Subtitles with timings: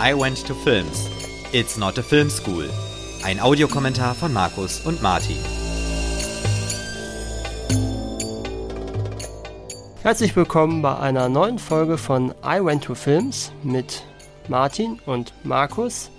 [0.00, 1.08] I Went to Films.
[1.52, 2.68] It's not a film school.
[3.22, 5.38] Ein Audiokommentar von Markus und Martin.
[10.02, 14.02] Herzlich willkommen bei einer neuen Folge von I Went to Films mit
[14.48, 16.10] Martin und Markus.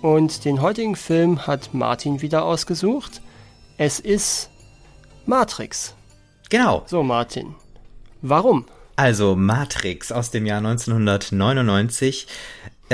[0.00, 3.20] Und den heutigen Film hat Martin wieder ausgesucht.
[3.78, 4.48] Es ist
[5.26, 5.96] Matrix.
[6.50, 6.84] Genau.
[6.86, 7.56] So, Martin.
[8.22, 8.66] Warum?
[8.94, 12.28] Also Matrix aus dem Jahr 1999.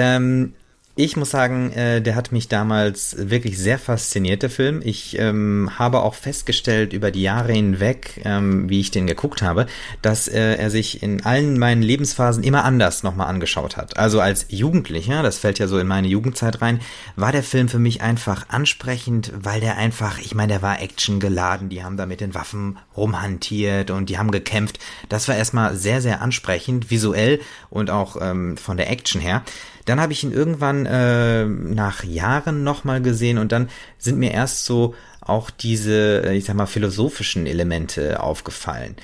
[0.00, 0.54] Ähm,
[0.96, 4.82] ich muss sagen, äh, der hat mich damals wirklich sehr fasziniert, der Film.
[4.84, 9.66] Ich ähm, habe auch festgestellt über die Jahre hinweg, ähm, wie ich den geguckt habe,
[10.02, 13.98] dass äh, er sich in allen meinen Lebensphasen immer anders nochmal angeschaut hat.
[13.98, 16.80] Also als Jugendlicher, das fällt ja so in meine Jugendzeit rein,
[17.14, 21.20] war der Film für mich einfach ansprechend, weil der einfach, ich meine, der war Action
[21.20, 24.80] geladen, die haben da mit den Waffen rumhantiert und die haben gekämpft.
[25.08, 29.44] Das war erstmal sehr, sehr ansprechend, visuell und auch ähm, von der Action her.
[29.86, 34.64] Dann habe ich ihn irgendwann äh, nach Jahren nochmal gesehen und dann sind mir erst
[34.64, 38.96] so auch diese, äh, ich sag mal, philosophischen Elemente aufgefallen.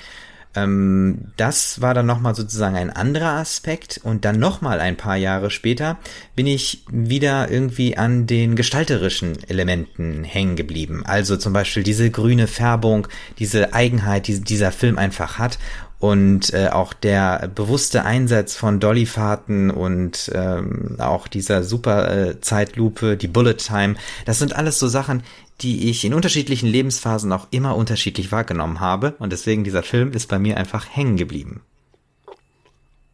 [0.57, 5.51] Ähm, das war dann nochmal sozusagen ein anderer Aspekt und dann nochmal ein paar Jahre
[5.51, 5.97] später
[6.35, 11.03] bin ich wieder irgendwie an den gestalterischen Elementen hängen geblieben.
[11.05, 15.59] Also zum Beispiel diese grüne Färbung, diese Eigenheit, die dieser Film einfach hat
[15.99, 23.17] und äh, auch der bewusste Einsatz von Dollyfahrten und ähm, auch dieser super äh, Zeitlupe,
[23.17, 25.23] die Bullet Time, das sind alles so Sachen,
[25.61, 30.27] die ich in unterschiedlichen Lebensphasen auch immer unterschiedlich wahrgenommen habe und deswegen dieser Film ist
[30.27, 31.61] bei mir einfach hängen geblieben.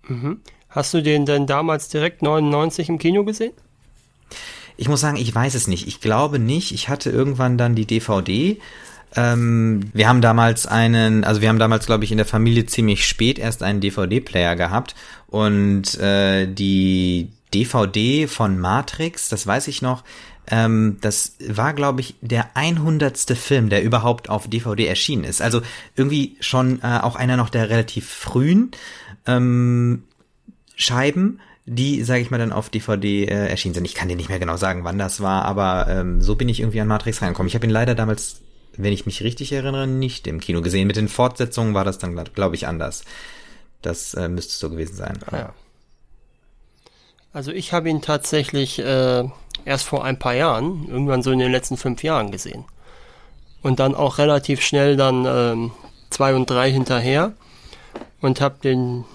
[0.08, 0.42] Mhm.
[0.68, 3.54] Hast du den denn damals direkt 99 im Kino gesehen?
[4.76, 5.88] Ich muss sagen, ich weiß es nicht.
[5.88, 6.72] Ich glaube nicht.
[6.72, 8.60] Ich hatte irgendwann dann die DVD
[9.16, 13.06] ähm, wir haben damals einen, also wir haben damals, glaube ich, in der Familie ziemlich
[13.06, 14.96] spät erst einen DVD-Player gehabt
[15.28, 20.04] und äh, die DVD von Matrix, das weiß ich noch,
[20.48, 23.18] ähm, das war, glaube ich, der 100.
[23.38, 25.42] Film, der überhaupt auf DVD erschienen ist.
[25.42, 25.62] Also
[25.96, 28.72] irgendwie schon äh, auch einer noch der relativ frühen
[29.26, 30.04] ähm,
[30.76, 33.86] Scheiben die, sage ich mal, dann auf DVD äh, erschienen sind.
[33.86, 36.60] Ich kann dir nicht mehr genau sagen, wann das war, aber ähm, so bin ich
[36.60, 37.48] irgendwie an Matrix reingekommen.
[37.48, 38.42] Ich habe ihn leider damals
[38.78, 40.88] wenn ich mich richtig erinnere, nicht im Kino gesehen.
[40.88, 43.04] Mit den Fortsetzungen war das dann, glaube ich, anders.
[43.82, 45.20] Das äh, müsste so gewesen sein.
[45.28, 45.54] Ah, ja.
[47.34, 49.24] Also ich habe ihn tatsächlich äh,
[49.66, 52.66] erst vor ein paar Jahren, irgendwann so in den letzten fünf Jahren gesehen.
[53.62, 55.72] Und dann auch relativ schnell dann ähm,
[56.10, 57.34] zwei und drei hinterher
[58.22, 59.06] und habe den,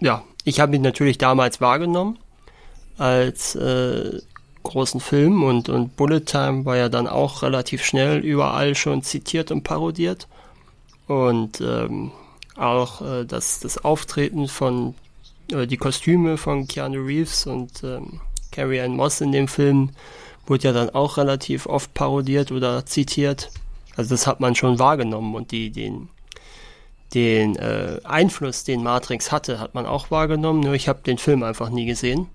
[0.00, 2.18] ja, ich habe ihn natürlich damals wahrgenommen
[2.96, 4.20] als äh,
[4.68, 9.50] großen Film und, und Bullet Time war ja dann auch relativ schnell überall schon zitiert
[9.50, 10.28] und parodiert.
[11.06, 12.10] Und ähm,
[12.56, 14.94] auch äh, das, das Auftreten von,
[15.52, 19.90] äh, die Kostüme von Keanu Reeves und ähm, Carrie Ann Moss in dem Film
[20.46, 23.50] wurde ja dann auch relativ oft parodiert oder zitiert.
[23.96, 26.08] Also das hat man schon wahrgenommen und die, den,
[27.14, 30.60] den äh, Einfluss, den Matrix hatte, hat man auch wahrgenommen.
[30.60, 32.28] Nur ich habe den Film einfach nie gesehen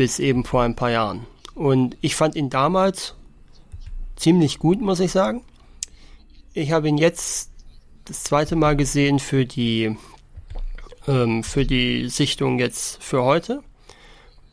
[0.00, 1.26] bis eben vor ein paar Jahren.
[1.54, 3.16] Und ich fand ihn damals
[4.16, 5.44] ziemlich gut, muss ich sagen.
[6.54, 7.50] Ich habe ihn jetzt
[8.06, 9.98] das zweite Mal gesehen für die
[11.06, 13.62] ähm, für die Sichtung jetzt für heute.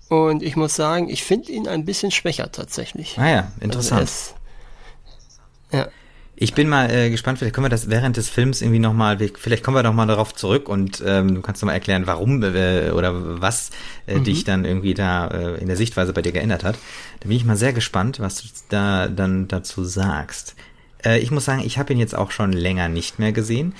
[0.09, 3.17] Und ich muss sagen, ich finde ihn ein bisschen schwächer tatsächlich.
[3.17, 4.01] Ah ja, interessant.
[4.01, 4.35] Also ist,
[5.71, 5.87] ja.
[6.39, 9.63] Ich bin mal äh, gespannt, vielleicht können wir das während des Films irgendwie nochmal, vielleicht
[9.63, 13.71] kommen wir nochmal darauf zurück und ähm, du kannst nochmal erklären, warum äh, oder was
[14.05, 14.23] äh, mhm.
[14.23, 16.77] dich dann irgendwie da äh, in der Sichtweise bei dir geändert hat.
[17.21, 20.55] Da bin ich mal sehr gespannt, was du da dann dazu sagst.
[21.03, 23.73] Äh, ich muss sagen, ich habe ihn jetzt auch schon länger nicht mehr gesehen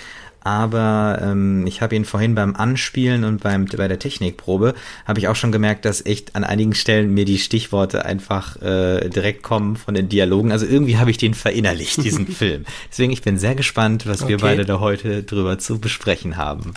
[0.47, 4.75] aber ähm, ich habe ihn vorhin beim Anspielen und beim bei der Technikprobe
[5.05, 9.09] habe ich auch schon gemerkt, dass echt an einigen Stellen mir die Stichworte einfach äh,
[9.09, 10.53] direkt kommen von den Dialogen.
[10.53, 12.63] Also irgendwie habe ich den verinnerlicht, diesen Film.
[12.89, 14.29] Deswegen ich bin sehr gespannt, was okay.
[14.29, 16.73] wir beide da heute drüber zu besprechen haben.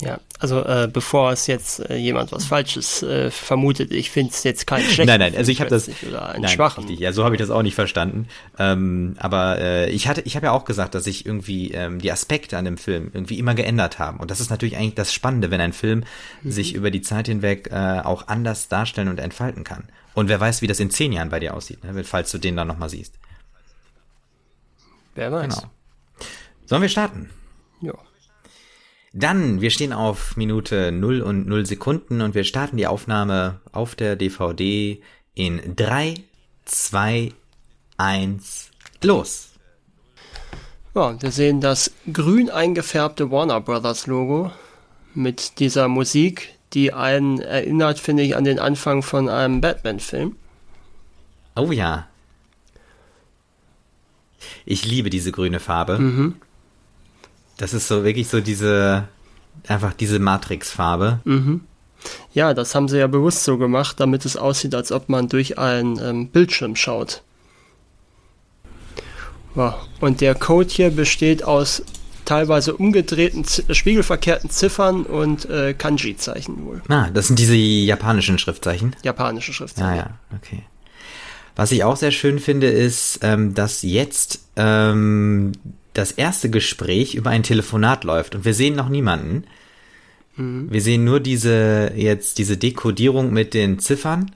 [0.00, 4.44] Ja, also äh, bevor es jetzt äh, jemand was Falsches äh, vermutet, ich finde es
[4.44, 6.84] jetzt kein schlechten Nein, nein, also ich habe das oder einen nein, schwachen.
[6.84, 8.28] Richtig, ja, so habe ich das auch nicht verstanden.
[8.58, 12.12] Ähm, aber äh, ich hatte, ich habe ja auch gesagt, dass sich irgendwie ähm, die
[12.12, 14.20] Aspekte an dem Film irgendwie immer geändert haben.
[14.20, 16.04] Und das ist natürlich eigentlich das Spannende, wenn ein Film
[16.42, 16.50] mhm.
[16.52, 19.88] sich über die Zeit hinweg äh, auch anders darstellen und entfalten kann.
[20.14, 22.56] Und wer weiß, wie das in zehn Jahren bei dir aussieht, ne, falls du den
[22.56, 23.14] dann nochmal siehst.
[25.16, 25.56] Wer weiß.
[25.56, 25.70] Genau.
[26.66, 27.30] Sollen wir starten?
[27.80, 27.94] Ja.
[29.18, 33.96] Dann, wir stehen auf Minute 0 und 0 Sekunden und wir starten die Aufnahme auf
[33.96, 35.02] der DVD
[35.34, 36.14] in 3,
[36.66, 37.32] 2,
[37.96, 38.70] 1,
[39.02, 39.48] los.
[40.94, 44.52] Ja, wir sehen das grün eingefärbte Warner Brothers Logo
[45.14, 50.36] mit dieser Musik, die einen erinnert, finde ich, an den Anfang von einem Batman-Film.
[51.56, 52.06] Oh ja.
[54.64, 55.98] Ich liebe diese grüne Farbe.
[55.98, 56.36] Mhm.
[57.58, 59.06] Das ist so wirklich so diese,
[59.66, 61.20] einfach diese Matrix-Farbe.
[61.24, 61.60] Mhm.
[62.32, 65.58] Ja, das haben sie ja bewusst so gemacht, damit es aussieht, als ob man durch
[65.58, 67.22] einen ähm, Bildschirm schaut.
[70.00, 71.82] Und der Code hier besteht aus
[72.24, 76.82] teilweise umgedrehten, spiegelverkehrten Ziffern und äh, Kanji-Zeichen wohl.
[76.88, 78.94] Ah, das sind diese japanischen Schriftzeichen?
[79.02, 79.90] Japanische Schriftzeichen.
[79.90, 80.62] Ah ja, okay.
[81.56, 85.52] Was ich auch sehr schön finde, ist, ähm, dass jetzt ähm,
[85.98, 89.44] das erste Gespräch über ein Telefonat läuft und wir sehen noch niemanden.
[90.36, 90.70] Mhm.
[90.70, 94.30] Wir sehen nur diese jetzt diese Dekodierung mit den Ziffern.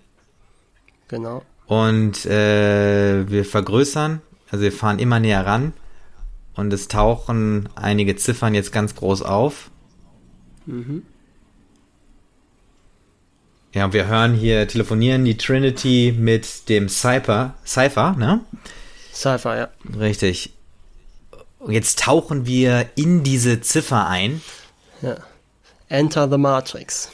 [1.09, 1.43] Genau.
[1.67, 4.20] Und äh, wir vergrößern,
[4.50, 5.73] also wir fahren immer näher ran
[6.55, 9.70] und es tauchen einige Ziffern jetzt ganz groß auf.
[10.67, 11.05] Mhm.
[13.73, 18.41] Ja, wir hören hier telefonieren die Trinity mit dem Cypher, Cypher, ne?
[19.14, 19.69] Cypher, ja.
[19.99, 20.53] Richtig.
[21.62, 24.43] Und jetzt tauchen wir in diese Ziffer ein.
[25.00, 25.17] Ja.
[25.88, 27.11] Enter the Matrix.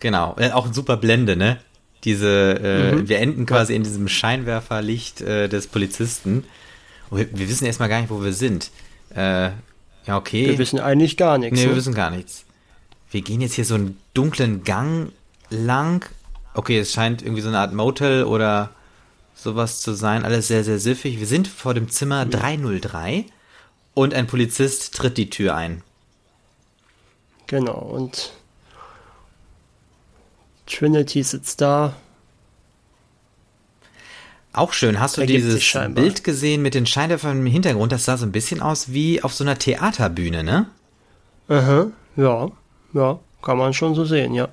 [0.00, 1.58] Genau, äh, auch ein super Blende, ne?
[2.04, 3.08] Diese, äh, mhm.
[3.08, 6.44] wir enden quasi in diesem Scheinwerferlicht äh, des Polizisten.
[7.10, 8.70] Wir, wir, wissen erstmal gar nicht, wo wir sind.
[9.14, 9.50] Äh,
[10.06, 10.46] ja, okay.
[10.46, 11.58] Wir wissen eigentlich gar nichts.
[11.58, 11.70] Nee, so.
[11.70, 12.44] wir wissen gar nichts
[13.10, 15.12] wir gehen jetzt hier so einen dunklen Gang
[15.50, 16.04] lang.
[16.54, 18.70] Okay, es scheint irgendwie so eine Art Motel oder
[19.38, 20.24] sowas zu sein.
[20.24, 21.18] Alles sehr, sehr siffig.
[21.18, 23.26] Wir sind vor dem Zimmer 303
[23.94, 25.82] und ein Polizist tritt die Tür ein.
[27.46, 28.32] Genau, und
[30.66, 31.94] Trinity sitzt da.
[34.52, 34.98] Auch schön.
[34.98, 37.92] Hast du dieses Bild gesehen mit den Scheinwerfern im Hintergrund?
[37.92, 40.68] Das sah so ein bisschen aus wie auf so einer Theaterbühne, ne?
[41.48, 41.86] Aha,
[42.16, 42.50] ja.
[42.92, 44.48] Ja, kann man schon so sehen, ja.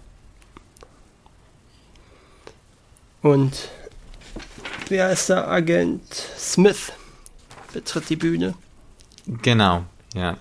[3.22, 3.70] Und
[4.90, 6.04] wer ist der Agent
[6.38, 6.92] Smith?
[7.74, 8.54] Betritt die Bühne.
[9.42, 9.84] Genau,
[10.14, 10.38] ja.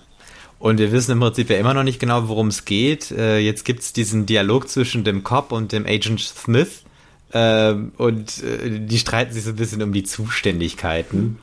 [0.59, 3.11] Und wir wissen im Prinzip ja immer noch nicht genau, worum es geht.
[3.11, 6.83] Äh, jetzt gibt es diesen Dialog zwischen dem Cop und dem Agent Smith.
[7.31, 11.39] Äh, und äh, die streiten sich so ein bisschen um die Zuständigkeiten.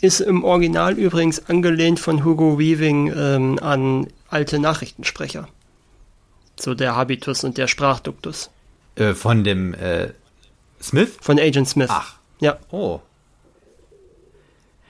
[0.00, 5.48] Ist im Original übrigens angelehnt von Hugo Weaving ähm, an alte Nachrichtensprecher.
[6.58, 8.50] So der Habitus und der Sprachduktus.
[8.94, 10.08] Äh, von dem äh,
[10.80, 11.16] Smith?
[11.20, 11.88] Von Agent Smith.
[11.90, 12.14] Ach.
[12.40, 12.58] Ja.
[12.70, 13.00] Oh.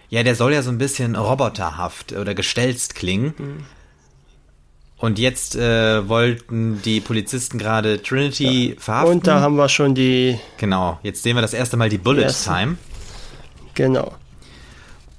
[0.09, 3.35] Ja, der soll ja so ein bisschen roboterhaft oder gestelzt klingen.
[3.39, 3.65] Mhm.
[4.99, 8.81] Und jetzt äh, wollten die Polizisten gerade Trinity ja.
[8.81, 9.13] verhaften.
[9.13, 10.41] Und da haben wir schon die.
[10.57, 12.45] Genau, jetzt sehen wir das erste Mal die Bullet yes.
[12.45, 12.79] Time.
[13.75, 14.15] Genau.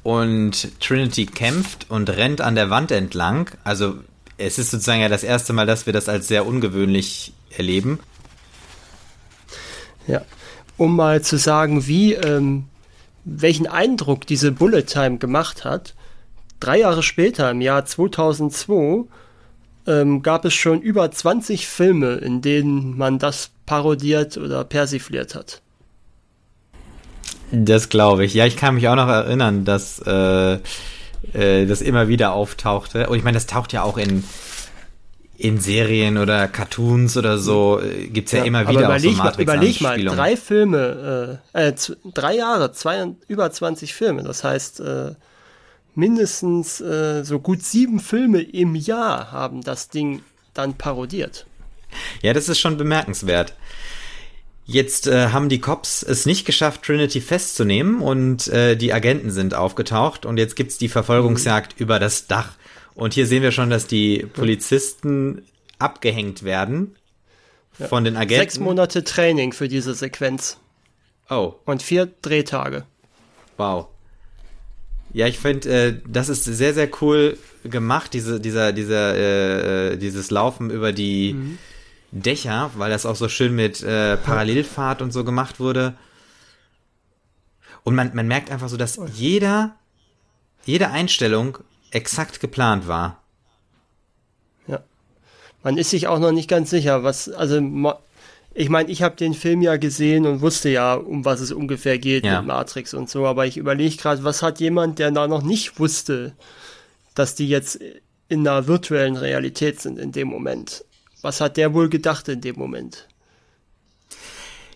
[0.02, 3.52] Und Trinity kämpft und rennt an der Wand entlang.
[3.64, 3.96] Also
[4.38, 8.00] es ist sozusagen ja das erste Mal, dass wir das als sehr ungewöhnlich erleben.
[10.08, 10.22] Ja,
[10.78, 12.66] um mal zu sagen, wie, ähm,
[13.26, 15.96] welchen Eindruck diese Bullet Time gemacht hat.
[16.60, 19.06] Drei Jahre später, im Jahr 2002,
[19.88, 25.62] ähm, gab es schon über 20 Filme, in denen man das parodiert oder persifliert hat.
[27.52, 28.34] Das glaube ich.
[28.34, 30.60] Ja, ich kann mich auch noch erinnern, dass äh,
[31.34, 33.08] äh, das immer wieder auftauchte.
[33.08, 34.24] Und ich meine, das taucht ja auch in
[35.38, 39.44] in Serien oder Cartoons oder so äh, gibt's ja, ja immer wieder auch so Matrix
[39.44, 41.74] Überleg mal, drei Filme, äh, äh,
[42.14, 44.24] drei Jahre, zwei, über 20 Filme.
[44.24, 45.12] Das heißt, äh,
[45.94, 51.46] mindestens äh, so gut sieben Filme im Jahr haben das Ding dann parodiert.
[52.22, 53.54] Ja, das ist schon bemerkenswert.
[54.66, 59.54] Jetzt äh, haben die Cops es nicht geschafft, Trinity festzunehmen und äh, die Agenten sind
[59.54, 61.84] aufgetaucht und jetzt gibt's die Verfolgungsjagd mhm.
[61.84, 62.50] über das Dach.
[62.98, 65.44] Und hier sehen wir schon, dass die Polizisten
[65.80, 66.96] abgehängt werden
[67.80, 67.88] ja.
[67.88, 68.42] von den Agenten.
[68.42, 70.58] Sechs Monate Training für diese Sequenz.
[71.30, 71.54] Oh.
[71.66, 72.86] Und vier Drehtage.
[73.58, 73.88] Wow.
[75.14, 79.98] Ja, ich finde, äh, das ist sehr, sehr cool gemacht, diese, dieser, dieser, äh, äh
[79.98, 81.58] dieses Laufen über die mhm
[82.12, 85.96] Dächer, weil das auch so schön mit äh, Parallelfahrt und so gemacht wurde.
[87.84, 89.76] Und man, man merkt einfach so, dass jeder,
[90.66, 91.58] jede Einstellung
[91.92, 93.22] exakt geplant war.
[94.68, 94.82] Ja.
[95.64, 97.62] Man ist sich auch noch nicht ganz sicher, was, also
[98.54, 102.00] ich meine, ich habe den Film ja gesehen und wusste ja, um was es ungefähr
[102.00, 102.40] geht ja.
[102.40, 105.80] mit Matrix und so, aber ich überlege gerade, was hat jemand, der da noch nicht
[105.80, 106.34] wusste,
[107.14, 107.80] dass die jetzt
[108.30, 110.84] in einer virtuellen Realität sind in dem Moment.
[111.22, 113.08] Was hat der wohl gedacht in dem Moment?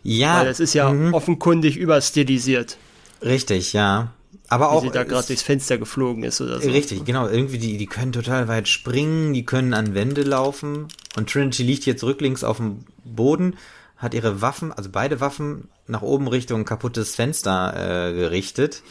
[0.03, 0.39] Ja.
[0.39, 1.13] Weil das ist ja mhm.
[1.13, 2.77] offenkundig überstilisiert.
[3.21, 4.13] Richtig, ja.
[4.47, 4.81] Aber wie auch.
[4.81, 6.69] sie da gerade durchs Fenster geflogen ist oder so.
[6.69, 7.27] Richtig, genau.
[7.27, 10.87] Irgendwie, die, die können total weit springen, die können an Wände laufen.
[11.15, 13.55] Und Trinity liegt jetzt rücklings auf dem Boden,
[13.97, 18.83] hat ihre Waffen, also beide Waffen, nach oben Richtung kaputtes Fenster äh, gerichtet.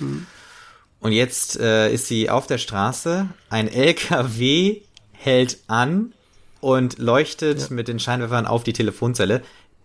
[1.00, 3.26] Und jetzt äh, ist sie auf der Straße.
[3.49, 4.82] Ein LKW
[5.12, 6.12] hält an
[6.61, 9.42] und leuchtet mit den Scheinwerfern auf die Telefonzelle.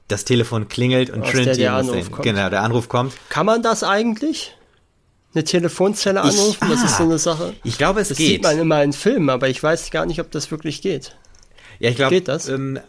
[0.08, 2.12] Das Telefon klingelt und Aus der Trinity der muss Anruf sehen.
[2.12, 2.24] kommt.
[2.24, 3.14] Genau, der Anruf kommt.
[3.30, 4.56] Kann man das eigentlich?
[5.36, 6.70] Eine Telefonzelle anrufen?
[6.70, 7.06] das ist so ah.
[7.08, 7.54] eine Sache.
[7.63, 8.27] Ich glaube, es Das geht.
[8.27, 11.15] sieht man immer in Filmen, aber ich weiß gar nicht, ob das wirklich geht.
[11.80, 12.48] Ja, ich glaube, Geht das?
[12.48, 12.80] Ähm,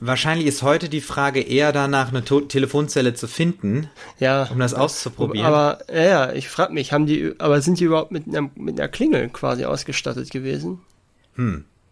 [0.00, 4.44] wahrscheinlich ist heute die Frage eher danach, eine to Telefonzelle zu finden, Ja.
[4.52, 5.46] um das auszuprobieren.
[5.46, 8.88] Aber ja, ich frage mich, haben die, aber sind die überhaupt mit einer, mit einer
[8.88, 10.80] Klingel quasi ausgestattet gewesen?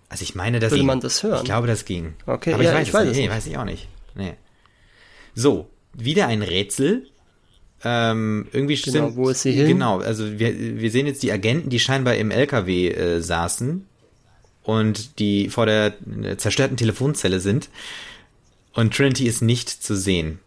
[0.09, 0.87] also ich meine, das Würde ging.
[0.87, 1.38] man das hören?
[1.38, 2.14] Ich glaube, das ging.
[2.26, 3.28] Okay, aber ja, ich weiß, ich weiß es nicht.
[3.28, 3.88] Nee, weiß ich auch nicht.
[4.14, 4.35] Nee.
[5.35, 7.09] So, wieder ein Rätsel.
[7.85, 9.67] Ähm, irgendwie Genau, sind, wo ist sie hin?
[9.67, 13.85] Genau, also wir, wir sehen jetzt die Agenten, die scheinbar im LKW äh, saßen
[14.62, 17.69] und die vor der äh, zerstörten Telefonzelle sind.
[18.75, 20.39] Und Trinity ist nicht zu sehen.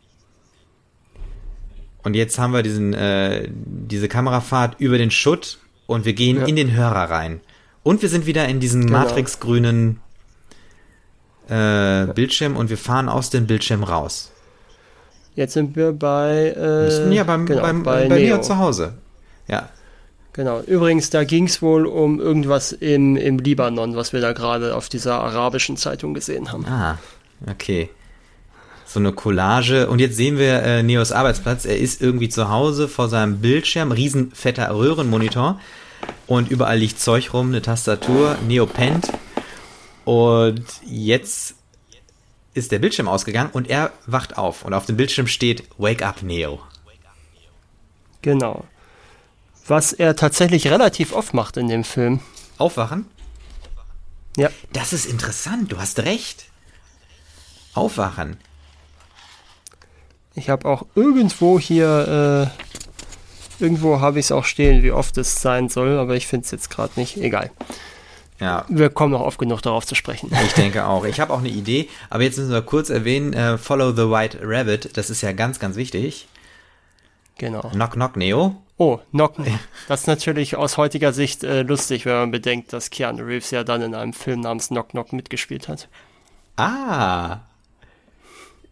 [2.04, 6.46] Und jetzt haben wir diesen, äh, diese Kamerafahrt über den Schutt und wir gehen Ja.
[6.46, 7.42] in den Hörer rein.
[7.84, 9.00] Und wir sind wieder in diesem Genau.
[9.00, 10.00] matrixgrünen
[11.50, 14.32] äh, Bildschirm und wir fahren aus dem Bildschirm raus.
[15.36, 18.38] Jetzt sind wir bei, äh, ja beim, genau, beim, bei, bei, Neo.
[18.38, 18.94] mir zu Hause.
[19.48, 19.70] Ja.
[20.34, 20.62] Genau.
[20.62, 24.89] Übrigens, da ging es wohl um irgendwas im, im Libanon, was wir da gerade auf
[24.89, 26.65] dieser arabischen Zeitung gesehen haben.
[26.65, 26.98] Ah,
[27.50, 27.89] okay.
[28.86, 29.89] So eine Collage.
[29.89, 31.65] Und jetzt sehen wir äh, Neos Arbeitsplatz.
[31.65, 35.60] Er ist irgendwie zu Hause vor seinem Bildschirm, riesenfetter Röhrenmonitor.
[36.27, 39.12] Und überall liegt Zeug rum, eine Tastatur, Neo pennt.
[40.06, 41.56] Und jetzt
[42.55, 44.63] ist der Bildschirm ausgegangen und er wacht auf.
[44.63, 46.59] Und auf dem Bildschirm steht Wake up, Neo.
[48.21, 48.65] Genau.
[49.67, 52.21] Was er tatsächlich relativ oft macht in dem Film.
[52.57, 53.05] Aufwachen?
[54.38, 54.50] Ja.
[54.74, 56.45] Das ist interessant, du hast recht.
[57.74, 58.38] Aufwachen.
[60.33, 62.51] Ich habe auch irgendwo hier,
[63.59, 66.45] äh, irgendwo habe ich es auch stehen, wie oft es sein soll, aber ich finde
[66.45, 67.17] es jetzt gerade nicht.
[67.17, 67.51] Egal.
[68.39, 70.30] Ja, Wir kommen noch oft genug darauf zu sprechen.
[70.46, 71.06] Ich denke auch.
[71.06, 74.39] Ich habe auch eine Idee, aber jetzt müssen wir kurz erwähnen, äh, Follow the White
[74.42, 76.27] Rabbit, das ist ja ganz, ganz wichtig.
[77.38, 77.62] Genau.
[77.62, 78.62] Knock, knock, Neo.
[78.77, 79.60] Oh, Knocken.
[79.88, 83.63] Das ist natürlich aus heutiger Sicht äh, lustig, wenn man bedenkt, dass Keanu Reeves ja
[83.63, 85.88] dann in einem Film namens Knock Knock mitgespielt hat.
[86.58, 87.39] Ah.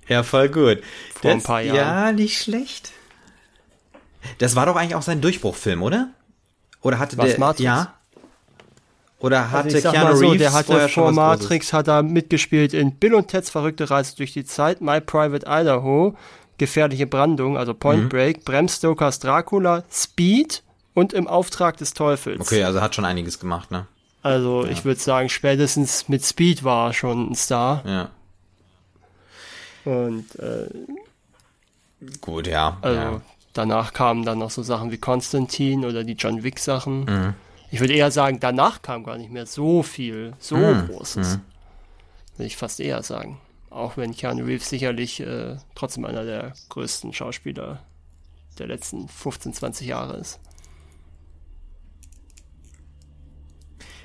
[0.09, 0.81] Ja, voll gut.
[1.15, 1.75] Vor ein paar Jahren.
[1.77, 2.91] Ja, nicht schlecht.
[4.39, 6.09] Das war doch eigentlich auch sein Durchbruchfilm, oder?
[6.81, 7.39] Oder hatte Was, der...
[7.39, 7.63] Matrix?
[7.63, 7.93] Ja.
[9.23, 11.11] Oder hatte Also ich sag Keanu so, Reeves der hatte vorher schon vor?
[11.13, 15.45] Matrix, hat er mitgespielt in Bill und Ted's verrückte Reise durch die Zeit, My Private
[15.47, 16.15] Idaho,
[16.57, 17.79] Gefährliche Brandung, also Mhm.
[17.79, 20.61] Point Break, Bram Stokers Dracula, Speed
[20.93, 22.41] und Im Auftrag des Teufels.
[22.41, 23.87] Okay, also hat schon einiges gemacht, ne?
[24.23, 27.81] Also ich würde sagen, spätestens mit Speed war er schon ein Star.
[27.85, 28.09] Ja.
[29.85, 30.67] Und äh,
[32.21, 32.77] Gut, ja.
[32.81, 33.21] also ja.
[33.53, 37.05] danach kamen dann noch so Sachen wie Konstantin oder die John Wick Sachen.
[37.05, 37.33] Mhm.
[37.73, 40.89] Ich würde eher sagen, danach kam gar nicht mehr so viel, so Mhm.
[40.89, 41.39] Großes.
[42.37, 43.41] Würde ich fast eher sagen.
[43.71, 47.81] Auch wenn Keanu Reeves sicherlich äh, trotzdem einer der größten Schauspieler
[48.59, 50.39] der letzten 15, 20 Jahre ist.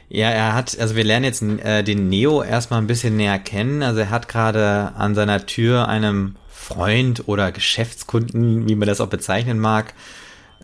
[0.09, 3.83] Ja, er hat, also wir lernen jetzt äh, den Neo erstmal ein bisschen näher kennen.
[3.83, 9.09] Also er hat gerade an seiner Tür einem Freund oder Geschäftskunden, wie man das auch
[9.09, 9.93] bezeichnen mag,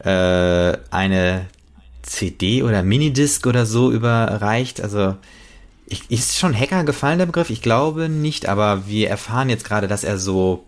[0.03, 1.45] äh, eine
[2.05, 4.81] CD oder Minidisc oder so überreicht.
[4.81, 5.17] Also
[5.87, 7.51] ich, ist schon Hacker gefallen der Begriff?
[7.51, 10.65] Ich glaube nicht, aber wir erfahren jetzt gerade, dass er so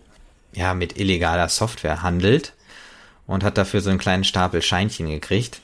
[0.53, 2.53] ja mit illegaler Software handelt
[3.25, 5.61] und hat dafür so einen kleinen Stapel Scheinchen gekriegt.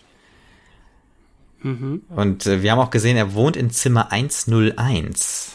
[2.09, 5.52] Und äh, wir haben auch gesehen, er wohnt in Zimmer 101.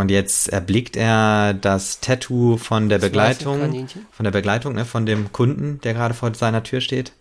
[0.00, 5.04] Und jetzt erblickt er das Tattoo von der Das Begleitung, von der Begleitung, ne, von
[5.04, 7.12] dem Kunden, der gerade vor seiner Tür steht.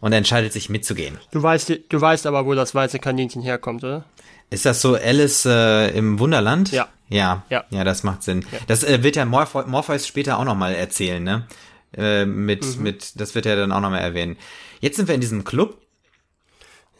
[0.00, 1.18] Und er entscheidet sich mitzugehen.
[1.32, 4.04] Du weißt, du weißt aber, wo das weiße Kaninchen herkommt, oder?
[4.50, 6.72] Ist das so Alice äh, im Wunderland?
[6.72, 6.88] Ja.
[7.08, 7.64] Ja, Ja.
[7.70, 8.44] ja das macht Sinn.
[8.66, 11.46] Das äh, wird ja Morphe Morpheus später auch nochmal erzählen, ne?
[11.96, 12.82] Äh, mit, Mhm.
[12.82, 14.36] mit, das wird er dann auch nochmal erwähnen.
[14.80, 15.76] Jetzt sind wir in diesem Club.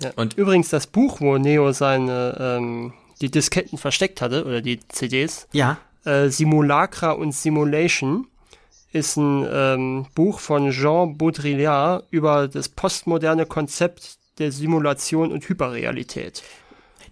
[0.01, 0.11] Ja.
[0.17, 5.49] Und- übrigens das Buch, wo Neo seine ähm, die Disketten versteckt hatte oder die CDs,
[5.53, 5.79] Ja.
[6.05, 8.27] äh, Simulacra und Simulation
[8.93, 16.43] ist ein ähm, Buch von Jean Baudrillard über das postmoderne Konzept der Simulation und Hyperrealität.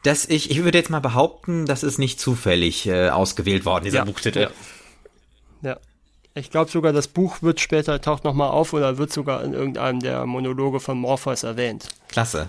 [0.02, 3.98] Das ich, ich würde jetzt mal behaupten, das ist nicht zufällig äh, ausgewählt worden, dieser
[3.98, 4.40] Ja, Buchtitel.
[4.42, 4.50] ja.
[5.62, 5.76] Ja.
[6.34, 10.00] Ich glaube sogar, das Buch wird später, taucht nochmal auf oder wird sogar in irgendeinem
[10.00, 11.88] der Monologe von Morpheus erwähnt.
[12.08, 12.48] Klasse.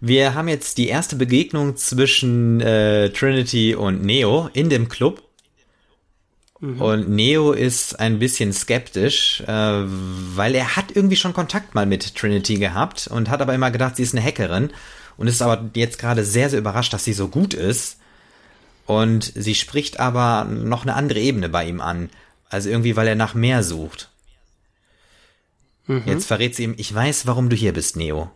[0.00, 5.22] Wir haben jetzt die erste Begegnung zwischen äh, Trinity und Neo in dem Club.
[6.60, 6.80] Mhm.
[6.80, 12.14] Und Neo ist ein bisschen skeptisch, äh, weil er hat irgendwie schon Kontakt mal mit
[12.14, 14.70] Trinity gehabt und hat aber immer gedacht, sie ist eine Hackerin
[15.16, 17.98] und ist aber jetzt gerade sehr, sehr überrascht, dass sie so gut ist.
[18.86, 22.10] Und sie spricht aber noch eine andere Ebene bei ihm an.
[22.50, 24.10] Also irgendwie, weil er nach mehr sucht.
[25.86, 26.02] Mhm.
[26.06, 28.30] Jetzt verrät sie ihm, ich weiß, warum du hier bist, Neo.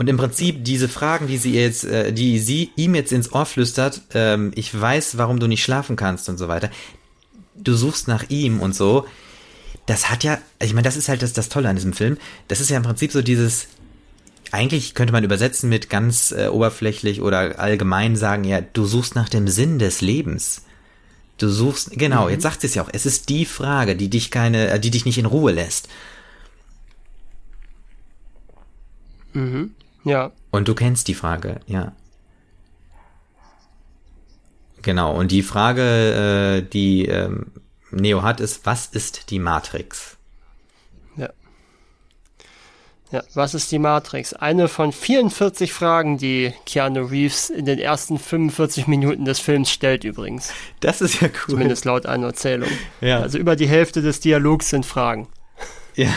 [0.00, 3.44] Und im Prinzip diese Fragen, die sie jetzt, äh, die sie ihm jetzt ins Ohr
[3.44, 6.70] flüstert, ähm, ich weiß, warum du nicht schlafen kannst und so weiter.
[7.54, 9.04] Du suchst nach ihm und so.
[9.84, 12.16] Das hat ja, ich meine, das ist halt das, das Tolle an diesem Film.
[12.48, 13.66] Das ist ja im Prinzip so dieses,
[14.52, 19.28] eigentlich könnte man übersetzen mit ganz äh, oberflächlich oder allgemein sagen, ja, du suchst nach
[19.28, 20.62] dem Sinn des Lebens.
[21.36, 22.30] Du suchst, genau, mhm.
[22.30, 24.90] jetzt sagt sie es ja auch, es ist die Frage, die dich keine, äh, die
[24.90, 25.90] dich nicht in Ruhe lässt.
[29.34, 29.74] Mhm.
[30.04, 30.32] Ja.
[30.50, 31.92] Und du kennst die Frage, ja.
[34.82, 37.52] Genau, und die Frage, äh, die ähm,
[37.90, 40.16] Neo hat, ist, was ist die Matrix?
[43.12, 44.34] Ja, was ist die Matrix?
[44.34, 50.04] Eine von 44 Fragen, die Keanu Reeves in den ersten 45 Minuten des Films stellt
[50.04, 50.52] übrigens.
[50.78, 51.54] Das ist ja cool.
[51.54, 52.68] Zumindest laut einer Erzählung.
[53.00, 53.18] Ja.
[53.18, 55.26] Also über die Hälfte des Dialogs sind Fragen.
[55.96, 56.10] Ja.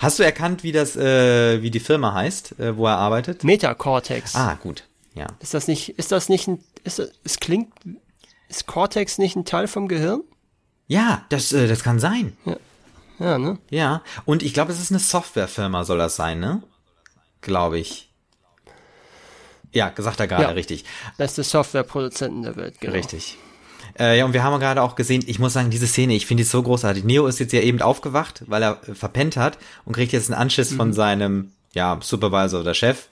[0.00, 3.44] Hast du erkannt, wie das, äh, wie die Firma heißt, äh, wo er arbeitet?
[3.44, 4.34] Metacortex.
[4.34, 4.84] Ah, gut.
[5.14, 5.26] Ja.
[5.40, 7.70] Ist das nicht, ist das nicht ein, ist das, es klingt,
[8.48, 10.22] ist Cortex nicht ein Teil vom Gehirn?
[10.86, 12.34] Ja, das, äh, das kann sein.
[12.46, 12.56] Ja.
[13.18, 13.58] Ja, ne?
[13.68, 16.62] Ja, und ich glaube, es ist eine Softwarefirma, soll das sein, ne?
[17.42, 18.10] Glaube ich.
[19.72, 20.48] Ja, gesagt er gerade, ja.
[20.50, 20.86] richtig.
[21.18, 22.94] Beste Softwareproduzenten der Welt, genau.
[22.94, 23.36] Richtig.
[23.98, 26.42] Äh, ja, und wir haben gerade auch gesehen, ich muss sagen, diese Szene, ich finde
[26.42, 27.04] die so großartig.
[27.04, 30.40] Neo ist jetzt ja eben aufgewacht, weil er äh, verpennt hat und kriegt jetzt einen
[30.40, 30.76] Anschiss mhm.
[30.76, 33.08] von seinem, ja, Supervisor oder Chef.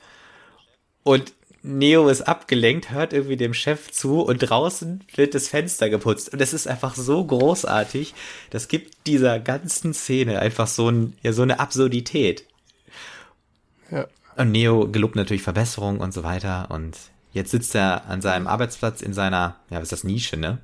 [1.03, 6.33] Und Neo ist abgelenkt, hört irgendwie dem Chef zu und draußen wird das Fenster geputzt.
[6.33, 8.15] Und es ist einfach so großartig.
[8.51, 12.45] Das gibt dieser ganzen Szene einfach so, ein, ja, so eine Absurdität.
[13.91, 14.07] Ja.
[14.37, 16.71] Und Neo gelobt natürlich Verbesserung und so weiter.
[16.71, 16.97] Und
[17.33, 20.59] jetzt sitzt er an seinem Arbeitsplatz in seiner, ja, was ist das, Nische, ne?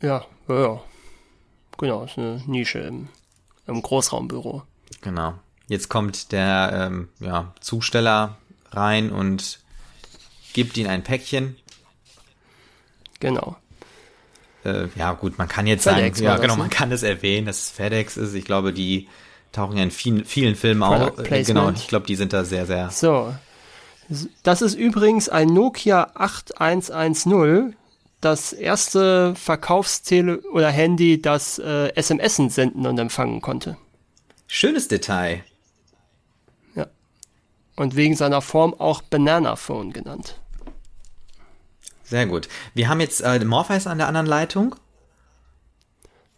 [0.00, 0.80] Ja, ja, ja.
[1.78, 3.08] Genau, ist eine Nische im,
[3.66, 4.62] im Großraumbüro.
[5.00, 5.34] Genau.
[5.68, 8.36] Jetzt kommt der ähm, ja, Zusteller
[8.70, 9.60] rein und
[10.52, 11.56] gibt ihnen ein Päckchen.
[13.20, 13.56] Genau.
[14.64, 16.74] Äh, ja, gut, man kann jetzt FedEx sagen, ja, genau, man ne?
[16.74, 18.34] kann es erwähnen, dass es FedEx ist.
[18.34, 19.08] Ich glaube, die
[19.52, 21.18] tauchen ja in vielen, vielen Filmen auch.
[21.18, 22.90] Äh, genau, ich glaube, die sind da sehr, sehr.
[22.90, 23.34] So.
[24.42, 27.76] Das ist übrigens ein Nokia 8110,
[28.20, 33.76] das erste Verkaufstele oder Handy, das äh, SMS senden und empfangen konnte.
[34.46, 35.44] Schönes Detail
[37.80, 40.38] und wegen seiner Form auch Banana Phone genannt.
[42.04, 42.46] Sehr gut.
[42.74, 44.76] Wir haben jetzt äh, Morpheus an der anderen Leitung.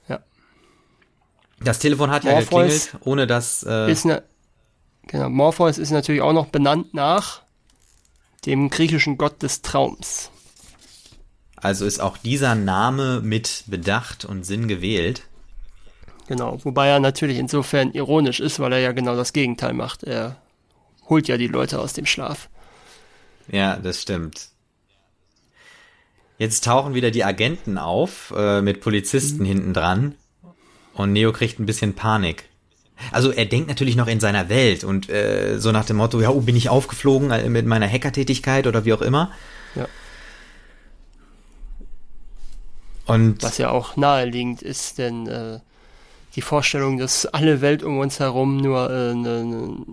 [0.07, 0.21] Ja.
[1.59, 3.65] Das Telefon hat Morpheus ja geklingelt, ohne dass.
[3.65, 4.23] Äh ist ne,
[5.09, 7.43] genau, Morpheus ist natürlich auch noch benannt nach
[8.47, 10.31] dem griechischen Gott des Traums.
[11.63, 15.23] Also ist auch dieser Name mit Bedacht und Sinn gewählt.
[16.27, 20.03] Genau, wobei er natürlich insofern ironisch ist, weil er ja genau das Gegenteil macht.
[20.03, 20.37] Er
[21.09, 22.49] holt ja die Leute aus dem Schlaf.
[23.49, 24.49] Ja, das stimmt.
[26.39, 29.47] Jetzt tauchen wieder die Agenten auf äh, mit Polizisten mhm.
[29.47, 30.15] hinten dran
[30.95, 32.49] und Neo kriegt ein bisschen Panik.
[33.11, 36.31] Also er denkt natürlich noch in seiner Welt und äh, so nach dem Motto, ja,
[36.31, 39.31] oh, bin ich aufgeflogen äh, mit meiner Hackertätigkeit oder wie auch immer.
[39.75, 39.87] Ja.
[43.13, 45.61] Und was ja auch naheliegend ist, denn äh,
[46.35, 49.85] die Vorstellung, dass alle Welt um uns herum nur äh, eine, ne,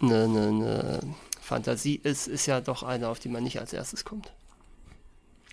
[0.00, 1.00] eine, eine, eine
[1.40, 4.32] Fantasie ist, ist ja doch eine, auf die man nicht als erstes kommt.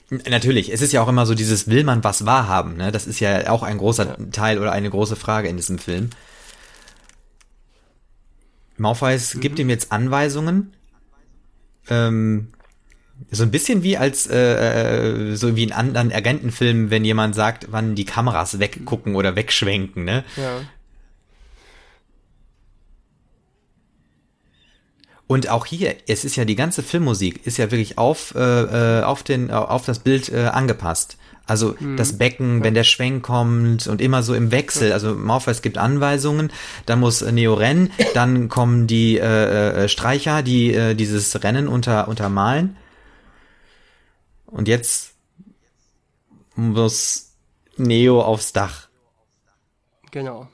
[0.09, 2.91] Natürlich, es ist ja auch immer so dieses, will man was wahrhaben, ne?
[2.91, 4.25] Das ist ja auch ein großer ja.
[4.31, 6.09] Teil oder eine große Frage in diesem Film.
[8.77, 9.41] Morpheus mhm.
[9.41, 10.73] gibt ihm jetzt Anweisungen.
[11.88, 12.51] Ähm,
[13.31, 17.67] so ein bisschen wie als äh, äh, so wie in anderen Agentenfilmen, wenn jemand sagt,
[17.71, 20.23] wann die Kameras weggucken oder wegschwenken, ne?
[20.38, 20.62] Ja.
[25.25, 29.03] Und auch hier, es ist ja die ganze Filmmusik ist ja wirklich auf äh, äh
[29.03, 31.17] auf den auf das Bild äh, angepasst.
[31.45, 31.97] Also mhm.
[31.97, 32.63] das Becken, ja.
[32.63, 34.93] wenn der Schwenk kommt und immer so im Wechsel.
[34.93, 36.51] Also Morpheus gibt Anweisungen,
[36.86, 42.07] dann muss Neo rennen, dann kommen die äh, äh, Streicher, die äh, dieses Rennen unter
[42.07, 42.77] untermalen.
[44.53, 45.15] Und jetzt
[46.55, 47.31] muss
[47.75, 48.87] Neo aufs Dach.
[50.11, 50.47] Genau.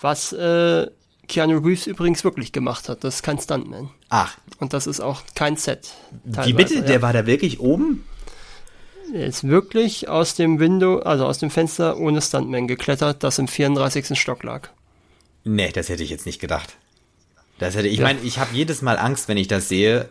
[0.00, 0.86] Was äh,
[1.28, 3.90] Keanu Reeves übrigens wirklich gemacht hat, das ist kein Stuntman.
[4.10, 4.36] Ach.
[4.58, 5.92] Und das ist auch kein Set.
[6.24, 6.74] Wie bitte?
[6.74, 6.80] Ja.
[6.82, 8.04] Der war da wirklich oben?
[9.14, 13.48] Er ist wirklich aus dem Window, also aus dem Fenster ohne Stuntman geklettert, das im
[13.48, 14.18] 34.
[14.18, 14.68] Stock lag.
[15.44, 16.76] Nee, das hätte ich jetzt nicht gedacht.
[17.58, 18.04] Das hätte, ich ja.
[18.04, 20.08] meine, ich habe jedes Mal Angst, wenn ich das sehe.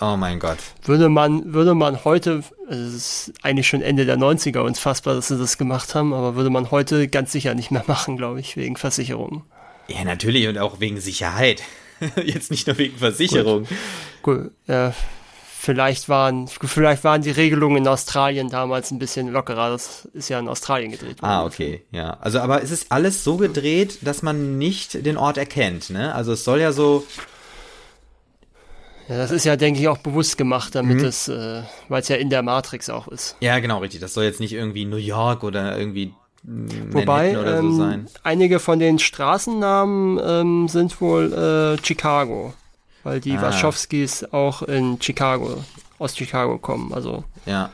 [0.00, 0.58] Oh mein Gott.
[0.84, 5.28] Würde man, würde man heute, also es ist eigentlich schon Ende der 90er unfassbar, dass
[5.28, 8.56] sie das gemacht haben, aber würde man heute ganz sicher nicht mehr machen, glaube ich,
[8.56, 9.44] wegen Versicherung.
[9.88, 11.62] Ja, natürlich und auch wegen Sicherheit.
[12.24, 13.66] Jetzt nicht nur wegen Versicherung.
[14.22, 14.50] Gut, Gut.
[14.66, 14.92] Ja,
[15.58, 19.70] vielleicht waren, vielleicht waren die Regelungen in Australien damals ein bisschen lockerer.
[19.70, 21.30] Das ist ja in Australien gedreht worden.
[21.30, 22.18] Ah, okay, ja.
[22.20, 26.14] Also, aber es ist alles so gedreht, dass man nicht den Ort erkennt, ne?
[26.14, 27.04] Also, es soll ja so.
[29.08, 31.04] Ja, das ist ja, denke ich, auch bewusst gemacht, damit mhm.
[31.04, 33.36] es, äh, weil es ja in der Matrix auch ist.
[33.40, 34.00] Ja, genau, richtig.
[34.00, 38.06] Das soll jetzt nicht irgendwie New York oder irgendwie Wobei oder ähm, so sein.
[38.22, 42.54] einige von den Straßennamen ähm, sind wohl äh, Chicago
[43.06, 43.42] weil die ah.
[43.42, 45.62] Wachowskis auch in Chicago,
[46.00, 46.92] aus Chicago kommen.
[46.92, 47.70] Also ja.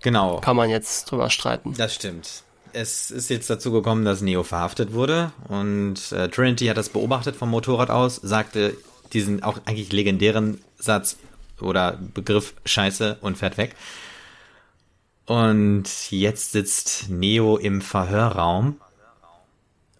[0.00, 0.40] Genau.
[0.40, 1.74] Kann man jetzt drüber streiten.
[1.76, 2.42] Das stimmt.
[2.72, 7.36] Es ist jetzt dazu gekommen, dass Neo verhaftet wurde und äh, Trinity hat das beobachtet
[7.36, 8.76] vom Motorrad aus, sagte
[9.12, 11.16] diesen auch eigentlich legendären Satz
[11.60, 13.74] oder Begriff Scheiße und fährt weg.
[15.26, 18.80] Und jetzt sitzt Neo im Verhörraum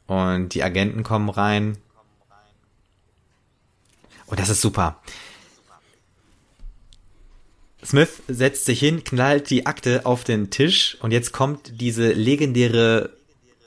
[0.06, 1.76] und die Agenten kommen rein
[4.26, 5.00] und das ist super.
[7.84, 13.10] Smith setzt sich hin, knallt die Akte auf den Tisch und jetzt kommt diese legendäre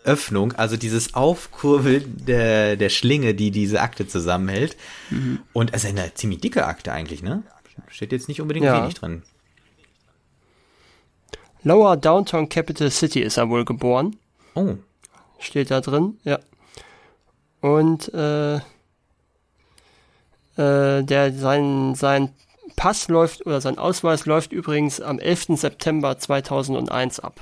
[0.03, 4.75] Öffnung, also dieses Aufkurbeln der, der Schlinge, die diese Akte zusammenhält.
[5.09, 5.39] Mhm.
[5.53, 7.43] Und es ist eine ziemlich dicke Akte eigentlich, ne?
[7.87, 8.81] Steht jetzt nicht unbedingt ja.
[8.81, 9.23] wenig drin.
[11.63, 14.17] Lower Downtown Capital City ist er wohl geboren.
[14.53, 14.75] Oh.
[15.39, 16.39] Steht da drin, ja.
[17.61, 18.61] Und äh, äh,
[21.03, 22.33] der sein, sein
[22.75, 25.59] Pass läuft oder sein Ausweis läuft übrigens am 11.
[25.59, 27.39] September 2001 ab.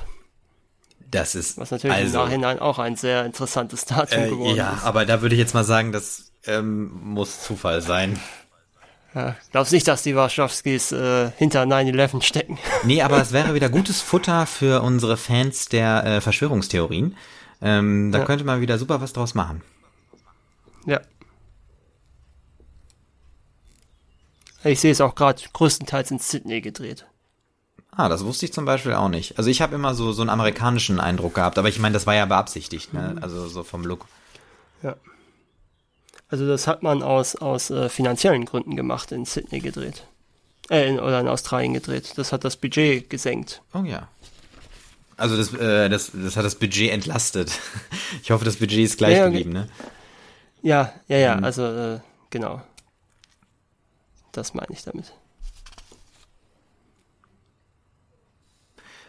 [1.09, 4.73] Das ist was natürlich also, im Nachhinein auch ein sehr interessantes Datum äh, geworden ja,
[4.73, 4.81] ist.
[4.81, 8.19] Ja, aber da würde ich jetzt mal sagen, das ähm, muss Zufall sein.
[9.13, 12.57] Ja, glaubst nicht, dass die Warschawskis äh, hinter 9-11 stecken?
[12.83, 17.17] Nee, aber es wäre wieder gutes Futter für unsere Fans der äh, Verschwörungstheorien.
[17.61, 18.25] Ähm, da ja.
[18.25, 19.61] könnte man wieder super was draus machen.
[20.85, 21.01] Ja.
[24.63, 27.05] Ich sehe es auch gerade größtenteils in Sydney gedreht.
[27.91, 29.37] Ah, das wusste ich zum Beispiel auch nicht.
[29.37, 32.15] Also ich habe immer so, so einen amerikanischen Eindruck gehabt, aber ich meine, das war
[32.15, 33.17] ja beabsichtigt, ne?
[33.21, 34.05] Also so vom Look.
[34.81, 34.95] Ja.
[36.29, 40.05] Also das hat man aus, aus äh, finanziellen Gründen gemacht, in Sydney gedreht.
[40.69, 42.13] Äh, in, oder in Australien gedreht.
[42.15, 43.61] Das hat das Budget gesenkt.
[43.73, 44.07] Oh ja.
[45.17, 47.51] Also das, äh, das, das hat das Budget entlastet.
[48.23, 49.67] Ich hoffe, das Budget ist gleich ja, geblieben, ne?
[50.61, 51.43] Ja, ja, ja, mhm.
[51.43, 52.61] also äh, genau.
[54.31, 55.13] Das meine ich damit.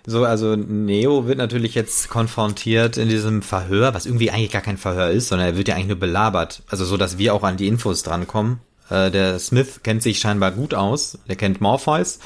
[0.04, 4.78] So, also Neo wird natürlich jetzt konfrontiert in diesem Verhör, was irgendwie eigentlich gar kein
[4.78, 6.62] Verhör ist, sondern er wird ja eigentlich nur belabert.
[6.66, 8.58] Also so, dass wir auch an die Infos drankommen.
[8.90, 11.18] Äh, der Smith kennt sich scheinbar gut aus.
[11.28, 12.18] Der kennt Morpheus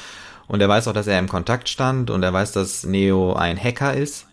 [0.47, 3.61] und er weiß auch, dass er im Kontakt stand und er weiß, dass Neo ein
[3.61, 4.26] Hacker ist.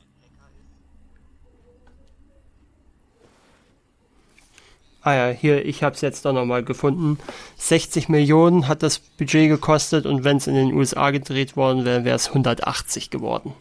[5.04, 7.18] Ah ja, hier, ich habe es jetzt doch nochmal gefunden.
[7.58, 12.04] 60 Millionen hat das Budget gekostet und wenn es in den USA gedreht worden wäre,
[12.04, 13.52] wäre es 180 geworden.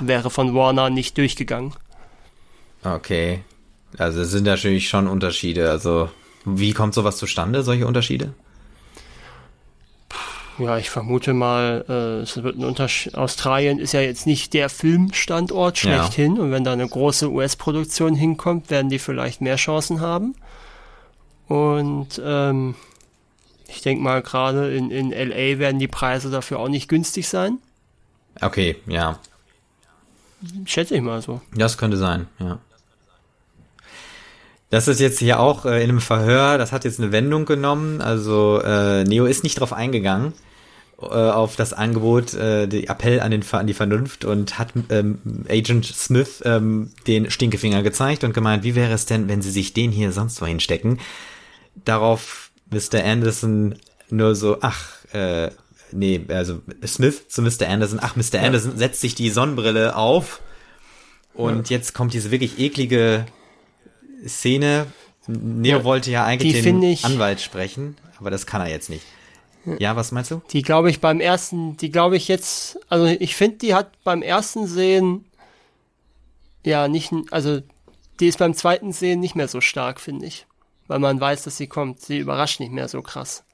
[0.00, 1.72] Wäre von Warner nicht durchgegangen.
[2.84, 3.40] Okay.
[3.96, 5.70] Also es sind natürlich schon Unterschiede.
[5.70, 6.10] Also
[6.44, 8.34] wie kommt sowas zustande, solche Unterschiede?
[10.58, 13.14] Ja, ich vermute mal, äh, es wird ein Unterschied.
[13.14, 16.42] Australien ist ja jetzt nicht der Filmstandort schlechthin ja.
[16.42, 20.34] und wenn da eine große US-Produktion hinkommt, werden die vielleicht mehr Chancen haben.
[21.50, 22.76] Und ähm,
[23.66, 27.58] ich denke mal, gerade in, in LA werden die Preise dafür auch nicht günstig sein.
[28.40, 29.18] Okay, ja.
[30.64, 31.40] Schätze ich mal so.
[31.52, 32.60] Das könnte sein, ja.
[34.70, 38.00] Das ist jetzt hier auch äh, in einem Verhör, das hat jetzt eine Wendung genommen.
[38.00, 40.34] Also äh, Neo ist nicht drauf eingegangen
[41.02, 45.18] äh, auf das Angebot, äh, die Appell an, den, an die Vernunft und hat ähm,
[45.48, 49.72] Agent Smith ähm, den Stinkefinger gezeigt und gemeint, wie wäre es denn, wenn sie sich
[49.72, 51.00] den hier sonst wohin stecken?
[51.74, 53.04] Darauf Mr.
[53.04, 53.76] Anderson
[54.10, 55.50] nur so, ach, äh,
[55.92, 57.68] nee, also Smith zu Mr.
[57.68, 58.34] Anderson, ach, Mr.
[58.34, 58.42] Ja.
[58.42, 60.40] Anderson setzt sich die Sonnenbrille auf
[61.34, 61.76] und ja.
[61.76, 63.26] jetzt kommt diese wirklich eklige
[64.26, 64.86] Szene.
[65.26, 69.04] Neo ja, wollte ja eigentlich den ich, Anwalt sprechen, aber das kann er jetzt nicht.
[69.78, 70.40] Ja, was meinst du?
[70.50, 74.22] Die glaube ich beim ersten, die glaube ich jetzt, also ich finde, die hat beim
[74.22, 75.26] ersten Sehen
[76.64, 77.60] ja nicht, also
[78.18, 80.46] die ist beim zweiten Sehen nicht mehr so stark, finde ich.
[80.90, 82.00] Weil man weiß, dass sie kommt.
[82.00, 83.44] Sie überrascht nicht mehr so krass.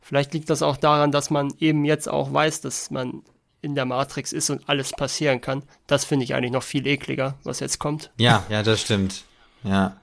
[0.00, 3.24] Vielleicht liegt das auch daran, dass man eben jetzt auch weiß, dass man
[3.60, 5.64] in der Matrix ist und alles passieren kann.
[5.86, 8.10] Das finde ich eigentlich noch viel ekliger, was jetzt kommt.
[8.16, 9.24] Ja, ja, das stimmt.
[9.64, 9.98] Ja.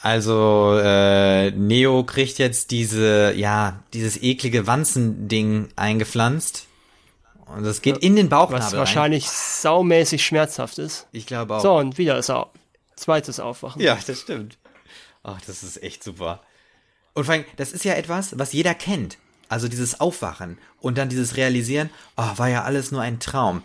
[0.00, 6.66] Also äh, Neo kriegt jetzt diese, ja, dieses eklige Wanzending eingepflanzt.
[7.46, 9.32] Und das geht in den Bauchnabel Was wahrscheinlich rein.
[9.34, 11.06] saumäßig schmerzhaft ist.
[11.12, 11.62] Ich glaube auch.
[11.62, 12.50] So, und wieder ist er
[12.96, 13.82] zweites Aufwachen.
[13.82, 14.58] Ja, das stimmt.
[15.22, 16.42] Ach, das ist echt super.
[17.14, 19.18] Und vor allem, das ist ja etwas, was jeder kennt.
[19.48, 23.62] Also dieses Aufwachen und dann dieses Realisieren, oh, war ja alles nur ein Traum.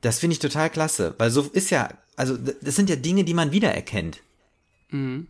[0.00, 3.34] Das finde ich total klasse, weil so ist ja, also das sind ja Dinge, die
[3.34, 4.22] man wiedererkennt.
[4.90, 5.26] Mhm.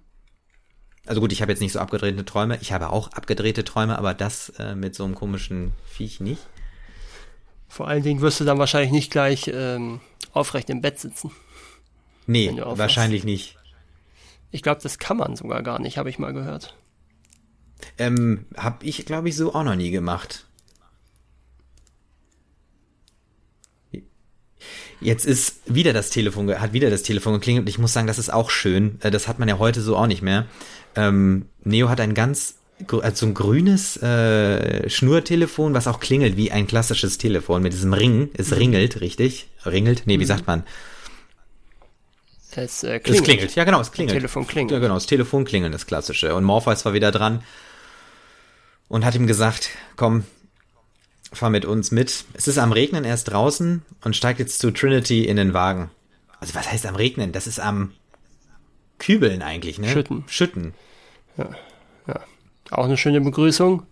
[1.07, 2.59] Also gut, ich habe jetzt nicht so abgedrehte Träume.
[2.61, 6.43] Ich habe auch abgedrehte Träume, aber das äh, mit so einem komischen Viech nicht.
[7.69, 10.01] Vor allen Dingen wirst du dann wahrscheinlich nicht gleich ähm,
[10.33, 11.31] aufrecht im Bett sitzen.
[12.27, 13.57] Nee, wahrscheinlich nicht.
[14.51, 16.75] Ich glaube, das kann man sogar gar nicht, habe ich mal gehört.
[17.99, 20.47] Ähm, hab ich, glaube ich, so auch noch nie gemacht.
[25.01, 28.19] Jetzt ist wieder das Telefon, hat wieder das Telefon geklingelt und ich muss sagen, das
[28.19, 28.99] ist auch schön.
[29.03, 30.47] Äh, das hat man ja heute so auch nicht mehr.
[30.97, 32.58] Ähm, Neo hat ein ganz,
[33.03, 38.31] also ein grünes äh, Schnurtelefon, was auch klingelt wie ein klassisches Telefon mit diesem Ring.
[38.35, 38.57] Es mhm.
[38.57, 39.49] ringelt, richtig?
[39.67, 40.03] Ringelt?
[40.07, 40.29] Nee, wie mhm.
[40.29, 40.64] sagt man?
[42.53, 43.09] Es, äh, klingelt.
[43.09, 43.55] es klingelt.
[43.55, 44.17] Ja, genau, es klingelt.
[44.17, 44.73] Das Telefon klingelt.
[44.73, 46.35] Ja, genau, das Telefon klingeln, das klassische.
[46.35, 47.43] Und Morpheus war wieder dran
[48.88, 50.25] und hat ihm gesagt, komm,
[51.33, 52.25] fahr mit uns mit.
[52.35, 55.91] Es ist am Regnen, er ist draußen und steigt jetzt zu Trinity in den Wagen.
[56.41, 57.33] Also was heißt am Regnen?
[57.33, 57.93] Das ist am
[58.99, 59.88] Kübeln eigentlich, ne?
[59.88, 60.25] Schütten.
[60.27, 60.75] Schütten.
[61.37, 61.51] Ja,
[62.07, 62.21] ja.
[62.71, 63.83] Auch eine schöne Begrüßung.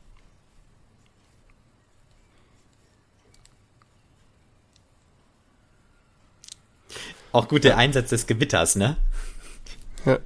[7.33, 8.97] Auch gut der Einsatz des Gewitters, ne?
[10.07, 10.19] Ja.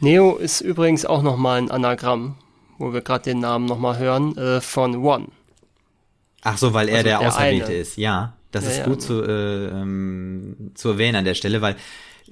[0.00, 2.36] Neo ist übrigens auch nochmal ein Anagramm,
[2.78, 5.28] wo wir gerade den Namen nochmal hören, äh, von One.
[6.40, 7.74] Ach so, weil er also der, der Auserwählte eine.
[7.74, 8.32] ist, ja.
[8.52, 9.06] Das ja, ist gut ja.
[9.06, 11.76] zu, äh, ähm, zu erwähnen an der Stelle, weil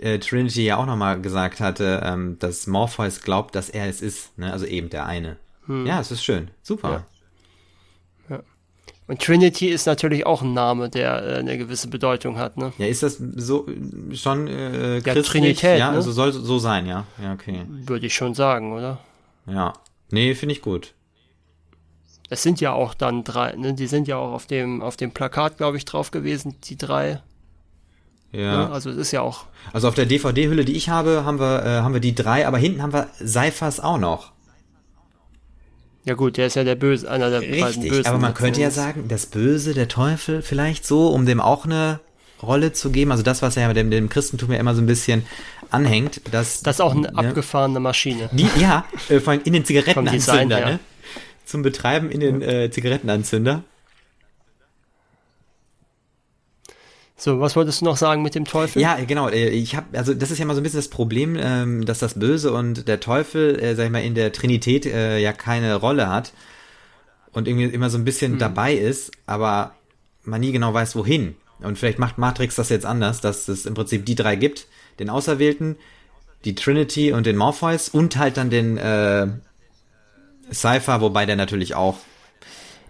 [0.01, 4.37] äh, Trinity ja auch nochmal gesagt hatte, ähm, dass Morpheus glaubt, dass er es ist,
[4.39, 4.53] ne?
[4.53, 5.37] also eben der eine.
[5.67, 5.87] Hm.
[5.87, 7.05] Ja, es ist schön, super.
[8.29, 8.37] Ja.
[8.37, 8.43] ja.
[9.07, 12.73] Und Trinity ist natürlich auch ein Name, der äh, eine gewisse Bedeutung hat, ne?
[12.79, 13.67] Ja, ist das so
[14.13, 15.97] schon äh, ja, Trinität, ja, ne?
[15.97, 17.07] also soll so sein, ja.
[17.23, 17.65] Ja, okay.
[17.69, 18.99] Würde ich schon sagen, oder?
[19.47, 19.73] Ja.
[20.11, 20.95] Nee, finde ich gut.
[22.29, 23.75] Es sind ja auch dann drei, ne?
[23.75, 27.21] Die sind ja auch auf dem auf dem Plakat, glaube ich, drauf gewesen, die drei.
[28.33, 28.69] Ja.
[28.69, 28.73] Ne?
[28.73, 29.47] Also es ist ja auch.
[29.73, 32.59] Also auf der DVD-Hülle, die ich habe, haben wir, äh, haben wir die drei, aber
[32.59, 34.33] hinten haben wir Seifers auch noch.
[36.05, 38.07] Ja gut, der ist ja der Böse, einer der Richtig, beiden Bösen.
[38.07, 42.01] Aber man könnte ja sagen, das Böse, der Teufel vielleicht so, um dem auch eine
[42.43, 43.11] Rolle zu geben.
[43.13, 45.27] Also das, was er ja dem, dem Christentum ja immer so ein bisschen
[45.71, 46.23] anhängt.
[46.33, 48.31] Dass, das ist auch eine ne, abgefahrene Maschine.
[48.33, 50.79] Die, ja, äh, vor allem in den Zigarettenanzünder, ne?
[51.45, 53.65] Zum Betreiben in den äh, Zigarettenanzünder.
[57.21, 58.81] So, was wolltest du noch sagen mit dem Teufel?
[58.81, 59.29] Ja, genau.
[59.29, 61.99] Äh, ich habe, also das ist ja mal so ein bisschen das Problem, ähm, dass
[61.99, 65.75] das Böse und der Teufel, äh, sag ich mal, in der Trinität äh, ja keine
[65.75, 66.33] Rolle hat
[67.33, 68.39] und irgendwie immer so ein bisschen hm.
[68.39, 69.75] dabei ist, aber
[70.25, 71.37] man nie genau weiß, wohin.
[71.59, 74.67] Und vielleicht macht Matrix das jetzt anders, dass es im Prinzip die drei gibt,
[74.99, 75.77] den Auserwählten,
[76.47, 79.27] die Trinity und den Morpheus und halt dann den äh,
[80.51, 81.99] Cypher, wobei der natürlich auch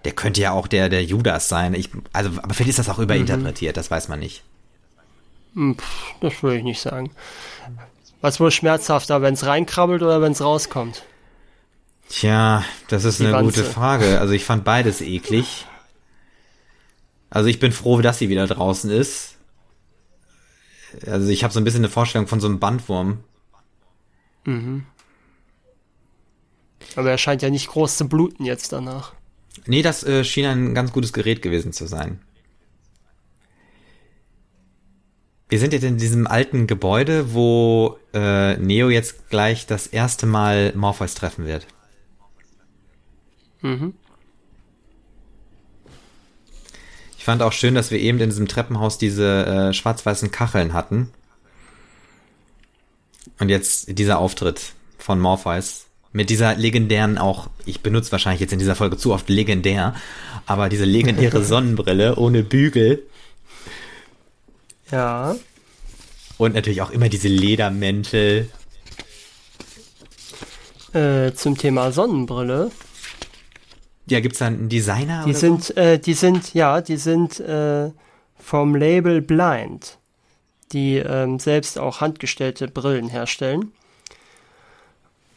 [0.04, 1.74] der könnte ja auch der, der Judas sein.
[1.74, 3.78] Ich, also, aber vielleicht ist das auch überinterpretiert, mhm.
[3.78, 4.42] das weiß man nicht.
[5.54, 5.76] Hm,
[6.20, 7.10] das würde ich nicht sagen.
[8.20, 11.04] Was wohl schmerzhafter, wenn es reinkrabbelt oder wenn es rauskommt?
[12.08, 13.62] Tja, das ist Die eine Wanze.
[13.62, 14.20] gute Frage.
[14.20, 15.66] Also ich fand beides eklig.
[17.30, 19.36] Also ich bin froh, dass sie wieder draußen ist.
[21.06, 23.22] Also ich habe so ein bisschen eine Vorstellung von so einem Bandwurm.
[24.44, 24.86] Mhm.
[26.96, 29.12] Aber er scheint ja nicht groß zu bluten jetzt danach.
[29.66, 32.20] Nee, das äh, schien ein ganz gutes Gerät gewesen zu sein.
[35.48, 40.72] Wir sind jetzt in diesem alten Gebäude, wo äh, Neo jetzt gleich das erste Mal
[40.76, 41.66] Morpheus treffen wird.
[43.60, 43.94] Mhm.
[47.18, 51.12] Ich fand auch schön, dass wir eben in diesem Treppenhaus diese äh, schwarz-weißen Kacheln hatten.
[53.40, 58.58] Und jetzt dieser Auftritt von Morpheus mit dieser legendären auch, ich benutze wahrscheinlich jetzt in
[58.58, 59.94] dieser Folge zu oft legendär,
[60.46, 63.02] aber diese legendäre Sonnenbrille ohne Bügel.
[64.90, 65.36] Ja.
[66.38, 68.48] Und natürlich auch immer diese Ledermäntel.
[70.92, 72.72] Äh, zum Thema Sonnenbrille.
[74.06, 75.24] Ja, gibt es da einen Designer?
[75.24, 75.74] Die sind, so?
[75.74, 77.90] äh, die sind, ja, die sind äh,
[78.36, 79.98] vom Label Blind,
[80.72, 83.70] die ähm, selbst auch handgestellte Brillen herstellen.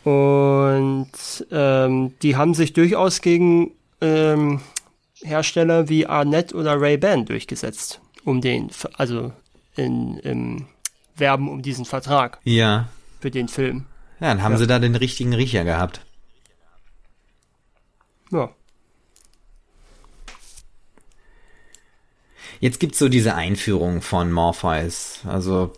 [0.04, 1.12] Und
[1.52, 4.62] ähm, die haben sich durchaus gegen ähm,
[5.22, 9.32] Hersteller wie Arnett oder Ray-Ban durchgesetzt, um den, also
[9.76, 10.68] in, im
[11.16, 12.40] Werben um diesen Vertrag.
[12.44, 12.90] Ja.
[13.22, 13.86] Für den Film.
[14.20, 14.58] Ja, dann haben ja.
[14.58, 16.02] sie da den richtigen Riecher gehabt.
[18.32, 18.50] Ja.
[22.60, 25.20] Jetzt gibt's so diese Einführung von Morpheus.
[25.28, 25.74] Also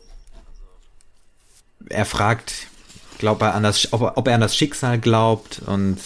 [1.90, 2.68] er fragt,
[3.17, 5.97] glaub er an das, ob, ob er an das Schicksal glaubt und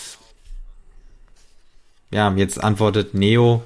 [2.12, 3.64] ja, jetzt antwortet Neo,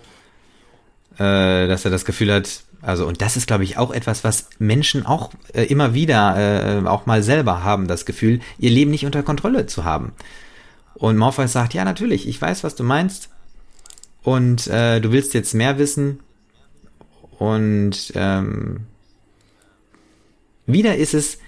[1.18, 4.50] äh, dass er das Gefühl hat, also und das ist, glaube ich, auch etwas, was
[4.60, 9.06] Menschen auch äh, immer wieder äh, auch mal selber haben, das Gefühl, ihr Leben nicht
[9.06, 10.14] unter Kontrolle zu haben.
[10.96, 13.30] Und Morpheus sagt, ja, natürlich, ich weiß, was du meinst.
[14.22, 16.20] Und äh, du willst jetzt mehr wissen.
[17.40, 18.86] Und ähm,
[20.66, 21.40] wieder ist es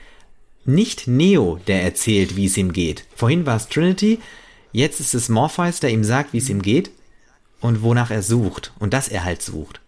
[0.65, 3.05] nicht Neo, der erzählt, wie es ihm geht.
[3.15, 4.19] Vorhin war es Trinity,
[4.71, 6.91] jetzt ist es Morpheus, der ihm sagt, wie es ihm geht
[7.61, 9.79] und wonach er sucht und dass er halt sucht.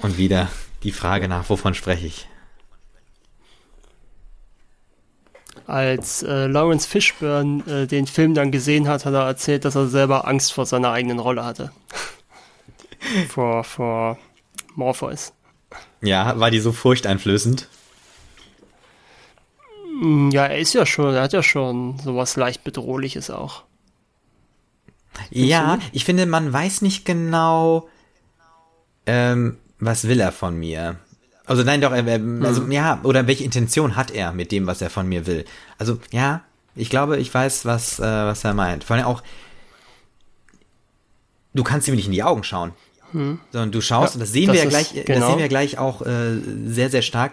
[0.00, 0.48] Und wieder
[0.84, 2.28] die Frage nach, wovon spreche ich?
[5.66, 9.88] Als äh, Lawrence Fishburne äh, den Film dann gesehen hat, hat er erzählt, dass er
[9.88, 11.72] selber Angst vor seiner eigenen Rolle hatte.
[13.28, 14.18] Vor, vor
[14.74, 15.32] Morpheus.
[16.00, 17.68] Ja, war die so furchteinflößend?
[20.00, 23.64] Mm, ja, er ist ja schon, er hat ja schon sowas leicht Bedrohliches auch.
[25.30, 27.88] Ja, ich finde, man weiß nicht genau,
[29.06, 30.96] ähm, was will er von mir.
[31.44, 32.04] Also nein, doch, er,
[32.44, 32.72] also mhm.
[32.72, 35.44] ja, oder welche Intention hat er mit dem, was er von mir will?
[35.78, 36.42] Also ja,
[36.74, 38.84] ich glaube, ich weiß, was, äh, was er meint.
[38.84, 39.22] Vor allem auch,
[41.54, 42.72] du kannst ihm nicht in die Augen schauen,
[43.12, 43.40] hm.
[43.52, 45.20] sondern du schaust, ja, und das sehen das wir ja gleich, genau.
[45.20, 47.32] das sehen wir gleich auch äh, sehr, sehr stark.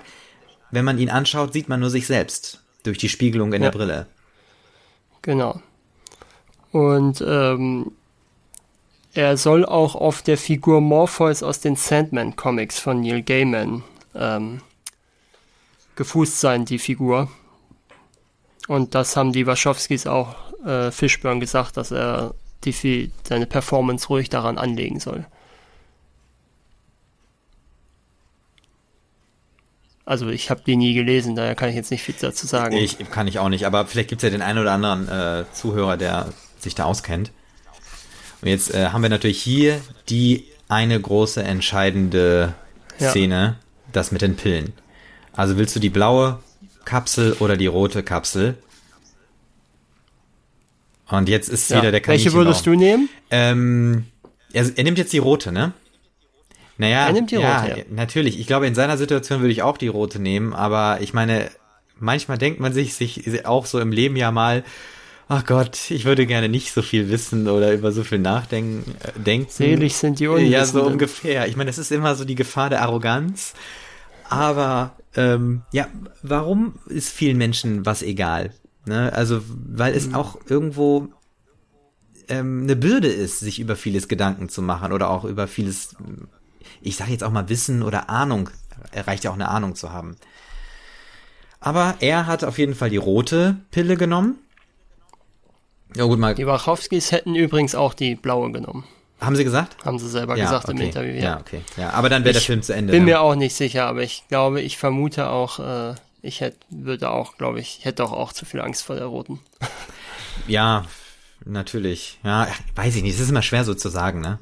[0.72, 3.70] Wenn man ihn anschaut, sieht man nur sich selbst durch die Spiegelung in ja.
[3.70, 4.08] der Brille.
[5.22, 5.62] Genau.
[6.72, 7.92] Und ähm,
[9.14, 13.84] er soll auch auf der Figur Morpheus aus den Sandman Comics von Neil Gaiman
[14.14, 14.62] ähm,
[15.96, 17.30] gefußt sein, die Figur.
[18.68, 20.36] Und das haben die Wachowskis auch
[20.66, 22.36] äh, Fishburne gesagt, dass er
[22.66, 25.26] die, seine Performance ruhig daran anlegen soll.
[30.06, 32.76] Also ich habe die nie gelesen, daher kann ich jetzt nicht viel dazu sagen.
[32.78, 35.46] Ich kann ich auch nicht, aber vielleicht gibt es ja den einen oder anderen äh,
[35.52, 37.32] Zuhörer, der sich da auskennt.
[38.42, 42.54] Und jetzt äh, haben wir natürlich hier die eine große entscheidende
[43.00, 43.66] Szene, ja
[43.96, 44.74] das mit den Pillen.
[45.34, 46.40] Also willst du die blaue
[46.86, 48.56] Kapsel oder die rote Kapsel?
[51.08, 51.78] Und jetzt ist ja.
[51.82, 53.10] wieder der Welche würdest du nehmen?
[53.30, 54.06] Ähm,
[54.54, 55.74] er, er, nimmt jetzt die rote, ne?
[56.78, 57.86] Naja, er nimmt die ja, rote, ja.
[57.90, 58.40] natürlich.
[58.40, 61.50] Ich glaube, in seiner Situation würde ich auch die rote nehmen, aber ich meine,
[62.00, 64.64] manchmal denkt man sich, sich auch so im Leben ja mal,
[65.28, 68.96] ach Gott, ich würde gerne nicht so viel wissen oder über so viel nachdenken.
[69.02, 69.48] Äh, denken.
[69.50, 70.52] Selig sind die Unwissenden.
[70.52, 71.48] Ja, so ungefähr.
[71.48, 73.54] Ich meine, es ist immer so die Gefahr der Arroganz.
[74.28, 75.88] Aber ähm, ja,
[76.24, 78.52] warum ist vielen Menschen was egal?
[78.86, 79.14] Ne?
[79.14, 80.16] Also, weil es mhm.
[80.16, 81.10] auch irgendwo
[82.28, 85.96] ähm, eine Bürde ist, sich über vieles Gedanken zu machen oder auch über vieles,
[86.86, 88.50] ich sage jetzt auch mal Wissen oder Ahnung,
[88.92, 90.16] erreicht ja auch eine Ahnung zu haben.
[91.60, 94.38] Aber er hat auf jeden Fall die rote Pille genommen.
[95.96, 96.36] Ja, gut, mal.
[96.36, 98.84] Die Wachowskis hätten übrigens auch die blaue genommen.
[99.20, 99.84] Haben sie gesagt?
[99.84, 100.78] Haben sie selber ja, gesagt okay.
[100.78, 101.14] im Interview.
[101.14, 101.62] Ja, ja okay.
[101.78, 102.92] Ja, aber dann wäre der Film zu Ende.
[102.92, 103.12] Bin ne?
[103.12, 107.38] mir auch nicht sicher, aber ich glaube, ich vermute auch, äh, ich hätte, würde auch,
[107.38, 109.40] glaube ich, hätte auch, auch zu viel Angst vor der roten.
[110.48, 110.86] Ja,
[111.46, 112.20] natürlich.
[112.22, 113.16] Ja, weiß ich nicht.
[113.16, 114.38] Es ist immer schwer so zu sagen, ne?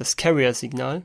[0.00, 1.02] Das Carrier-Signal?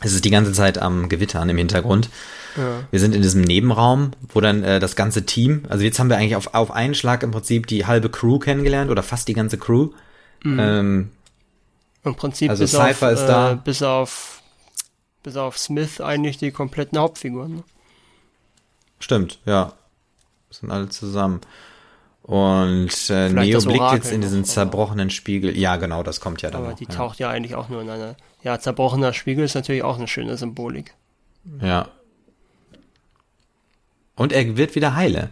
[0.00, 2.10] Es ist die ganze Zeit am Gewittern im Hintergrund.
[2.56, 2.82] Ja.
[2.90, 6.16] Wir sind in diesem Nebenraum, wo dann äh, das ganze Team, also jetzt haben wir
[6.16, 9.56] eigentlich auf, auf einen Schlag im Prinzip die halbe Crew kennengelernt oder fast die ganze
[9.56, 9.90] Crew.
[10.42, 10.58] Mhm.
[10.58, 11.10] Ähm,
[12.02, 13.52] Im Prinzip also bis Cypher auf, ist da.
[13.52, 14.42] Äh, bis auf
[15.22, 17.54] bis auf Smith eigentlich die kompletten Hauptfiguren.
[17.54, 17.64] Ne?
[19.00, 19.72] Stimmt, ja.
[20.50, 21.40] Sind alle zusammen.
[22.22, 25.56] Und äh, Neo blickt jetzt in diesen zerbrochenen Spiegel.
[25.58, 26.78] Ja, genau, das kommt ja dann Aber noch.
[26.78, 26.90] die ja.
[26.90, 28.16] taucht ja eigentlich auch nur in einer.
[28.42, 30.94] Ja, zerbrochener Spiegel ist natürlich auch eine schöne Symbolik.
[31.60, 31.88] Ja.
[34.16, 35.30] Und er wird wieder heile.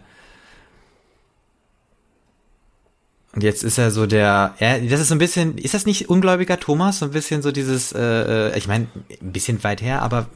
[3.33, 6.09] Und jetzt ist er so der, er, das ist so ein bisschen, ist das nicht
[6.09, 6.99] ungläubiger Thomas?
[6.99, 8.87] So ein bisschen so dieses, äh, äh, ich meine,
[9.21, 10.27] ein bisschen weit her, aber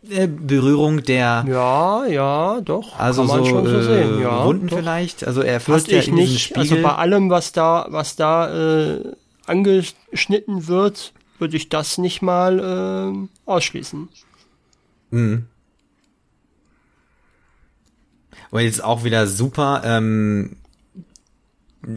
[0.00, 2.98] Berührung der, Ja, ja, doch.
[2.98, 4.20] also kann man so, schon so äh, sehen.
[4.22, 4.78] Ja, Wunden doch.
[4.78, 5.26] vielleicht.
[5.26, 9.12] Also er fasst ja ich nicht, also bei allem, was da, was da äh,
[9.46, 14.08] angeschnitten wird, würde ich das nicht mal ähm, ausschließen.
[15.10, 15.46] Mhm.
[18.50, 20.56] Und jetzt auch wieder super, ähm,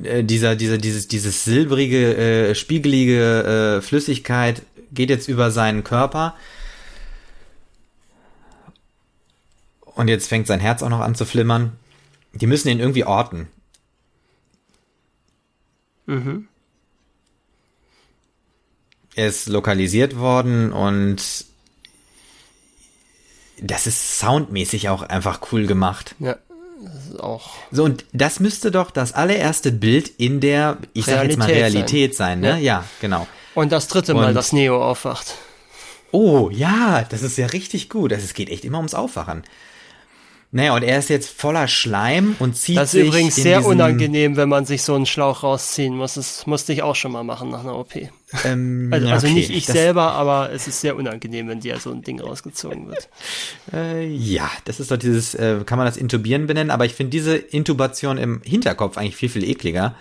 [0.03, 6.35] äh, dieser, dieser, dieses, dieses silbrige, äh, spiegelige äh, Flüssigkeit geht jetzt über seinen Körper.
[9.95, 11.73] Und jetzt fängt sein Herz auch noch an zu flimmern.
[12.33, 13.47] Die müssen ihn irgendwie orten.
[16.05, 16.47] Mhm.
[19.15, 21.45] Er ist lokalisiert worden und
[23.61, 26.15] das ist soundmäßig auch einfach cool gemacht.
[26.19, 26.37] Ja,
[26.81, 27.51] das ist auch.
[27.71, 31.73] So, und das müsste doch das allererste Bild in der, ich sag jetzt mal Realität
[31.75, 32.51] Realität sein, ne?
[32.51, 32.57] Ja.
[32.57, 33.27] Ja, genau.
[33.53, 35.35] Und das dritte Mal, Und- dass Neo aufwacht.
[36.13, 38.11] Oh, ja, das ist ja richtig gut.
[38.11, 39.43] Also, es geht echt immer ums Aufwachen.
[40.53, 43.65] Naja, und er ist jetzt voller Schleim und zieht Das sich ist übrigens in sehr
[43.65, 46.15] unangenehm, wenn man sich so einen Schlauch rausziehen muss.
[46.15, 47.95] Das musste ich auch schon mal machen nach einer OP.
[48.43, 51.79] Ähm, Also, also okay, nicht ich das, selber, aber es ist sehr unangenehm, wenn dir
[51.79, 53.09] so ein Ding rausgezogen wird.
[53.73, 57.11] Äh, ja, das ist doch dieses, äh, kann man das Intubieren benennen, aber ich finde
[57.11, 59.95] diese Intubation im Hinterkopf eigentlich viel, viel ekliger.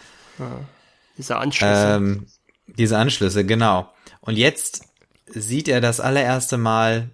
[1.17, 1.95] Diese Anschlüsse.
[1.97, 2.27] Ähm,
[2.67, 3.89] diese Anschlüsse, genau.
[4.21, 4.83] Und jetzt
[5.27, 7.11] sieht er das allererste Mal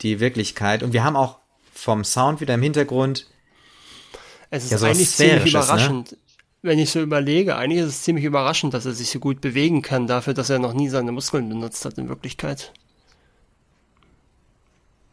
[0.00, 0.82] die Wirklichkeit.
[0.82, 1.38] Und wir haben auch
[1.84, 3.26] vom Sound wieder im Hintergrund.
[4.50, 5.50] es ist ja, eigentlich ziemlich ne?
[5.50, 6.16] überraschend.
[6.62, 9.82] Wenn ich so überlege, eigentlich ist es ziemlich überraschend, dass er sich so gut bewegen
[9.82, 12.72] kann, dafür, dass er noch nie seine Muskeln benutzt hat in Wirklichkeit.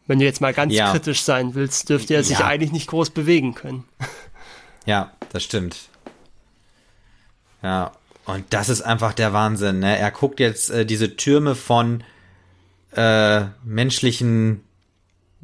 [0.06, 0.90] Wenn du jetzt mal ganz Ja.
[0.92, 2.46] kritisch sein willst, dürfte er sich Ja.
[2.46, 3.84] eigentlich nicht groß bewegen können.
[4.84, 5.76] Ja, das stimmt.
[7.62, 7.92] Ja,
[8.24, 9.78] und das ist einfach der Wahnsinn.
[9.78, 9.96] Ne?
[9.96, 12.02] Er guckt jetzt äh, diese Türme von
[12.96, 14.64] äh, menschlichen,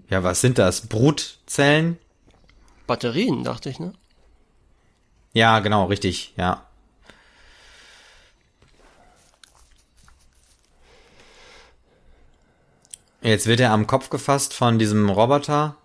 [0.09, 0.87] ja, was sind das?
[0.89, 1.99] Brutzellen?
[2.87, 3.93] Batterien, dachte ich, ne?
[5.33, 6.65] Ja, genau, richtig, ja.
[13.21, 15.77] Jetzt wird er am Kopf gefasst von diesem Roboter.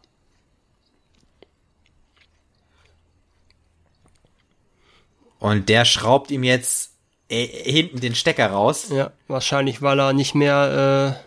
[5.39, 6.93] Und der schraubt ihm jetzt
[7.27, 8.87] äh, hinten den Stecker raus.
[8.89, 11.19] Ja, wahrscheinlich, weil er nicht mehr,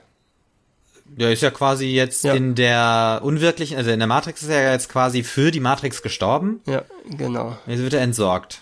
[1.19, 2.35] Der ist ja quasi jetzt Ja.
[2.35, 6.03] in der unwirklichen, also in der Matrix ist er ja jetzt quasi für die Matrix
[6.03, 6.61] gestorben.
[6.67, 7.57] ja, genau.
[7.67, 8.61] Jetzt wird er entsorgt.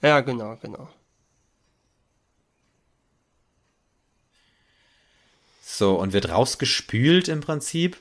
[0.00, 0.88] Ja, genau, genau.
[5.62, 7.98] So, und wird rausgespült im Prinzip.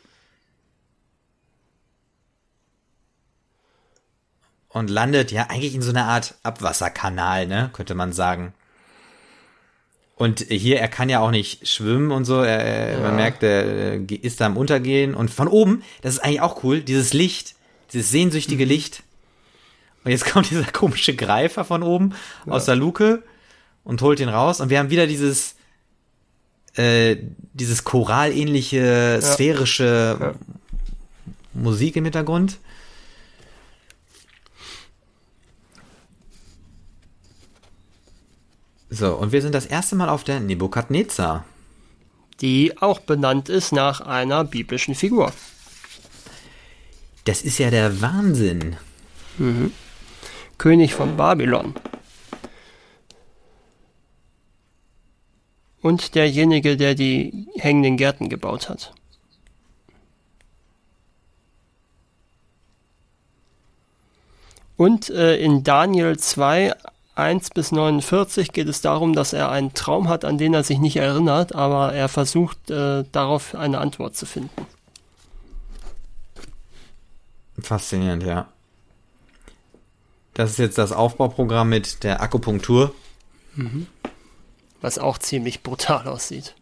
[4.70, 8.54] Und landet ja eigentlich in so einer Art Abwasserkanal, ne, könnte man sagen.
[10.18, 12.40] Und hier, er kann ja auch nicht schwimmen und so.
[12.42, 15.14] Er, er- Man merkt, er äh, ist da am Untergehen.
[15.14, 17.56] Und von oben, das ist eigentlich auch cool, dieses Licht,
[17.92, 19.04] dieses sehnsüchtige Licht.
[20.06, 22.14] Und jetzt kommt dieser komische Greifer von oben
[22.46, 23.24] aus der Luke
[23.84, 24.62] und holt ihn raus.
[24.62, 25.56] Und wir haben wieder dieses,
[26.76, 27.18] äh,
[27.54, 30.34] dieses choralähnliche, sphärische Ja.
[31.54, 32.58] Musik im Hintergrund.
[38.90, 41.46] So, und wir sind das erste Mal auf der Nebukadnezar.
[42.42, 45.32] Die auch benannt ist nach einer biblischen Figur.
[47.24, 48.78] Das ist ja der Wahnsinn.
[50.58, 51.74] König von Babylon.
[55.82, 58.94] Und derjenige, der die hängenden Gärten gebaut hat.
[64.78, 66.74] Und äh, in Daniel 2,
[67.16, 70.80] 1 bis 49 geht es darum, dass er einen Traum hat, an den er sich
[70.80, 74.68] nicht erinnert, aber er versucht äh, darauf eine Antwort zu finden.
[77.60, 78.48] Faszinierend, ja.
[80.34, 82.94] Das ist jetzt das Aufbauprogramm mit der Akupunktur.
[84.82, 86.54] was auch ziemlich brutal aussieht.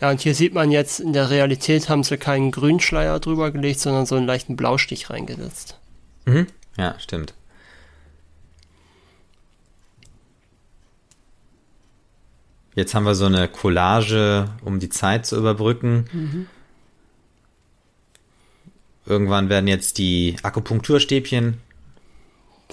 [0.00, 3.78] Ja, und hier sieht man jetzt, in der Realität haben sie keinen Grünschleier drüber gelegt,
[3.78, 5.78] sondern so einen leichten Blaustich reingesetzt.
[6.26, 6.48] Mhm.
[6.76, 7.32] Ja, stimmt.
[12.74, 16.48] Jetzt haben wir so eine Collage, um die Zeit zu überbrücken.
[19.06, 21.60] irgendwann werden jetzt die Akupunkturstäbchen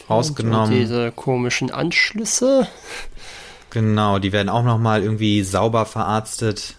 [0.10, 0.74] rausgenommen.
[0.74, 2.68] Und diese komischen Anschlüsse.
[3.70, 6.76] Genau, die werden auch nochmal irgendwie sauber verarztet.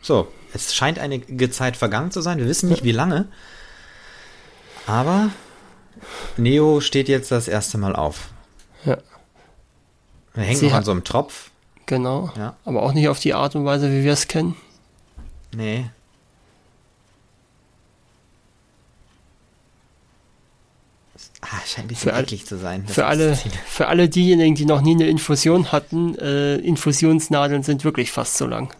[0.00, 2.38] So, es scheint einige Zeit vergangen zu sein.
[2.38, 3.28] Wir wissen nicht, wie lange.
[4.88, 5.30] Aber
[6.38, 8.30] Neo steht jetzt das erste Mal auf.
[8.84, 8.96] Ja.
[10.34, 11.50] Er hängt noch an so einem Tropf.
[11.84, 12.32] Genau.
[12.36, 12.56] Ja.
[12.64, 14.56] Aber auch nicht auf die Art und Weise, wie wir es kennen.
[15.54, 15.90] Nee.
[21.40, 22.86] Ah, scheint ein bisschen eklig zu sein.
[22.86, 23.36] Für alle,
[23.66, 28.46] für alle diejenigen, die noch nie eine Infusion hatten, äh, Infusionsnadeln sind wirklich fast so
[28.46, 28.74] lang.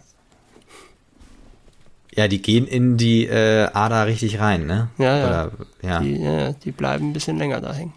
[2.19, 4.89] Ja, die gehen in die äh, Ader richtig rein, ne?
[4.97, 5.25] Ja, ja.
[5.45, 5.51] Oder,
[5.81, 5.99] ja.
[6.01, 7.93] Die, ja, die bleiben ein bisschen länger da hängen.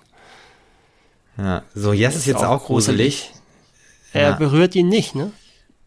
[1.36, 1.64] ja.
[1.74, 3.32] So, Jess ist jetzt auch gruselig.
[4.12, 4.32] Er Ja.
[4.36, 5.32] berührt ihn nicht, ne?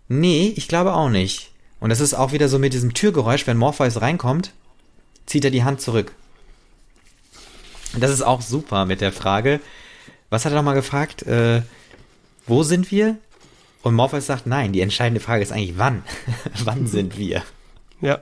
[0.10, 1.52] Nee, ich glaube auch nicht.
[1.80, 4.52] Und das ist auch wieder so mit diesem Türgeräusch, wenn Morpheus reinkommt,
[5.26, 6.12] zieht er die Hand zurück.
[7.94, 9.62] Und das ist auch super mit der Frage,
[10.30, 11.24] was hat er nochmal gefragt?
[11.24, 11.62] Äh,
[12.48, 13.16] wo sind wir?
[13.82, 16.04] Und Morpheus sagt, nein, die entscheidende Frage ist eigentlich, wann?
[16.66, 17.42] wann sind wir?
[18.02, 18.20] Ja.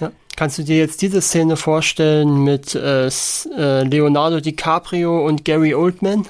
[0.00, 0.10] ja.
[0.36, 6.26] Kannst du dir jetzt diese Szene vorstellen mit äh, äh, Leonardo DiCaprio und Gary Oldman?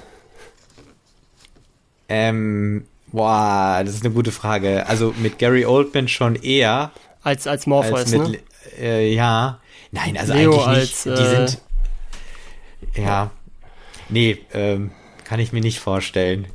[2.09, 4.87] Ähm, boah, das ist eine gute Frage.
[4.87, 6.91] Also mit Gary Oldman schon eher
[7.23, 8.39] Als, als Morpheus, als mit, ne?
[8.81, 9.61] äh, ja.
[9.91, 10.79] Nein, also Leo eigentlich nicht.
[10.79, 11.63] als, die äh, sind,
[12.97, 13.31] ja.
[14.09, 14.91] Nee, ähm,
[15.25, 16.47] kann ich mir nicht vorstellen.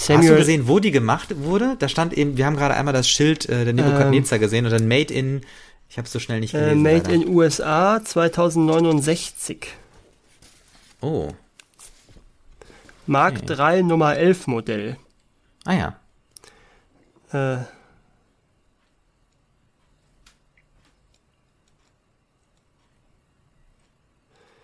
[0.00, 1.76] Hast du Samuel, gesehen, wo die gemacht wurde?
[1.78, 4.88] Da stand eben, wir haben gerade einmal das Schild äh, der Nebukadnezar gesehen und dann
[4.88, 5.42] Made in,
[5.90, 6.82] ich habe es so schnell nicht äh, gelesen.
[6.82, 7.10] Made leider.
[7.12, 9.66] in USA 2069.
[11.02, 11.28] Oh,
[13.06, 13.46] Mark Okay.
[13.46, 14.96] 3 Nummer 11 Modell.
[15.66, 15.74] ah
[17.32, 17.56] ja.
[17.58, 17.64] Äh,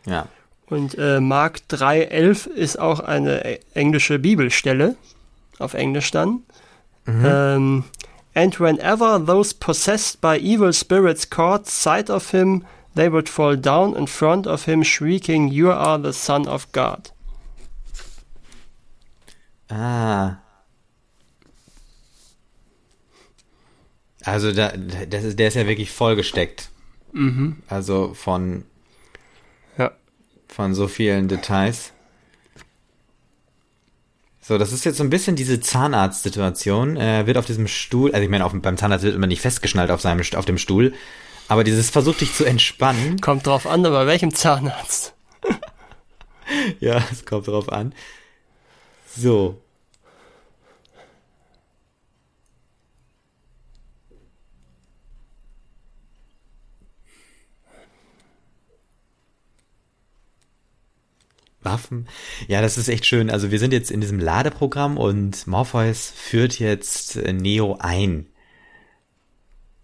[0.07, 0.29] Ja.
[0.69, 4.97] und äh, Mark 3.11 ist auch eine englische Bibelstelle.
[5.59, 6.43] Auf Englisch dann.
[7.07, 7.85] Ähm,
[8.35, 13.97] And whenever those possessed by evil spirits caught sight of him, they would fall down
[13.97, 17.13] in front of him, shrieking, You are the Son of God.
[19.71, 20.37] Ah.
[24.25, 26.71] Also da, das ist, der ist ja wirklich vollgesteckt.
[27.13, 27.63] Mhm.
[27.69, 28.65] Also von,
[29.79, 29.93] Ja.
[30.49, 31.93] von so vielen Details.
[34.47, 36.97] So, das ist jetzt so ein bisschen diese Zahnarzt-Situation.
[36.97, 39.91] Er wird auf diesem Stuhl, also ich meine, auf, beim Zahnarzt wird man nicht festgeschnallt
[39.91, 40.95] auf seinem, auf dem Stuhl,
[41.49, 43.21] aber dieses versucht dich zu entspannen.
[43.21, 45.15] Kommt drauf an, bei welchem Zahnarzt.
[46.79, 47.93] Ja, es kommt drauf an.
[49.17, 49.61] So.
[61.67, 62.09] Waffen.
[62.49, 63.29] Ja, das ist echt schön.
[63.29, 68.27] Also wir sind jetzt in diesem Ladeprogramm und Morpheus führt jetzt äh, Neo ein.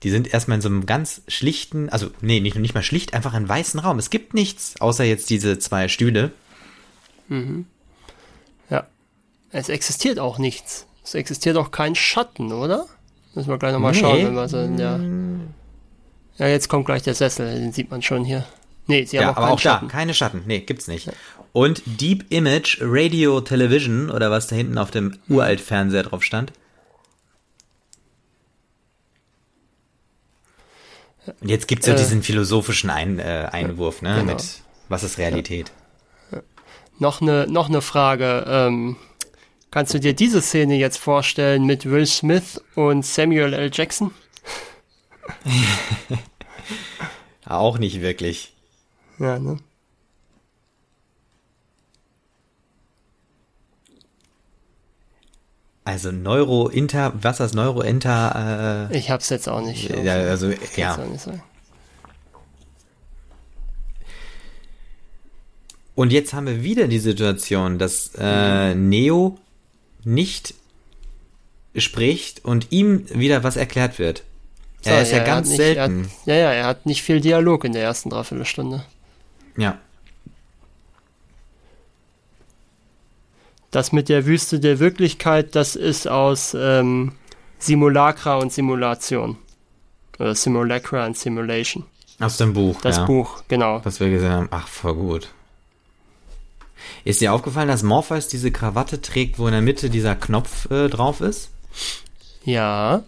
[0.02, 3.34] Die sind erstmal in so einem ganz schlichten, also nee, nicht, nicht mal schlicht, einfach
[3.34, 3.98] einen weißen Raum.
[3.98, 6.32] Es gibt nichts, außer jetzt diese zwei Stühle.
[8.70, 8.86] Ja.
[9.50, 10.86] Es existiert auch nichts.
[11.04, 12.86] Es existiert auch kein Schatten, oder?
[13.34, 14.00] Müssen wir gleich nochmal Nee.
[14.00, 15.00] schauen, wenn wir so in der.
[16.38, 18.44] Ja, jetzt kommt gleich der Sessel, den sieht man schon hier.
[18.86, 19.88] Nee, sie haben Ja, auch aber keinen auch Schatten.
[19.88, 20.42] da, keine Schatten.
[20.46, 21.08] Nee, gibt's nicht.
[21.52, 26.52] Und Deep Image Radio Television oder was da hinten auf dem Uralt-Fernseher drauf stand.
[31.40, 34.32] Und jetzt gibt's ja Äh, diesen philosophischen Ein, äh, Einwurf, ne, genau.
[34.32, 35.72] mit was ist Realität?
[36.98, 38.44] Noch eine noch ne Frage.
[38.46, 38.96] Ähm,
[39.70, 43.70] kannst du dir diese Szene jetzt vorstellen mit Will Smith und Samuel L.
[43.72, 44.12] Jackson?
[47.46, 48.52] Auch nicht wirklich.
[49.18, 49.58] Ja, ne?
[55.84, 59.90] Also Neuro-Inter, was ist das Neuro-Inter, Ich hab's jetzt auch nicht.
[59.90, 60.94] äh, ja, also, ja.
[60.94, 61.42] auch nicht sagen.
[65.94, 69.38] Und jetzt haben wir wieder die Situation, dass äh, Neo
[70.04, 70.54] nicht
[71.76, 74.22] spricht und ihm wieder was erklärt wird.
[74.82, 76.04] So, er ist ja, er ganz nicht, selten.
[76.04, 78.84] Hat, ja, ja, er hat nicht viel Dialog in der ersten Dreiviertelstunde.
[79.56, 79.78] Ja.
[83.72, 87.12] Das mit der Wüste der Wirklichkeit, das ist aus ähm,
[87.58, 89.38] Simulacra und Simulation.
[90.18, 91.84] Oder Simulacra und Simulation.
[92.20, 92.80] Aus dem Buch.
[92.82, 93.80] Das ja, Buch, genau.
[93.82, 94.48] Was wir gesehen haben.
[94.50, 95.28] Ach, voll gut.
[97.04, 100.88] Ist dir aufgefallen, dass Morpheus diese Krawatte trägt, wo in der Mitte dieser Knopf äh,
[100.88, 101.50] drauf ist?
[102.44, 103.02] Ja.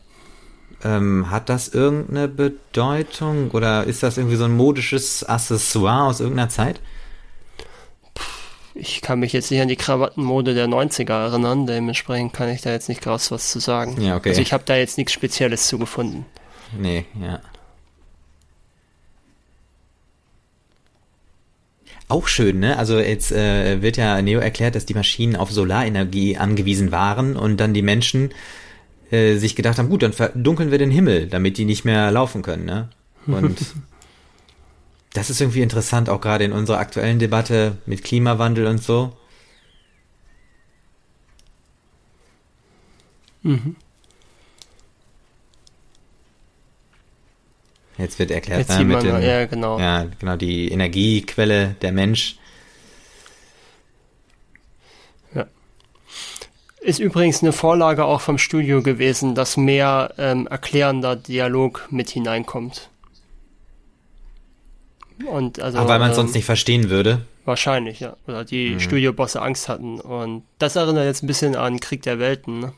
[0.83, 6.49] Ähm, hat das irgendeine Bedeutung oder ist das irgendwie so ein modisches Accessoire aus irgendeiner
[6.49, 6.81] Zeit?
[8.75, 12.73] Ich kann mich jetzt nicht an die Krawattenmode der 90er erinnern, dementsprechend kann ich da
[12.73, 14.01] jetzt nicht groß was zu sagen.
[14.01, 14.31] Ja, okay.
[14.31, 16.27] Also ich habe da jetzt nichts Spezielles zu gefunden.
[16.77, 17.41] Nee, ja.
[22.09, 22.77] Auch schön, ne?
[22.77, 27.59] Also jetzt äh, wird ja Neo erklärt, dass die Maschinen auf Solarenergie angewiesen waren und
[27.59, 28.31] dann die Menschen
[29.11, 32.43] äh, sich gedacht haben, gut, dann verdunkeln wir den Himmel, damit die nicht mehr laufen
[32.43, 32.89] können, ne?
[33.27, 33.59] Und
[35.15, 39.17] das ist irgendwie interessant, auch gerade in unserer aktuellen Debatte mit Klimawandel und so.
[43.43, 43.77] Mhm.
[47.97, 49.79] Jetzt wird erklärt, Jetzt ne, mit dem, ja, genau.
[49.79, 52.37] ja, genau, die Energiequelle, der Mensch.
[56.81, 62.91] Ist übrigens eine Vorlage auch vom Studio gewesen, dass mehr ähm, erklärender Dialog mit hineinkommt.
[65.27, 67.25] Und also, Ach, weil man ähm, sonst nicht verstehen würde.
[67.45, 68.17] Wahrscheinlich, ja.
[68.27, 68.81] Oder die Mhm.
[68.81, 70.01] Studiobosse Angst hatten.
[70.01, 72.73] Und das erinnert jetzt ein bisschen an Krieg der Welten, ne?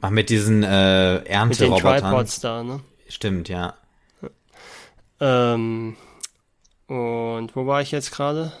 [0.00, 2.00] Ach, mit diesen äh, Mit den Ernterobotern.
[2.00, 2.80] Tripods da, ne?
[3.08, 3.74] Stimmt, ja.
[5.20, 5.96] Ähm,
[6.86, 8.52] und wo war ich jetzt gerade?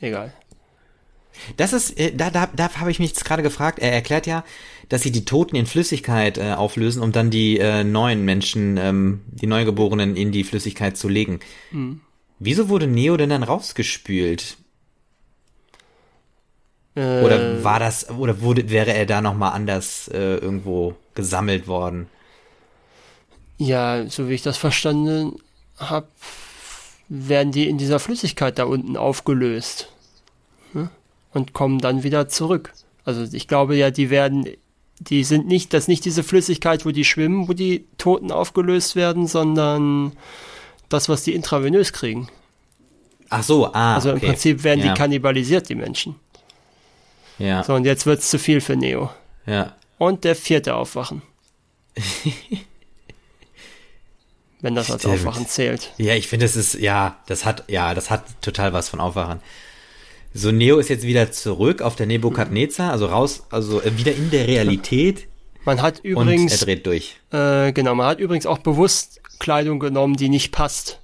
[0.00, 0.32] Egal.
[1.56, 3.78] Das ist, äh, da, da, da habe ich mich gerade gefragt.
[3.78, 4.44] Er erklärt ja,
[4.90, 9.20] dass sie die Toten in Flüssigkeit äh, auflösen, um dann die äh, neuen Menschen, ähm,
[9.28, 11.40] die Neugeborenen in die Flüssigkeit zu legen.
[11.70, 12.00] Mhm.
[12.38, 14.56] Wieso wurde Neo denn dann rausgespült?
[16.96, 22.08] Äh, Oder war das, oder wurde, wäre er da nochmal anders äh, irgendwo gesammelt worden?
[23.58, 25.36] Ja, so wie ich das verstanden
[25.76, 26.08] habe,
[27.08, 29.92] werden die in dieser Flüssigkeit da unten aufgelöst.
[30.72, 30.90] Ne?
[31.32, 32.72] Und kommen dann wieder zurück.
[33.04, 34.48] Also ich glaube ja, die werden,
[35.00, 38.96] die sind nicht, das ist nicht diese Flüssigkeit, wo die schwimmen, wo die Toten aufgelöst
[38.96, 40.12] werden, sondern
[40.90, 42.28] das, was die intravenös kriegen.
[43.30, 44.26] Ach so, ah, Also im okay.
[44.26, 44.92] Prinzip werden ja.
[44.92, 46.16] die kannibalisiert, die Menschen.
[47.38, 49.10] Ja, So, und jetzt wird's zu viel für Neo.
[49.46, 49.74] ja.
[49.96, 51.20] Und der vierte Aufwachen.
[54.62, 55.04] Wenn das als.
[55.04, 55.92] Aufwachen zählt.
[55.98, 59.40] Ja, ich finde, es ist, ja, das hat, ja, das hat total was von Aufwachen.
[60.32, 64.30] So, Neo ist jetzt wieder zurück auf der Nebukadnezar, also raus, also äh, wieder in
[64.30, 65.26] der Realität
[65.64, 67.16] Man hat und er übrigens, dreht durch.
[67.32, 71.00] äh, genau, man hat übrigens auch bewusst Kleidung genommen, die nicht passt.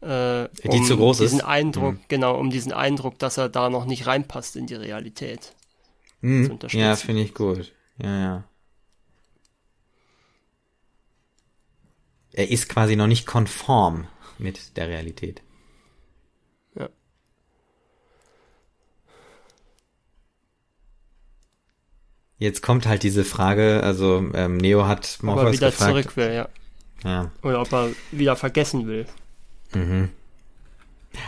[0.00, 1.44] Äh, Die zu groß diesen ist?
[1.44, 2.00] Eindruck, Hm.
[2.08, 5.54] genau, um diesen Eindruck, dass er da noch nicht reinpasst in die Realität.
[6.20, 6.80] Hm, unterstützen.
[6.82, 7.72] ja, finde ich gut.
[8.02, 8.44] Ja, ja.
[12.32, 14.08] Er ist quasi noch nicht konform
[14.38, 15.42] mit der Realität.
[22.38, 25.90] Jetzt kommt halt diese Frage, also ähm, Neo hat Ob er Morpheus wieder gefragt.
[25.92, 26.48] zurück will, ja.
[27.04, 27.30] Ja.
[27.42, 29.06] Oder ob er wieder vergessen will.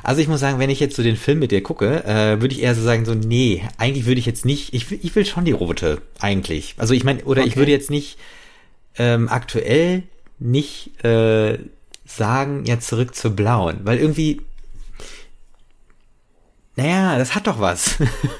[0.03, 2.55] Also ich muss sagen, wenn ich jetzt so den Film mit dir gucke, äh, würde
[2.55, 5.25] ich eher so sagen, so, nee, eigentlich würde ich jetzt nicht, ich, will- ich will
[5.27, 6.75] schon die Roboter, eigentlich.
[6.79, 7.57] Also ich meine, oder ich Okay.
[7.57, 8.19] würde jetzt nicht
[8.99, 10.03] ähm, aktuell
[10.39, 11.59] nicht äh,
[12.05, 14.41] sagen, ja, zurück zur blauen, weil irgendwie,
[16.77, 17.97] naja, das hat doch was.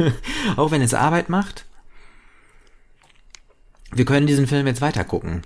[0.57, 1.65] Auch wenn es Arbeit macht.
[3.97, 5.43] Wir können diesen Film jetzt weiter gucken.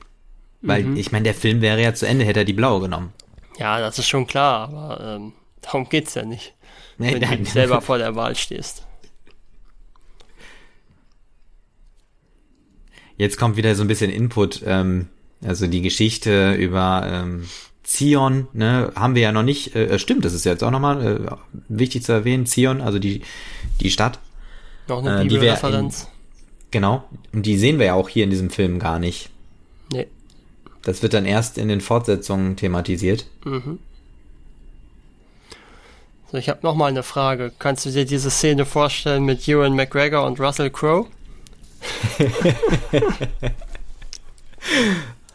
[0.62, 0.96] Weil, Mhm.
[0.96, 3.12] ich meine, der Film wäre ja zu Ende, hätte er die blaue genommen.
[3.58, 5.32] Ja, das ist schon klar, aber ähm,
[5.62, 6.54] darum geht's ja nicht.
[6.98, 8.86] Nee, wenn du selber vor der Wahl stehst.
[13.16, 15.08] Jetzt kommt wieder so ein bisschen Input, ähm,
[15.44, 17.48] also die Geschichte über ähm,
[17.82, 21.30] Zion, ne, haben wir ja noch nicht, äh, stimmt, das ist jetzt auch nochmal äh,
[21.68, 23.22] wichtig zu erwähnen, Zion, also die,
[23.80, 24.18] die Stadt,
[24.88, 26.08] Noch eine Äh, Bibelreferenz?
[26.70, 29.30] Genau, und die sehen wir ja auch hier in diesem Film gar nicht.
[29.92, 30.06] Nee.
[30.82, 33.26] Das wird dann erst in den Fortsetzungen thematisiert.
[36.30, 37.52] So, ich habe noch mal eine Frage.
[37.58, 41.06] Kannst du dir diese Szene vorstellen mit Ewan McGregor und Russell Crowe?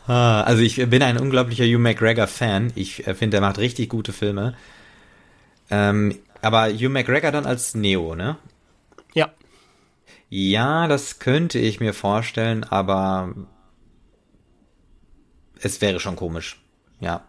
[0.07, 2.73] Ah, Also ich bin ein unglaublicher Hugh McGregor-Fan.
[2.75, 4.55] Ich äh, finde, er macht richtig gute Filme.
[5.71, 8.37] Ähm, aber Hugh McGregor dann als Neo, ne?
[10.35, 10.87] Ja.
[10.87, 13.33] Das könnte ich mir vorstellen, aber
[15.59, 16.61] es wäre schon komisch.
[16.99, 17.27] Ja.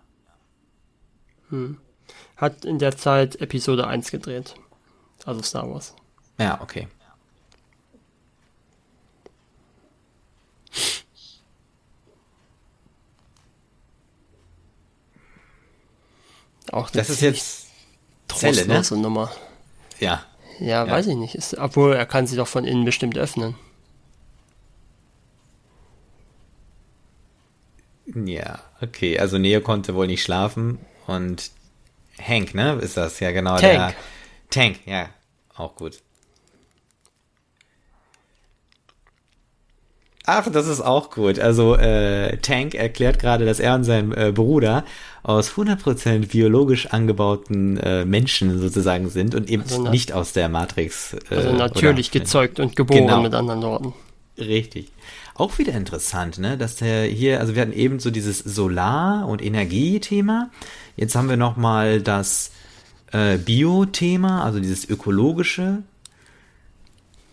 [2.37, 4.57] Hat in der Zeit Episode 1 gedreht.
[5.25, 5.95] Also Star Wars.
[6.39, 6.89] Ja, okay.
[16.73, 17.67] Auch Das ist jetzt.
[18.29, 18.83] Zelle, ne?
[18.91, 19.31] Nummer.
[20.01, 20.25] Ja.
[20.61, 20.85] Ja.
[20.85, 21.35] Ja, weiß ich nicht.
[21.35, 23.55] Ist, obwohl er kann sie doch von innen bestimmt öffnen.
[28.15, 29.19] Ja, okay.
[29.19, 31.51] Also Neo konnte wohl nicht schlafen und
[32.21, 32.75] Hank, ne?
[32.81, 33.73] Ist das ja genau Tank.
[33.73, 33.95] der
[34.51, 35.09] Tank, ja.
[35.55, 36.01] Auch gut.
[40.27, 41.39] Ach, das ist auch gut.
[41.39, 44.85] Also äh, Tank erklärt gerade, dass er und sein äh, Bruder
[45.23, 51.15] aus 100% biologisch angebauten äh, Menschen sozusagen sind und eben Also nicht aus der Matrix.
[51.31, 53.23] Äh, Also natürlich oder- gezeugt und geboren Genau.
[53.23, 53.93] mit anderen Worten.
[54.39, 54.91] Richtig.
[55.35, 59.43] Auch wieder interessant, ne, dass der hier, also wir hatten eben so dieses Solar- und
[59.43, 60.51] Energiethema.
[60.97, 62.51] Jetzt haben wir noch mal das
[63.13, 65.83] äh, Bio-Thema, also dieses ökologische,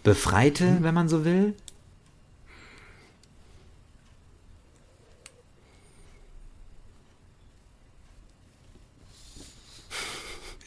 [0.03, 1.53] befreite, wenn man so will.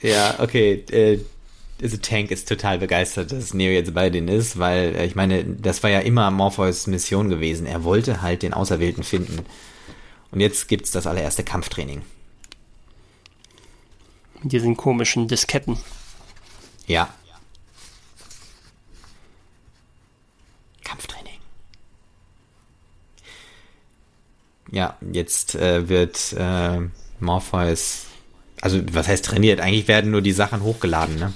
[0.02, 0.84] Ja, okay.
[0.90, 1.20] Äh,
[1.82, 5.44] also Tank ist total begeistert, dass Neo jetzt bei denen ist, weil äh, ich meine,
[5.44, 7.66] das war ja immer Morpheus Mission gewesen.
[7.66, 9.44] Er wollte halt den Auserwählten finden.
[10.30, 12.02] Und jetzt gibt's das allererste Kampftraining.
[14.42, 15.78] Mit diesen komischen Disketten.
[16.86, 17.08] Ja.
[20.84, 21.38] Kampftraining.
[24.70, 26.80] Ja, jetzt äh, wird äh,
[27.20, 28.05] Morpheus,
[28.66, 29.60] also was heißt trainiert?
[29.60, 31.32] Eigentlich werden nur die Sachen hochgeladen, ne?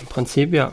[0.00, 0.72] Im Prinzip ja.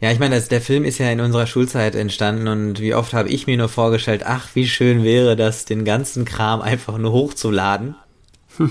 [0.00, 3.12] Ja, ich meine, das, der Film ist ja in unserer Schulzeit entstanden und wie oft
[3.12, 7.12] habe ich mir nur vorgestellt, ach, wie schön wäre das, den ganzen Kram einfach nur
[7.12, 7.96] hochzuladen.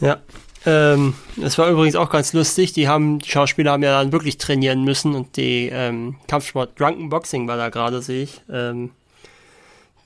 [0.00, 0.20] Ja.
[0.64, 2.72] Ähm, es war übrigens auch ganz lustig.
[2.72, 7.08] Die haben, die Schauspieler haben ja dann wirklich trainieren müssen und die ähm, Kampfsport Drunken
[7.08, 8.42] Boxing war da gerade, sehe ich.
[8.50, 8.90] Ähm,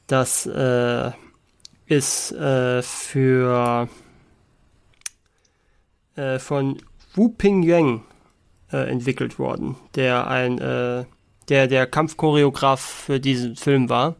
[0.06, 1.10] das äh,
[1.86, 3.88] ist äh, für
[6.16, 6.78] äh, von
[7.14, 8.02] Wu Ping Yang
[8.72, 11.04] äh, entwickelt worden, der ein äh,
[11.48, 14.16] der der Kampfchoreograf für diesen Film war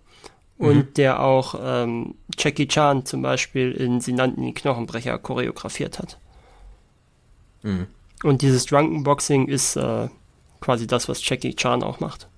[0.59, 6.19] und der auch ähm, Jackie Chan zum Beispiel in Sie nannten ihn Knochenbrecher choreografiert hat.
[7.67, 7.87] Mhm.
[8.23, 10.09] Und dieses Drunken Boxing ist äh,
[10.61, 12.29] quasi das, was Jackie Chan auch macht.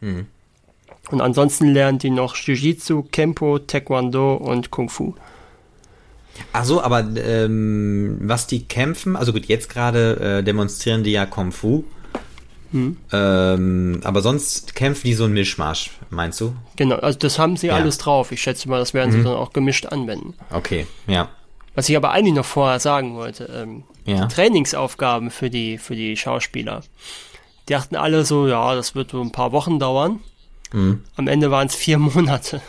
[0.00, 0.26] Mhm.
[1.10, 5.14] Und ansonsten lernt die noch Jiu-Jitsu, Kempo, Taekwondo und Kung Fu.
[6.52, 11.26] Ach so, aber ähm, was die kämpfen, also gut, jetzt gerade äh, demonstrieren die ja
[11.26, 11.84] Kung Fu.
[12.70, 16.54] Ähm, aber sonst kämpfen die so ein Mischmasch, meinst du?
[16.76, 17.76] Genau, also das haben sie Ja.
[17.76, 18.30] alles drauf.
[18.30, 20.34] Ich schätze mal, das werden sie dann auch gemischt anwenden.
[20.50, 21.30] Okay, ja.
[21.74, 24.26] Was ich aber eigentlich noch vorher sagen wollte, ähm, Ja.
[24.26, 26.82] die Trainingsaufgaben für die, für die Schauspieler.
[27.68, 30.20] Die dachten alle so, ja, das wird so ein paar Wochen dauern.
[30.72, 31.04] Mhm.
[31.16, 32.60] Am Ende waren es vier Monate.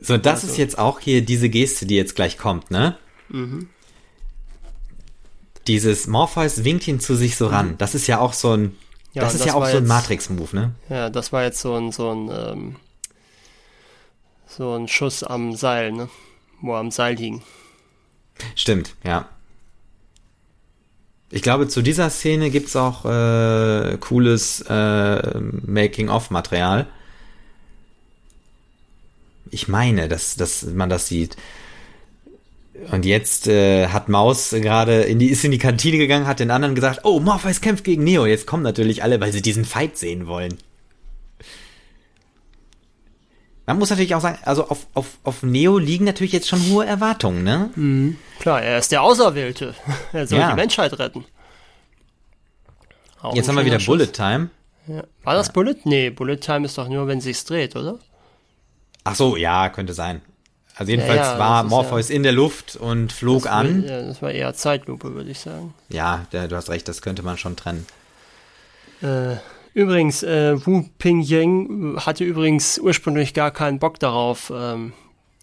[0.00, 2.96] So, das ist jetzt auch hier diese Geste, die jetzt gleich kommt, ne?
[5.66, 7.76] Dieses Morpheus winkt ihn zu sich so ran.
[7.78, 8.76] Das ist ja auch so ein,
[9.12, 10.74] Ja, das ist ja das auch war so ein Matrix-Move, ne?
[10.88, 12.76] Ja, das war jetzt so ein, so ein, ähm,
[14.46, 16.08] so ein Schuss am Seil, ne?
[16.62, 17.42] Wo er am Seil hing.
[18.54, 19.28] Stimmt, ja.
[21.30, 26.86] Ich glaube, zu dieser Szene gibt's auch äh, cooles äh, Making-of-Material.
[29.50, 31.36] Ich meine, dass, dass man das sieht.
[32.90, 36.50] Und jetzt äh, hat Maus gerade in die, ist in die Kantine gegangen, hat den
[36.50, 38.26] anderen gesagt, oh, Morpheus kämpft gegen Neo.
[38.26, 40.56] Jetzt kommen natürlich alle, weil sie diesen Fight sehen wollen.
[43.66, 46.84] Man muss natürlich auch sagen, also auf, auf, auf Neo liegen natürlich jetzt schon hohe
[46.86, 48.16] Erwartungen, ne?
[48.40, 49.74] Klar, er ist der Auserwählte.
[50.12, 50.50] Er soll Ja.
[50.50, 51.24] die Menschheit retten.
[53.22, 54.12] Auch Jetzt haben wir wieder schöner Bullet Schuss.
[54.16, 54.50] Time.
[54.88, 55.04] Ja.
[55.22, 55.76] War das Bullet?
[55.84, 57.98] Nee, Bullet Time ist doch nur, wenn sich's dreht, oder?
[59.04, 60.22] Ach so, ja, könnte sein.
[60.74, 63.82] Also jedenfalls Ja, ja, war Morpheus in der Luft und flog an.
[63.84, 65.74] war- Ja, das war eher Zeitlupe, würde ich sagen.
[65.90, 67.86] Ja, du hast recht, das könnte man schon trennen.
[69.02, 69.36] Äh,
[69.74, 74.92] übrigens, äh, Wu Ping Yang hatte übrigens ursprünglich gar keinen Bock darauf, ähm,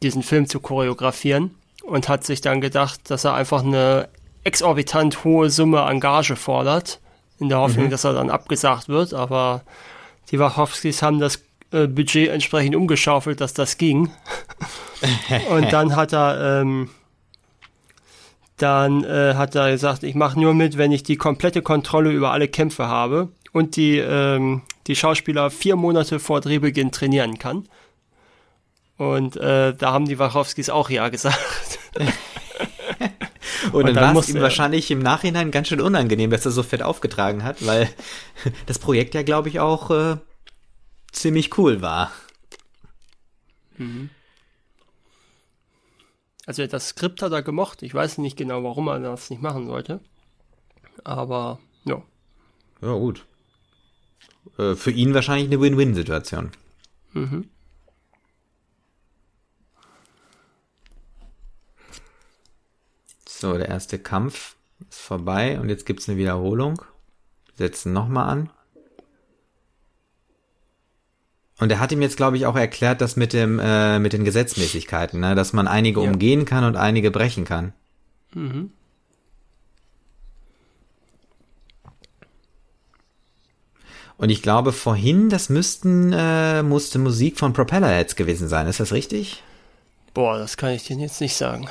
[0.01, 4.09] diesen Film zu choreografieren und hat sich dann gedacht, dass er einfach eine
[4.43, 6.99] exorbitant hohe Summe an Gage fordert,
[7.39, 9.61] in der Hoffnung, dass er dann abgesagt wird, aber
[10.31, 14.09] die Wachowskis haben das äh, Budget entsprechend umgeschaufelt, dass das ging.
[15.49, 16.89] und dann hat er ähm,
[18.57, 22.31] dann äh, hat er gesagt, ich mache nur mit, wenn ich die komplette Kontrolle über
[22.31, 27.67] alle Kämpfe habe und die, ähm, die Schauspieler vier Monate vor Drehbeginn trainieren kann.
[28.97, 31.79] Und äh, da haben die Wachowskis auch ja gesagt.
[31.95, 36.51] Und, und dann, dann war es ihm wahrscheinlich im Nachhinein ganz schön unangenehm, dass er
[36.51, 37.89] so fett aufgetragen hat, weil
[38.65, 40.17] das Projekt ja, glaube ich, auch äh,
[41.11, 42.11] ziemlich cool war.
[43.77, 44.09] Mhm.
[46.47, 47.83] Also das Skript hat er gemocht.
[47.83, 49.99] Ich weiß nicht genau, warum er das nicht machen wollte.
[51.03, 52.01] Aber ja.
[52.81, 53.25] Ja, gut.
[54.57, 56.51] Äh, für ihn wahrscheinlich eine Win-Win-Situation.
[57.13, 57.49] Mhm.
[63.27, 64.55] So, der erste Kampf
[64.89, 66.81] ist vorbei und jetzt gibt es eine Wiederholung.
[67.55, 68.49] Setzen nochmal an.
[71.59, 74.23] Und er hat ihm jetzt, glaube ich, auch erklärt, dass mit dem äh, mit den
[74.23, 75.33] Gesetzmäßigkeiten, ne?
[75.33, 76.09] dass man einige ja.
[76.09, 77.73] umgehen kann und einige brechen kann.
[78.33, 78.71] Mhm.
[84.17, 88.67] Und ich glaube, vorhin, das müssten, äh, musste Musik von Propellerheads gewesen sein.
[88.67, 89.43] Ist das richtig?
[90.13, 91.67] Boah, das kann ich dir jetzt nicht sagen.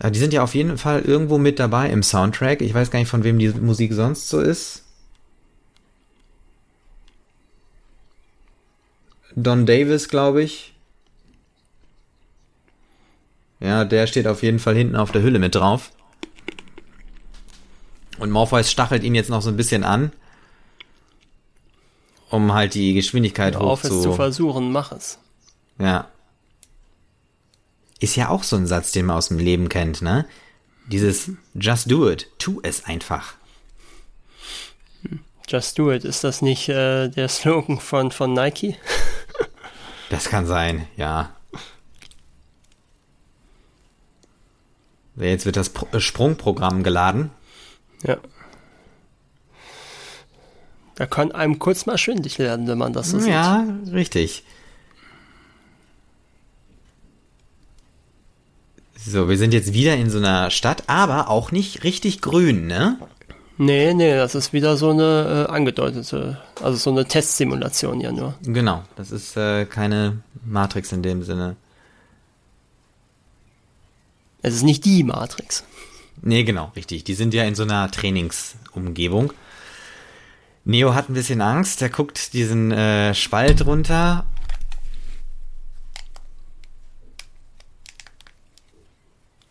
[0.00, 2.62] Ja, die sind ja auf jeden Fall irgendwo mit dabei im Soundtrack.
[2.62, 4.84] Ich weiß gar nicht, von wem die Musik sonst so ist.
[9.34, 10.74] Don Davis, glaube ich.
[13.58, 15.90] Ja, der steht auf jeden Fall hinten auf der Hülle mit drauf.
[18.20, 20.12] Und Morpheus stachelt ihn jetzt noch so ein bisschen an
[22.30, 23.96] um halt die Geschwindigkeit Hör auf, hoch zu...
[23.96, 25.18] es zu versuchen, mach es.
[25.78, 26.08] Ja.
[28.00, 30.26] Ist ja auch so ein Satz, den man aus dem Leben kennt, ne?
[30.86, 33.34] Dieses Just do it, tu es einfach.
[35.48, 38.76] Just do it, ist das nicht äh, der Slogan von, von Nike?
[40.10, 41.34] das kann sein, ja.
[45.16, 47.30] Jetzt wird das Sprungprogramm geladen.
[48.04, 48.18] Ja.
[50.98, 53.30] Da kann einem kurz mal schwindig werden, wenn man das so sieht.
[53.30, 54.42] Ja, richtig.
[58.96, 62.98] So, wir sind jetzt wieder in so einer Stadt, aber auch nicht richtig grün, ne?
[63.58, 68.34] Nee, nee, das ist wieder so eine äh, angedeutete, also so eine Testsimulation ja nur.
[68.42, 71.54] Genau, das ist äh, keine Matrix in dem Sinne.
[74.42, 75.62] Es ist nicht die Matrix.
[76.22, 77.04] Nee, genau, richtig.
[77.04, 79.32] Die sind ja in so einer Trainingsumgebung.
[80.68, 84.26] Neo hat ein bisschen Angst, er guckt diesen äh, Spalt runter.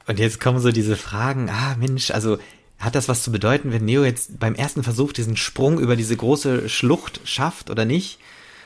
[0.06, 2.38] Und jetzt kommen so diese Fragen, ah Mensch, also
[2.78, 6.16] hat das was zu bedeuten, wenn Neo jetzt beim ersten Versuch diesen Sprung über diese
[6.16, 8.20] große Schlucht schafft oder nicht?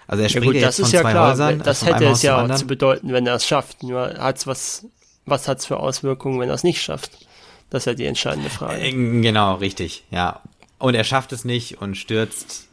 [0.06, 1.32] Also er springt ja, gut, jetzt von ja zwei klar.
[1.32, 1.60] Häusern.
[1.64, 3.82] Das hätte es ja auch zu bedeuten, wenn er es schafft.
[3.82, 4.86] Nur hat's was,
[5.26, 7.26] was hat's für Auswirkungen, wenn er es nicht schafft?
[7.70, 8.82] Das ist ja die entscheidende Frage.
[8.82, 8.91] Äh,
[9.22, 10.41] genau, richtig, ja.
[10.82, 12.67] Und er schafft es nicht und stürzt.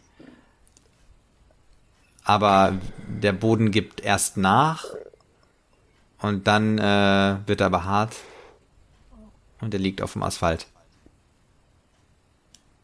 [2.25, 4.87] Aber der Boden gibt erst nach.
[6.19, 8.17] Und dann äh, wird er aber hart.
[9.61, 10.67] Und er liegt auf dem Asphalt.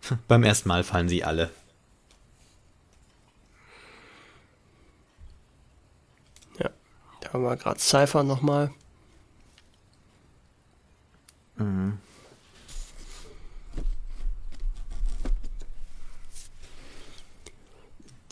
[0.28, 1.50] Beim ersten Mal fallen sie alle.
[6.58, 6.68] Ja,
[7.22, 8.72] da haben wir gerade Cypher nochmal.
[11.56, 11.98] Mhm.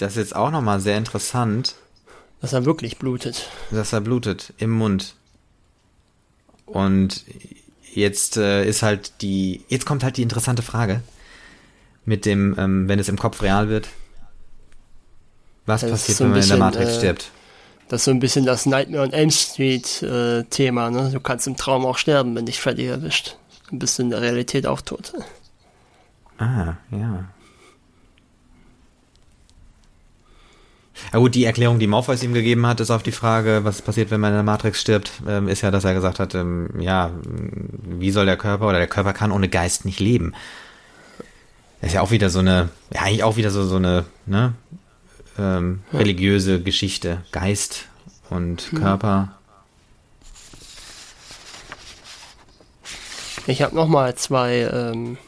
[0.02, 1.76] Das ist jetzt auch nochmal sehr interessant.
[2.40, 3.48] Dass er wirklich blutet.
[3.70, 5.14] Dass er blutet im Mund.
[6.66, 7.24] Und
[7.94, 11.02] jetzt äh, ist halt die, jetzt kommt halt die interessante Frage
[12.04, 13.90] mit dem, ähm, wenn es im Kopf real wird.
[15.66, 17.30] Was das passiert, so wenn man bisschen, in der Matrix äh, stirbt?
[17.86, 20.90] Das ist so ein bisschen das Nightmare on Elm Street äh, Thema.
[20.90, 21.10] Ne?
[21.12, 23.36] Du kannst im Traum auch sterben, wenn dich Freddy erwischt.
[23.70, 25.12] Dann bist du in der Realität auch tot.
[26.38, 27.28] Ah, ja.
[31.12, 34.10] Ja gut, die Erklärung, die Morpheus ihm gegeben hat, ist auf die Frage, was passiert,
[34.10, 37.10] wenn man in der Matrix stirbt, ähm, ist ja, dass er gesagt hat, ähm, ja,
[37.84, 40.34] wie soll der Körper oder der Körper kann ohne Geist nicht leben.
[41.80, 44.54] Das ist ja auch wieder so eine, ja eigentlich auch wieder so, so eine, ne,
[45.38, 47.22] ähm, religiöse Geschichte.
[47.32, 47.86] Geist
[48.30, 48.78] und mhm.
[48.78, 49.28] Körper.
[53.46, 55.18] Ich habe nochmal zwei, ähm,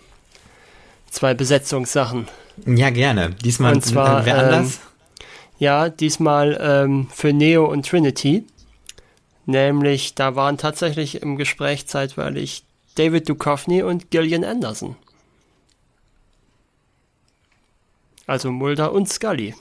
[1.11, 2.29] zwei Besetzungssachen.
[2.65, 3.31] Ja, gerne.
[3.31, 4.77] Diesmal und zwar, anders?
[4.77, 4.94] Ähm,
[5.65, 8.47] ja, diesmal ähm, für Neo und Trinity.
[9.47, 12.65] Nämlich, da waren tatsächlich im Gespräch zeitweilig
[12.97, 14.95] David Duchovny und Gillian Anderson.
[18.27, 19.55] Also Mulder und Scully.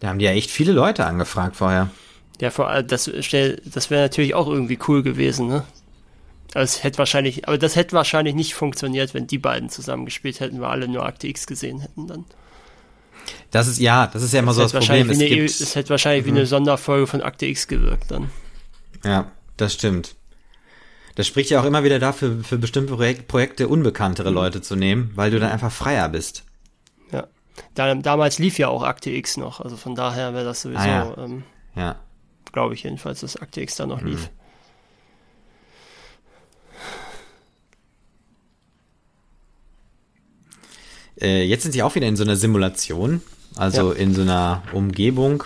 [0.00, 1.90] Da haben die ja echt viele Leute angefragt vorher.
[2.40, 5.64] Ja, vor allem, das, das wäre natürlich auch irgendwie cool gewesen, ne?
[6.52, 10.70] Das hätte wahrscheinlich, aber das hätte wahrscheinlich nicht funktioniert, wenn die beiden zusammengespielt hätten, weil
[10.70, 12.24] alle nur Akte X gesehen hätten dann.
[13.50, 15.10] Das ist, ja, das ist ja immer das so das Problem.
[15.10, 16.34] Es, eine, gibt, es hätte wahrscheinlich mhm.
[16.34, 18.30] wie eine Sonderfolge von Akte X gewirkt dann.
[19.04, 20.16] Ja, das stimmt.
[21.14, 25.32] Das spricht ja auch immer wieder dafür, für bestimmte Projekte unbekanntere Leute zu nehmen, weil
[25.32, 26.44] du dann einfach freier bist.
[27.10, 27.26] Ja.
[27.74, 30.86] Da, damals lief ja auch Akte X noch, also von daher wäre das sowieso, ah,
[30.86, 31.14] ja.
[31.18, 31.42] Ähm,
[31.74, 31.96] ja.
[32.52, 34.30] glaube ich jedenfalls, dass Akte X da noch lief.
[34.30, 34.37] Mhm.
[41.20, 43.22] Äh, jetzt sind sie auch wieder in so einer Simulation,
[43.56, 43.98] also ja.
[43.98, 45.44] in so einer Umgebung,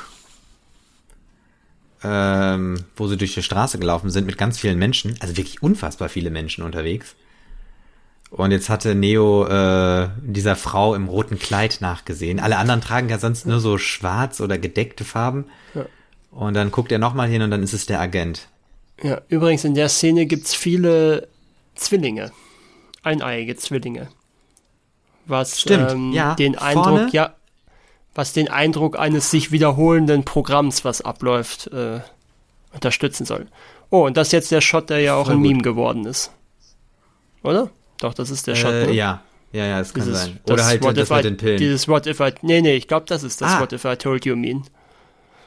[2.02, 6.08] ähm, wo sie durch die Straße gelaufen sind mit ganz vielen Menschen, also wirklich unfassbar
[6.08, 7.14] viele Menschen unterwegs.
[8.30, 12.40] Und jetzt hatte Neo äh, dieser Frau im roten Kleid nachgesehen.
[12.40, 15.44] Alle anderen tragen ja sonst nur so schwarz oder gedeckte Farben.
[15.74, 15.84] Ja.
[16.30, 18.48] Und dann guckt er nochmal hin und dann ist es der Agent.
[19.02, 21.28] Ja, übrigens in der Szene gibt's viele
[21.74, 22.32] Zwillinge.
[23.02, 24.08] Eineiige Zwillinge.
[25.26, 27.08] Was Stimmt, ähm, ja, den Eindruck, vorne?
[27.12, 27.34] ja,
[28.14, 32.00] was den Eindruck eines sich wiederholenden Programms, was abläuft, äh,
[32.72, 33.46] unterstützen soll.
[33.90, 35.48] Oh, und das ist jetzt der Shot, der ja auch Voll ein gut.
[35.48, 36.32] Meme geworden ist.
[37.42, 37.70] Oder?
[37.98, 38.72] Doch, das ist der Shot.
[38.72, 38.92] Äh, ne?
[38.92, 40.40] Ja, ja, ja, das kann dieses, sein.
[40.48, 41.58] Oder halt das mit den Pillen.
[41.58, 43.60] Dieses What if I, nee, nee, ich glaube, das ist das ah.
[43.60, 44.64] What if I told you mean.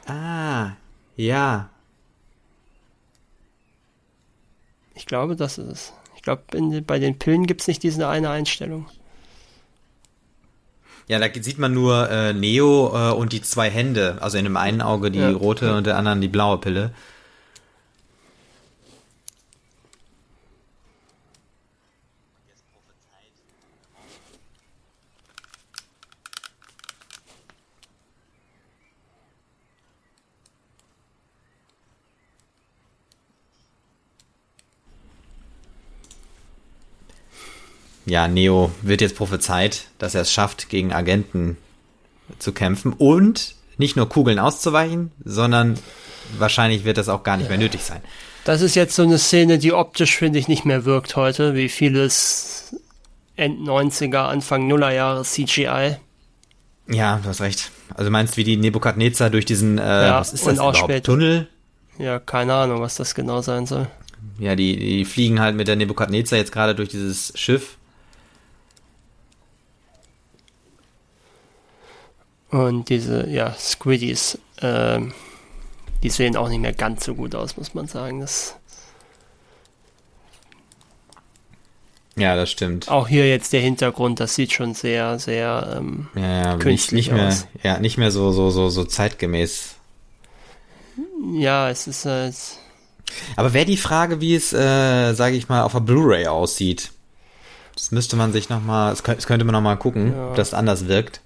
[0.08, 0.74] Ah,
[1.16, 1.70] ja.
[4.94, 5.94] Ich glaube, das ist es.
[6.16, 6.44] Ich glaube,
[6.86, 8.86] bei den Pillen gibt es nicht diese eine Einstellung.
[11.08, 14.18] Ja, da sieht man nur äh, Neo äh, und die zwei Hände.
[14.22, 15.30] Also in dem einen Auge die ja.
[15.30, 16.92] rote und der anderen die blaue Pille.
[38.06, 41.58] Ja, Neo wird jetzt prophezeit, dass er es schafft, gegen Agenten
[42.40, 45.78] zu kämpfen und nicht nur Kugeln auszuweichen, sondern
[46.38, 48.02] wahrscheinlich wird das auch gar nicht mehr nötig sein.
[48.46, 51.68] Das ist jetzt so eine Szene, die optisch, finde ich, nicht mehr wirkt heute, wie
[51.68, 52.76] vieles
[53.36, 55.98] End 90er, Anfang Nuller Jahre CGI.
[56.88, 57.72] Ja, du hast recht.
[57.96, 61.04] Also meinst du, wie die Nebukadnezar durch diesen, äh, ja, was ist das überhaupt, später.
[61.04, 61.48] Tunnel?
[61.98, 63.88] Ja, keine Ahnung, was das genau sein soll.
[64.38, 67.78] Ja, die, die fliegen halt mit der Nebukadnezar jetzt gerade durch dieses Schiff
[72.56, 75.02] Und diese, ja, Squiddies, äh,
[76.04, 78.22] die sehen auch nicht mehr ganz so gut aus, muss man sagen.
[78.22, 78.56] Das
[82.16, 82.88] ja, das stimmt.
[82.88, 87.12] Auch hier jetzt der Hintergrund, das sieht schon sehr, sehr ähm, ja, ja, künstlich nicht,
[87.12, 87.48] nicht mehr, aus.
[87.62, 89.76] Ja, nicht mehr so, so, so, so zeitgemäß.
[91.34, 92.32] Ja, es ist äh,
[93.36, 96.92] Aber wäre die Frage, wie es, äh, sage ich mal, auf der Blu-ray aussieht.
[97.74, 100.30] Das müsste man sich nochmal, das könnte man nochmal gucken, ja.
[100.30, 101.20] ob das anders wirkt.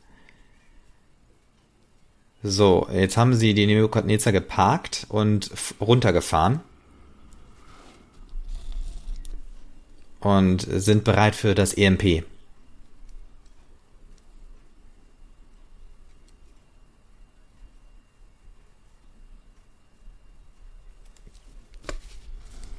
[2.42, 6.62] So, jetzt haben sie die Nebukadnezar geparkt und runtergefahren.
[10.22, 12.24] Und sind bereit für das EMP.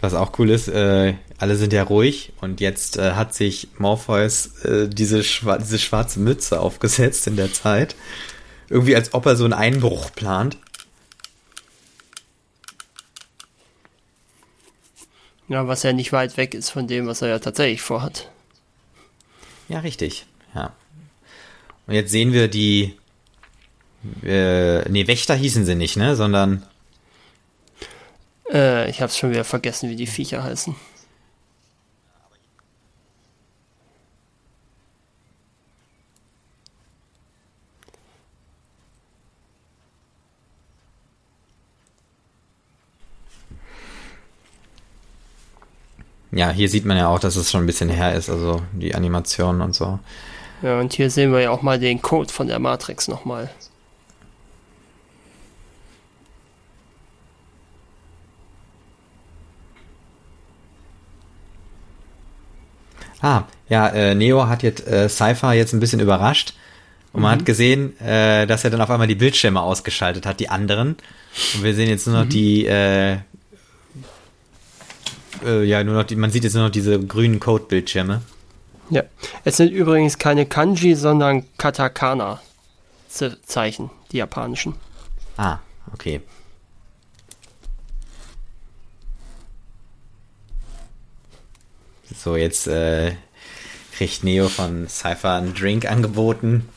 [0.02, 4.64] Was auch cool ist, äh, alle sind ja ruhig und jetzt äh, hat sich Morpheus
[4.64, 7.94] äh, diese, schwa diese schwarze Mütze aufgesetzt in der Zeit
[8.70, 10.56] irgendwie als ob er so einen Einbruch plant.
[15.48, 18.30] Ja, was ja nicht weit weg ist von dem, was er ja tatsächlich vorhat.
[19.68, 20.24] Ja, richtig.
[20.54, 20.72] Ja.
[21.88, 22.94] Und jetzt sehen wir die.
[24.22, 26.14] Äh, nee, Wächter hießen sie nicht, ne?
[26.14, 26.64] Sondern.
[28.52, 30.76] Äh, ich hab's schon wieder vergessen, wie die Viecher heißen.
[46.32, 48.94] Ja, hier sieht man ja auch, dass es schon ein bisschen her ist, also die
[48.94, 49.98] Animationen und so.
[50.62, 53.50] Ja, und hier sehen wir ja auch mal den Code von der Matrix nochmal.
[63.22, 66.54] Ah, ja, äh, Neo hat jetzt äh, Cypher jetzt ein bisschen überrascht.
[67.12, 67.40] Und man mhm.
[67.40, 70.96] hat gesehen, äh, dass er dann auf einmal die Bildschirme ausgeschaltet hat, die anderen.
[71.54, 72.30] Und wir sehen jetzt nur noch mhm.
[72.30, 72.66] die
[75.44, 78.22] äh, ja, nur noch die, man sieht jetzt nur noch diese grünen Code-Bildschirme.
[78.90, 79.04] Ja,
[79.44, 84.74] es sind übrigens keine Kanji, sondern Katakana-Zeichen, die japanischen.
[85.36, 85.58] Ah,
[85.92, 86.22] okay.
[92.16, 93.12] So, jetzt äh,
[93.92, 96.68] kriegt Neo von Cypher einen Drink angeboten.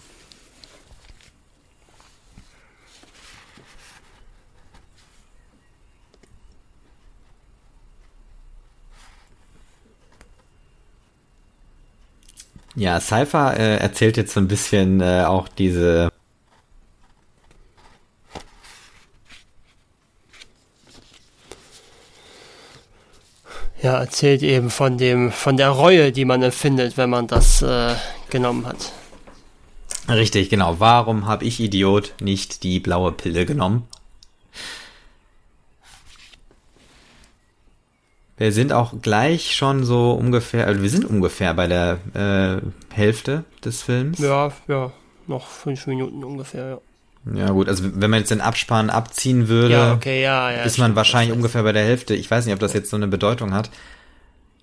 [12.75, 16.09] Ja, Cypher äh, erzählt jetzt so ein bisschen äh, auch diese
[23.83, 27.93] Ja, erzählt eben von dem, von der Reue, die man empfindet, wenn man das äh,
[28.29, 28.93] genommen hat.
[30.07, 30.79] Richtig, genau.
[30.79, 33.85] Warum habe ich Idiot nicht die blaue Pille genommen?
[38.43, 43.45] Wir sind auch gleich schon so ungefähr, also wir sind ungefähr bei der äh, Hälfte
[43.63, 44.19] des Films.
[44.19, 44.91] Ja, ja,
[45.27, 46.81] noch fünf Minuten ungefähr,
[47.25, 47.35] ja.
[47.45, 50.63] Ja gut, also wenn man jetzt den Abspann abziehen würde, Ja, okay, ja, ja.
[50.63, 52.15] ist man wahrscheinlich das heißt- ungefähr bei der Hälfte.
[52.15, 53.69] Ich weiß nicht, ob das jetzt so eine Bedeutung hat.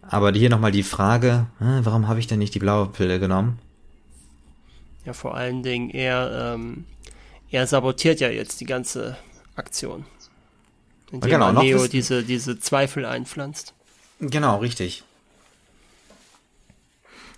[0.03, 3.59] Aber hier nochmal die Frage, äh, warum habe ich denn nicht die blaue Pille genommen?
[5.07, 6.85] Ja, vor allen Dingen, er, ähm,
[7.51, 9.17] er sabotiert ja jetzt die ganze
[9.57, 10.05] Aktion.
[11.13, 13.75] Indem Genau, noch Neo diese, diese Zweifel einpflanzt.
[14.21, 15.03] Genau, richtig.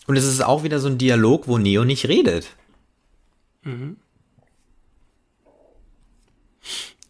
[0.06, 2.50] Und es ist auch wieder so ein Dialog, wo Neo nicht redet.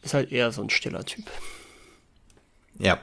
[0.03, 1.25] Ist halt eher so ein stiller Typ.
[2.79, 3.01] Ja.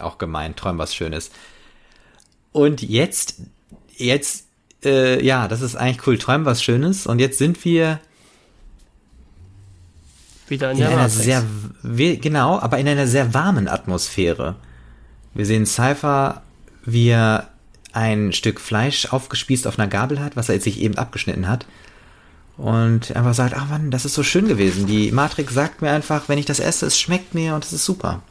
[0.00, 1.30] Auch gemein, träum was Schönes.
[2.54, 3.34] Und jetzt,
[3.96, 4.46] jetzt,
[4.84, 7.04] äh, ja, das ist eigentlich cool, träum was Schönes.
[7.04, 7.98] Und jetzt sind wir
[10.46, 11.42] Wieder in in einer sehr,
[11.82, 14.54] genau, aber in einer sehr warmen Atmosphäre.
[15.34, 16.42] Wir sehen Cypher,
[16.84, 17.48] wie er
[17.92, 21.66] ein Stück Fleisch aufgespießt auf einer Gabel hat, was er jetzt sich eben abgeschnitten hat.
[22.56, 24.86] Und einfach sagt, ach Mann, das ist so schön gewesen.
[24.86, 27.84] Die Matrix sagt mir einfach, wenn ich das esse, es schmeckt mir und es ist
[27.84, 28.22] super.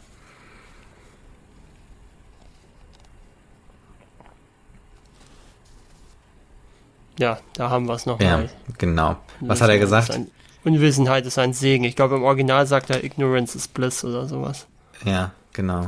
[7.20, 8.50] Ja, da haben wir es Ja, nochmal.
[8.78, 9.18] genau.
[9.40, 10.20] Was hat er gesagt?
[10.64, 11.84] Unwissenheit ist ein Segen.
[11.84, 14.66] Ich glaube, im Original sagt er Ignorance is Bliss oder sowas.
[15.06, 15.88] Ja, genau.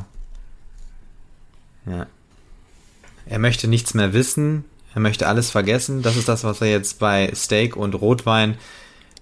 [1.86, 2.08] Ja.
[3.26, 4.66] Er möchte nichts mehr wissen.
[4.94, 6.02] Er möchte alles vergessen.
[6.02, 8.58] Das ist das, was er jetzt bei Steak und Rotwein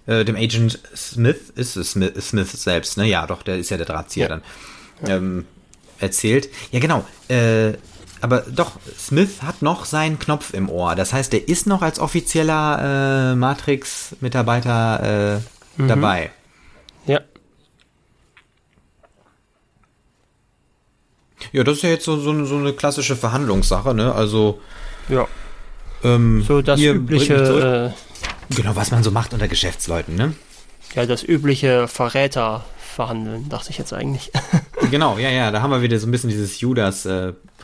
[0.06, 3.06] äh, dem Agent Smith, ist es Smith, Smith selbst, ne?
[3.06, 4.36] Ja, doch, der ist ja der Drahtzieher Ja.
[4.36, 4.42] dann.
[5.10, 5.46] Ähm,
[6.00, 6.48] erzählt.
[6.72, 7.04] Ja, genau.
[7.28, 7.74] Äh,
[8.24, 10.94] aber doch, Smith hat noch seinen Knopf im Ohr.
[10.96, 15.38] Das heißt, er ist noch als offizieller äh, Matrix-Mitarbeiter
[15.78, 16.30] äh, dabei.
[17.06, 17.20] Ja.
[21.52, 24.14] Ja, das ist ja jetzt so, so, eine- so eine klassische Verhandlungssache, ne?
[24.14, 24.60] Also,
[25.08, 25.26] Ja.
[26.02, 30.34] ähm, So das übliche, äh, Genau, was man so macht unter Geschäftsleuten, ne?
[30.94, 32.64] ja, das übliche Verräter
[32.94, 34.30] verhandeln, dachte ich jetzt eigentlich.
[34.90, 36.60] Genau, ja, ja, da haben wir wieder so ein bisschen dieses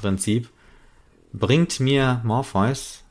[0.01, 0.48] Judas-Prinzip.
[1.32, 3.05] Bringt mir Morpheus.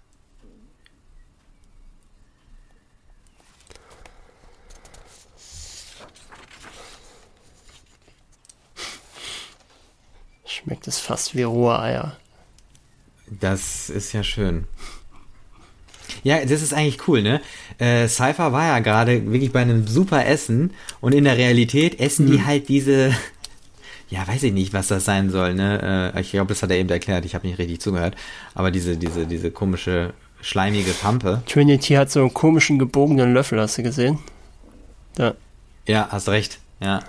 [10.45, 12.17] Schmeckt es fast wie rohe Eier.
[13.27, 14.67] Das ist ja schön.
[16.23, 17.39] Ja, das ist eigentlich cool, ne?
[17.77, 22.29] Äh, Cypher war ja gerade wirklich bei einem super Essen und in der Realität essen
[22.29, 23.15] die halt diese,
[24.09, 26.11] ja, weiß ich nicht, was das sein soll, ne?
[26.15, 28.15] Äh, ich glaube, das hat er eben erklärt, ich habe nicht richtig zugehört,
[28.55, 31.41] aber diese, diese, diese komische, schleimige Pampe.
[31.47, 34.19] Trinity hat so einen komischen gebogenen Löffel, hast du gesehen?
[35.17, 35.33] Ja.
[35.87, 37.01] Ja, hast recht, ja.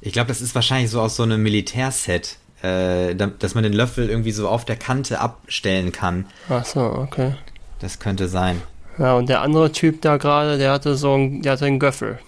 [0.00, 3.72] Ich glaube, das ist wahrscheinlich so aus so einem Militärset, äh, da- dass man den
[3.72, 6.26] Löffel irgendwie so auf der Kante abstellen kann.
[6.48, 7.34] Ach so, okay.
[7.80, 8.62] Das könnte sein.
[8.98, 12.18] Ja, und der andere Typ da gerade, der hatte so einen, der hatte einen Göffel.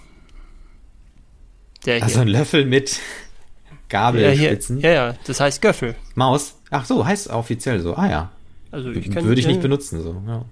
[1.85, 2.03] Der hier.
[2.03, 2.99] Also ein Löffel mit hier,
[3.89, 4.79] Gabelspitzen.
[4.81, 5.95] ja, ja, das heißt Göffel.
[6.15, 6.55] Maus.
[6.69, 7.95] Ach so, heißt offiziell so.
[7.95, 8.31] Ah ja.
[8.71, 10.21] Also ich kann, Würde ich ja, nicht benutzen, so.
[10.27, 10.45] Ja.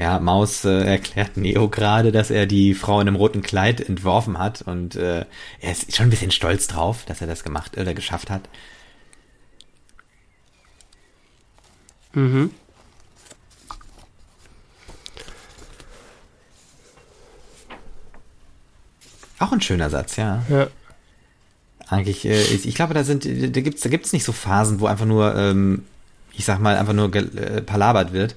[0.00, 4.38] Ja, Maus äh, erklärt Neo gerade, dass er die Frau in einem roten Kleid entworfen
[4.38, 5.26] hat und äh,
[5.60, 8.48] er ist schon ein bisschen stolz drauf, dass er das gemacht oder geschafft hat.
[12.12, 12.50] Mhm.
[19.40, 20.44] Auch ein schöner Satz, ja.
[20.48, 20.68] Ja.
[21.88, 24.86] Eigentlich, äh, ich, ich glaube, da sind, da gibt's, da gibt's nicht so Phasen, wo
[24.86, 25.84] einfach nur, ähm,
[26.34, 28.36] ich sag mal, einfach nur äh, palabert wird.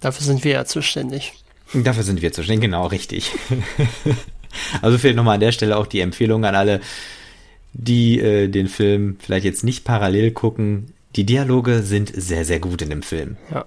[0.00, 1.34] Dafür sind wir ja zuständig.
[1.74, 3.30] Dafür sind wir zuständig, genau, richtig.
[4.82, 6.80] also fehlt nochmal an der Stelle auch die Empfehlung an alle,
[7.74, 10.94] die äh, den Film vielleicht jetzt nicht parallel gucken.
[11.14, 13.36] Die Dialoge sind sehr, sehr gut in dem Film.
[13.52, 13.66] Ja.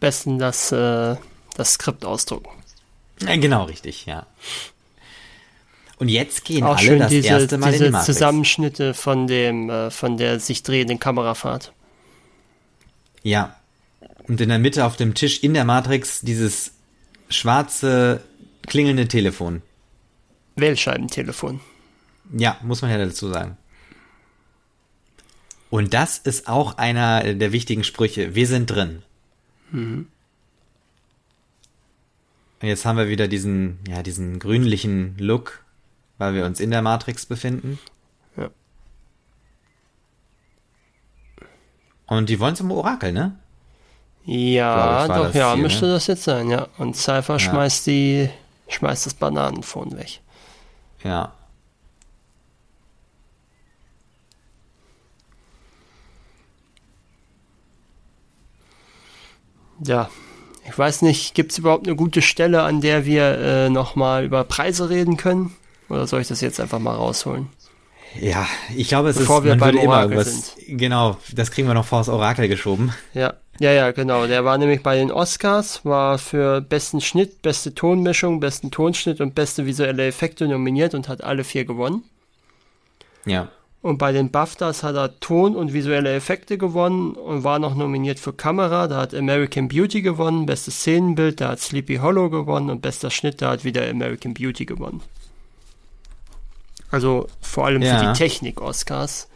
[0.00, 1.16] Besten das, äh,
[1.56, 2.59] das Skript ausdrucken.
[3.26, 4.26] Äh, genau, richtig, ja.
[5.98, 8.06] Und jetzt gehen Auch alle schön das diese, erste Mal in diese die Matrix.
[8.06, 11.72] Zusammenschnitte von dem, äh, von der sich drehenden Kamerafahrt.
[13.22, 13.56] Ja.
[14.26, 16.72] Und in der Mitte auf dem Tisch in der Matrix dieses
[17.28, 18.22] schwarze
[18.66, 19.62] klingelnde Telefon.
[20.56, 21.60] Wählscheibentelefon.
[22.32, 23.56] Ja, muss man ja dazu sagen.
[25.68, 28.34] Und das ist auch einer der wichtigen Sprüche.
[28.34, 29.02] Wir sind drin.
[32.60, 35.64] Und jetzt haben wir wieder diesen, ja, diesen grünlichen Look,
[36.18, 37.78] weil wir uns in der Matrix befinden.
[38.36, 38.50] Ja.
[42.06, 43.38] Und die wollen zum Orakel, ne?
[44.24, 45.92] Ja, Glaub ich, war doch, ja, Ziel, müsste ne?
[45.92, 46.68] das jetzt sein, ja.
[46.76, 48.28] Und Cypher schmeißt die,
[48.68, 50.20] schmeißt das Bananenphone weg.
[51.02, 51.32] Ja.
[59.82, 60.10] Ja,
[60.66, 64.44] ich weiß nicht, gibt es überhaupt eine gute Stelle, an der wir äh, nochmal über
[64.44, 65.54] Preise reden können?
[65.88, 67.48] Oder soll ich das jetzt einfach mal rausholen?
[68.20, 68.46] Ja,
[68.76, 71.68] ich glaube, es Bevor ist, wir man beim würde immer Orakel irgendwas, genau, das kriegen
[71.68, 72.92] wir noch vor das Orakel geschoben.
[73.14, 74.26] Ja, ja, ja, genau.
[74.26, 79.34] Der war nämlich bei den Oscars, war für besten Schnitt, beste Tonmischung, besten Tonschnitt und
[79.34, 82.02] beste visuelle Effekte nominiert und hat alle vier gewonnen.
[83.26, 83.48] Ja.
[83.82, 88.20] Und bei den BAFTAs hat er Ton und visuelle Effekte gewonnen und war noch nominiert
[88.20, 88.88] für Kamera.
[88.88, 93.40] Da hat American Beauty gewonnen, bestes Szenenbild, da hat Sleepy Hollow gewonnen und bester Schnitt,
[93.40, 95.00] da hat wieder American Beauty gewonnen.
[96.90, 97.98] Also vor allem Ja.
[97.98, 99.28] für die Technik-Oscars.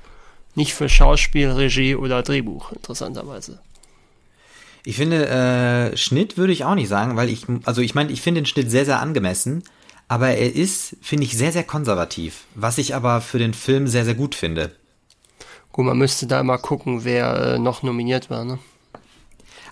[0.56, 3.58] Nicht für Schauspiel, Regie oder Drehbuch, interessanterweise.
[4.84, 8.20] Ich finde, äh, Schnitt würde ich auch nicht sagen, weil ich, also ich meine, ich
[8.20, 9.64] finde den Schnitt sehr, sehr angemessen,
[10.08, 14.04] aber er ist, finde ich, sehr, sehr konservativ, was ich aber für den Film sehr,
[14.04, 14.72] sehr gut finde.
[15.72, 18.58] Gut, man müsste da mal gucken, wer äh, noch nominiert war, ne?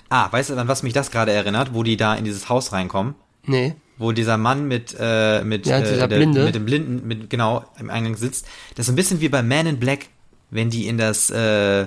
[0.09, 2.73] Ah, weißt du, an was mich das gerade erinnert, wo die da in dieses Haus
[2.73, 3.15] reinkommen?
[3.47, 3.75] Nee.
[3.99, 7.89] Wo dieser Mann mit, äh, mit, Ja, äh, der, mit dem Blinden, mit, genau, im
[7.89, 8.47] Eingang sitzt.
[8.75, 10.09] Das ist ein bisschen wie bei Man in Black,
[10.51, 11.87] wenn die in das, äh,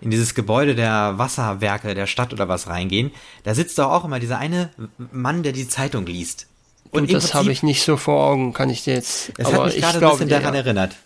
[0.00, 3.12] in dieses Gebäude der Wasserwerke der Stadt oder was reingehen.
[3.44, 4.70] Da sitzt doch auch immer dieser eine
[5.12, 6.48] Mann, der die Zeitung liest.
[6.90, 9.32] Und das habe ich nicht so vor Augen, kann ich dir jetzt.
[9.36, 10.60] Es aber hat mich ich gerade ein bisschen daran ja.
[10.60, 10.96] erinnert.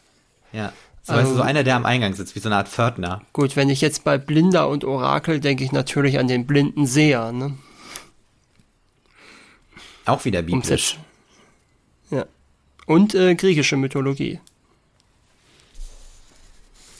[0.52, 0.72] Ja.
[1.02, 3.20] So, Also- weißt du, so einer, der am Eingang sitzt, wie so eine Art Pförtner.
[3.32, 7.32] Gut, wenn ich jetzt bei Blinder und Orakel denke ich natürlich an den blinden Seher,
[7.32, 7.56] ne?
[10.06, 10.98] Auch wieder biblisch.
[12.10, 12.26] Ja.
[12.86, 14.40] Und äh, griechische Mythologie.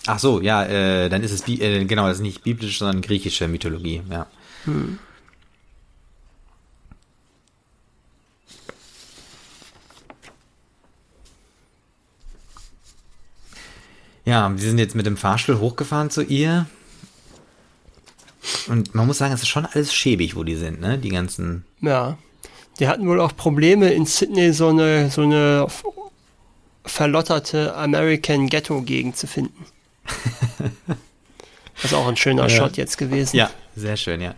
[0.06, 3.00] Ach so, ja, äh, dann ist es, bi äh, genau, das ist nicht biblisch, sondern
[3.00, 4.26] griechische Mythologie, ja.
[14.24, 16.66] Ja, wir sind jetzt mit dem Fahrstuhl hochgefahren zu ihr.
[18.68, 20.98] Und man muss sagen, es ist schon alles schäbig, wo die sind, ne?
[20.98, 21.64] Die ganzen.
[21.80, 22.18] Ja.
[22.78, 25.66] Die hatten wohl auch Probleme in Sydney so eine so eine
[26.84, 29.64] verlotterte American Ghetto Gegend zu finden.
[31.76, 32.48] Das ist auch ein schöner Ja.
[32.50, 33.36] Shot jetzt gewesen.
[33.36, 34.36] Ja, sehr schön, ja.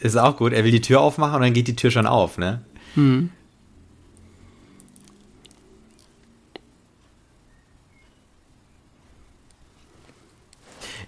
[0.00, 0.52] Ist auch gut.
[0.52, 2.60] Er will die Tür aufmachen und dann geht die Tür schon auf, ne?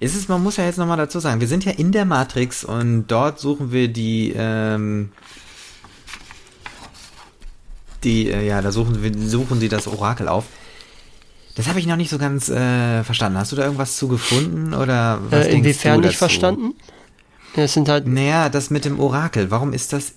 [0.03, 2.65] Ist es, man muss ja jetzt nochmal dazu sagen, wir sind ja in der Matrix
[2.65, 5.13] und dort suchen wir die, ähm,
[8.03, 10.47] die, äh, ja, da suchen wir, suchen sie das Orakel auf.
[11.55, 13.39] Das habe ich noch nicht so ganz äh, verstanden.
[13.39, 16.75] Hast du da irgendwas zu gefunden oder was Äh, inwiefern nicht verstanden?
[17.55, 20.15] Ja, Es sind halt Naja, das mit dem Orakel, warum ist das?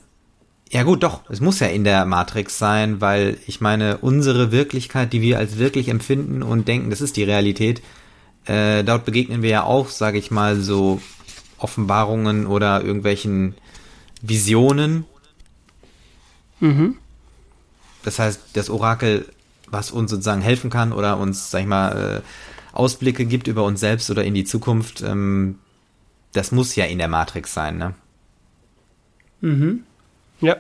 [0.72, 5.14] Ja gut, doch, es muss ja in der Matrix sein, weil ich meine, unsere Wirklichkeit,
[5.14, 7.84] die wir als wirklich empfinden und denken, das ist die Realität,
[8.46, 11.02] äh, dort begegnen wir ja auch, sage ich mal, so
[11.58, 13.56] Offenbarungen oder irgendwelchen
[14.22, 15.06] Visionen.
[16.60, 16.98] Mhm.
[18.04, 19.26] Das heißt, das Orakel,
[19.68, 23.80] was uns sozusagen helfen kann oder uns, sag ich mal, äh, Ausblicke gibt über uns
[23.80, 25.60] selbst oder in die Zukunft, ähm,
[26.34, 27.94] das muss ja in der Matrix sein, ne?
[29.42, 29.84] Mhm.
[30.42, 30.58] Ja.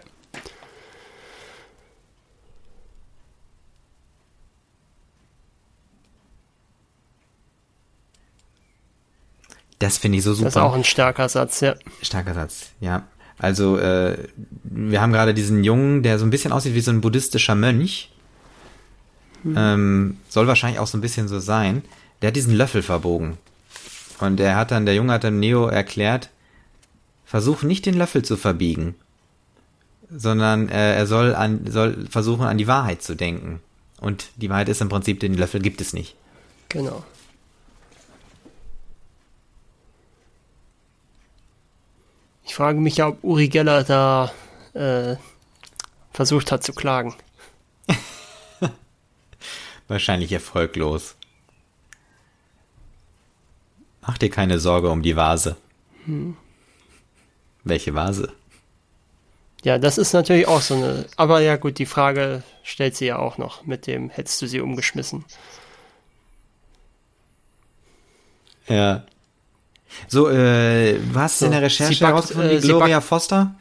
[9.80, 10.46] Das finde ich so super.
[10.46, 11.76] Das ist auch ein starker Satz, ja.
[12.02, 13.04] Starker Satz, ja.
[13.38, 14.18] Also, äh,
[14.64, 18.12] wir haben gerade diesen Jungen, der so ein bisschen aussieht wie so ein buddhistischer Mönch.
[19.56, 21.84] Ähm, soll wahrscheinlich auch so ein bisschen so sein.
[22.22, 23.38] Der hat diesen Löffel verbogen.
[24.20, 26.30] Und er hat dann, der Junge hat dann Neo erklärt,
[27.26, 28.96] versuch nicht den Löffel zu verbiegen,
[30.10, 33.60] sondern äh, er soll an, soll versuchen an die Wahrheit zu denken.
[34.00, 36.16] Und die Wahrheit ist im Prinzip, den Löffel gibt es nicht.
[36.70, 37.04] Genau.
[42.56, 44.32] Ich frage mich ja, ob Uri Geller da
[44.74, 45.18] äh,
[46.14, 47.14] versucht hat zu klagen.
[49.90, 51.18] Wahrscheinlich erfolglos.
[54.04, 55.58] Mach dir keine Sorge um die Vase.
[56.06, 56.38] Hm.
[57.66, 58.32] Welche Vase?
[59.66, 61.08] Ja, das ist natürlich auch so eine.
[61.18, 64.62] Aber ja, gut, die Frage stellt sie ja auch noch mit dem, hättest du sie
[64.62, 65.26] umgeschmissen?
[68.70, 69.04] Ja.
[70.08, 72.58] So, äh, was so, in der Recherche herausgefunden?
[72.58, 73.56] Äh, Gloria backt, Foster?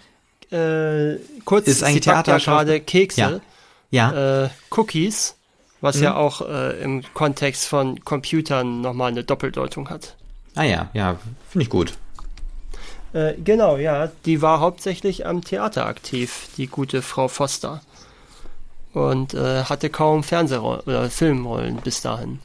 [0.51, 3.41] Äh, kurz, ist eigentlich Theater ja gerade Kekse,
[3.91, 4.11] ja.
[4.13, 4.45] ja.
[4.45, 5.37] Äh, Cookies,
[5.81, 6.03] was mhm.
[6.03, 10.17] ja auch äh, im Kontext von Computern nochmal eine Doppeldeutung hat.
[10.55, 11.19] Ah ja, ja,
[11.51, 11.95] finde ich gut.
[13.13, 17.81] Äh, genau, ja, die war hauptsächlich am Theater aktiv, die gute Frau Foster.
[18.93, 22.41] Und äh, hatte kaum Fernsehrollen oder Filmrollen bis dahin.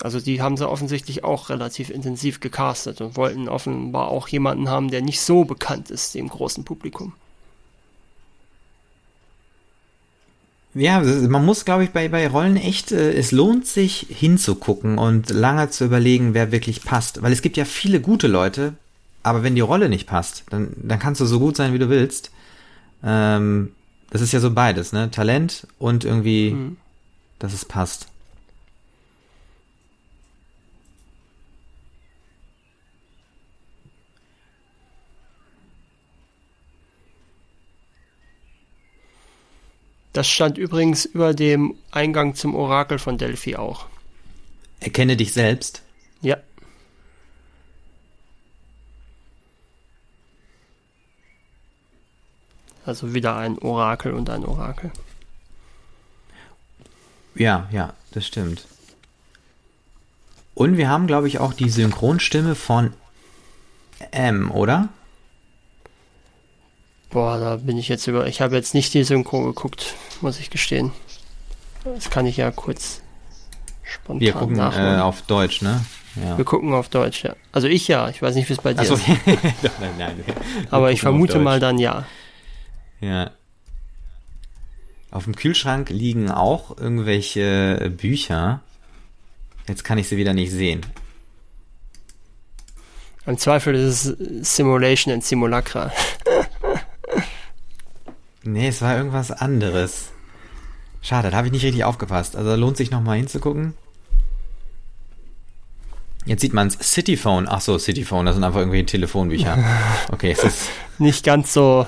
[0.00, 4.90] Also die haben sie offensichtlich auch relativ intensiv gecastet und wollten offenbar auch jemanden haben,
[4.90, 7.14] der nicht so bekannt ist dem großen Publikum.
[10.74, 15.30] Ja, man muss, glaube ich, bei, bei Rollen echt, äh, es lohnt sich hinzugucken und
[15.30, 17.22] lange zu überlegen, wer wirklich passt.
[17.22, 18.74] Weil es gibt ja viele gute Leute,
[19.22, 21.88] aber wenn die Rolle nicht passt, dann, dann kannst du so gut sein, wie du
[21.88, 22.30] willst.
[23.02, 23.72] Ähm,
[24.10, 25.10] das ist ja so beides, ne?
[25.10, 26.76] Talent und irgendwie, mhm.
[27.38, 28.06] dass es passt.
[40.12, 43.86] Das stand übrigens über dem Eingang zum Orakel von Delphi auch.
[44.80, 45.82] Erkenne dich selbst.
[46.22, 46.38] Ja.
[52.84, 54.90] Also wieder ein Orakel und ein Orakel.
[57.34, 58.66] Ja, ja, das stimmt.
[60.54, 62.92] Und wir haben, glaube ich, auch die Synchronstimme von
[64.10, 64.88] M, oder?
[67.10, 68.26] Boah, da bin ich jetzt über.
[68.26, 70.92] Ich habe jetzt nicht die Synchro geguckt, muss ich gestehen.
[71.84, 73.00] Das kann ich ja kurz
[73.82, 75.84] spontan Wir gucken äh, auf Deutsch, ne?
[76.16, 76.36] Ja.
[76.36, 77.34] Wir gucken auf Deutsch, ja.
[77.52, 78.94] Also ich ja, ich weiß nicht, wie es bei dir so.
[78.94, 79.06] ist.
[79.26, 80.24] nein, nein,
[80.70, 82.04] Aber ich vermute mal dann ja.
[83.00, 83.30] Ja.
[85.10, 88.60] Auf dem Kühlschrank liegen auch irgendwelche Bücher.
[89.66, 90.84] Jetzt kann ich sie wieder nicht sehen.
[93.26, 95.92] Im Zweifel ist es Simulation and Simulacra.
[98.44, 100.10] Nee, es war irgendwas anderes.
[101.02, 102.36] Schade, da habe ich nicht richtig aufgepasst.
[102.36, 103.74] Also lohnt sich nochmal hinzugucken.
[106.24, 106.78] Jetzt sieht man es.
[106.78, 107.48] Cityphone.
[107.48, 109.58] Ach so, Cityphone, das sind einfach irgendwie Telefonbücher.
[110.12, 110.68] Okay, es ist.
[110.98, 111.86] Nicht ganz so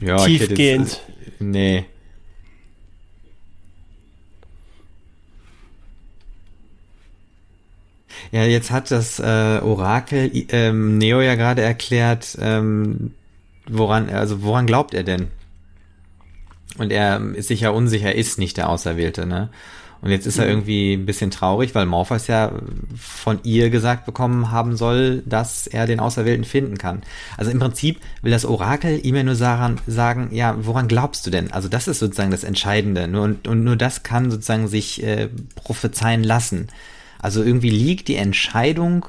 [0.00, 0.88] ja, tiefgehend.
[0.88, 1.86] Jetzt, nee.
[8.32, 13.14] Ja, jetzt hat das äh, Orakel ähm, Neo ja gerade erklärt, ähm,
[13.70, 15.28] woran, also woran glaubt er denn?
[16.78, 19.50] Und er ist sich ja unsicher, ist nicht der Auserwählte, ne?
[20.02, 20.50] Und jetzt ist er mhm.
[20.50, 22.52] irgendwie ein bisschen traurig, weil Morpheus ja
[22.96, 27.02] von ihr gesagt bekommen haben soll, dass er den Auserwählten finden kann.
[27.36, 31.30] Also im Prinzip will das Orakel ihm ja nur sagen, sagen ja, woran glaubst du
[31.30, 31.50] denn?
[31.50, 33.08] Also das ist sozusagen das Entscheidende.
[33.08, 36.68] Nur, und, und nur das kann sozusagen sich äh, prophezeien lassen.
[37.18, 39.06] Also irgendwie liegt die Entscheidung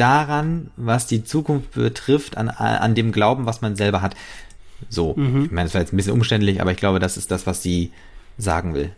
[0.00, 4.16] daran, was die Zukunft betrifft, an, an dem Glauben, was man selber hat.
[4.88, 5.44] So, mhm.
[5.46, 7.62] ich meine, das war jetzt ein bisschen umständlich, aber ich glaube, das ist das, was
[7.62, 7.92] sie
[8.38, 8.92] sagen will.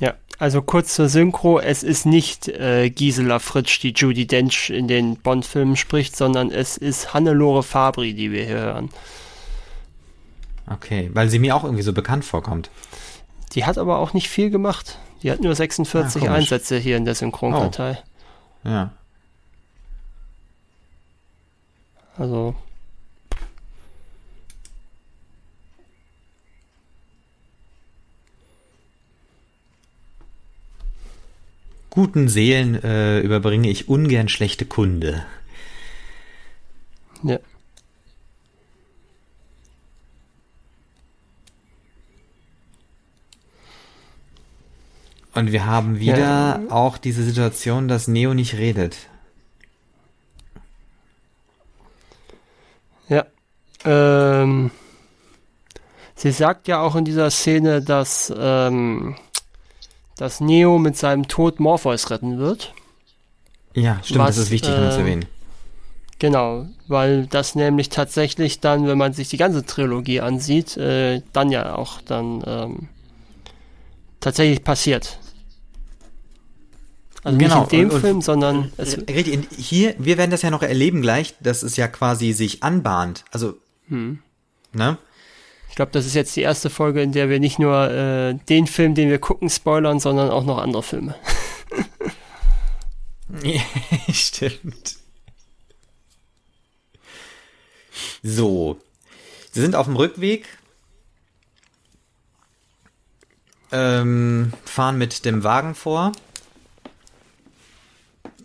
[0.00, 4.86] Ja, also kurz zur Synchro, es ist nicht äh, Gisela Fritsch, die Judy Dench in
[4.86, 8.90] den Bond-Filmen spricht, sondern es ist Hannelore Fabri, die wir hier hören.
[10.70, 12.70] Okay, weil sie mir auch irgendwie so bekannt vorkommt.
[13.54, 14.98] Die hat aber auch nicht viel gemacht.
[15.22, 17.98] Die hat nur 46 ja, Einsätze hier in der Synchronkartei.
[18.64, 18.68] Oh.
[18.68, 18.92] Ja.
[22.18, 22.54] Also
[31.90, 35.26] Guten Seelen äh, überbringe ich ungern schlechte Kunde.
[37.24, 37.40] Ja.
[45.34, 46.60] Und wir haben wieder ja.
[46.70, 49.08] auch diese Situation, dass Neo nicht redet.
[53.08, 53.26] Ja.
[53.84, 54.70] Ähm,
[56.14, 59.16] sie sagt ja auch in dieser Szene, dass ähm,
[60.18, 62.74] dass Neo mit seinem Tod Morpheus retten wird.
[63.74, 65.26] Ja, stimmt, was, das ist wichtig, äh, zu erwähnen.
[66.18, 71.50] Genau, weil das nämlich tatsächlich dann, wenn man sich die ganze Trilogie ansieht, äh, dann
[71.50, 72.88] ja auch dann ähm,
[74.18, 75.20] tatsächlich passiert.
[77.24, 78.96] Also genau, nicht in dem und, Film, sondern es
[79.56, 83.24] hier, wir werden das ja noch erleben gleich, dass es ja quasi sich anbahnt.
[83.32, 83.54] Also,
[83.88, 84.20] hm.
[84.72, 84.98] ne?
[85.78, 88.96] glaube, das ist jetzt die erste Folge, in der wir nicht nur äh, den Film,
[88.96, 91.14] den wir gucken, spoilern, sondern auch noch andere Filme.
[94.12, 94.96] Stimmt.
[98.24, 98.80] So.
[99.52, 100.48] Sie sind auf dem Rückweg.
[103.70, 106.10] Ähm, fahren mit dem Wagen vor.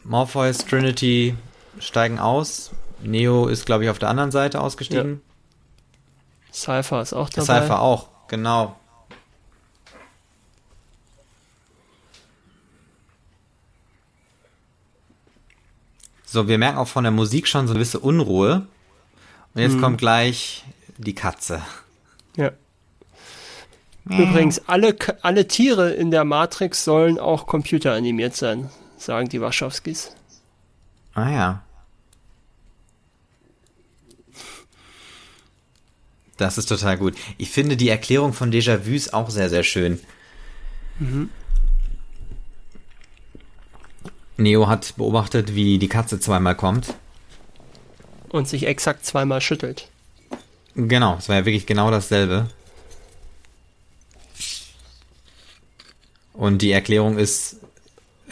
[0.04, 1.36] Morpheus, Trinity
[1.80, 2.72] steigen aus.
[3.02, 5.22] Neo ist, glaube ich, auf der anderen Seite ausgestiegen.
[6.48, 6.54] Ja.
[6.54, 7.62] Cypher ist auch dabei.
[7.62, 8.76] Cypher auch, genau.
[16.26, 18.66] So, wir merken auch von der Musik schon so eine gewisse Unruhe.
[19.54, 19.82] Und jetzt hm.
[19.82, 20.64] kommt gleich
[20.98, 21.62] die Katze.
[22.36, 22.52] Ja.
[24.06, 28.70] Übrigens, alle, alle Tiere in der Matrix sollen auch computeranimiert sein,
[29.06, 30.16] sagen die Waschowskis.
[31.14, 31.64] Ah ja.
[36.38, 37.16] Das ist total gut.
[37.38, 40.00] Ich finde die Erklärung von Déjà-vus auch sehr, sehr schön.
[41.00, 41.30] Mhm.
[44.38, 46.96] Neo hat beobachtet, wie die Katze zweimal kommt.
[48.30, 49.90] Und sich exakt zweimal schüttelt.
[50.76, 52.50] Genau, es war ja wirklich genau dasselbe.
[56.34, 57.58] Und die Erklärung ist,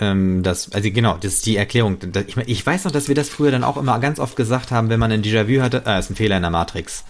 [0.01, 1.97] ähm, dass, also genau, das ist die Erklärung.
[2.27, 4.89] Ich, ich weiß noch, dass wir das früher dann auch immer ganz oft gesagt haben,
[4.89, 7.05] wenn man ein Déjà-vu hatte, äh, ist ein Fehler in der Matrix.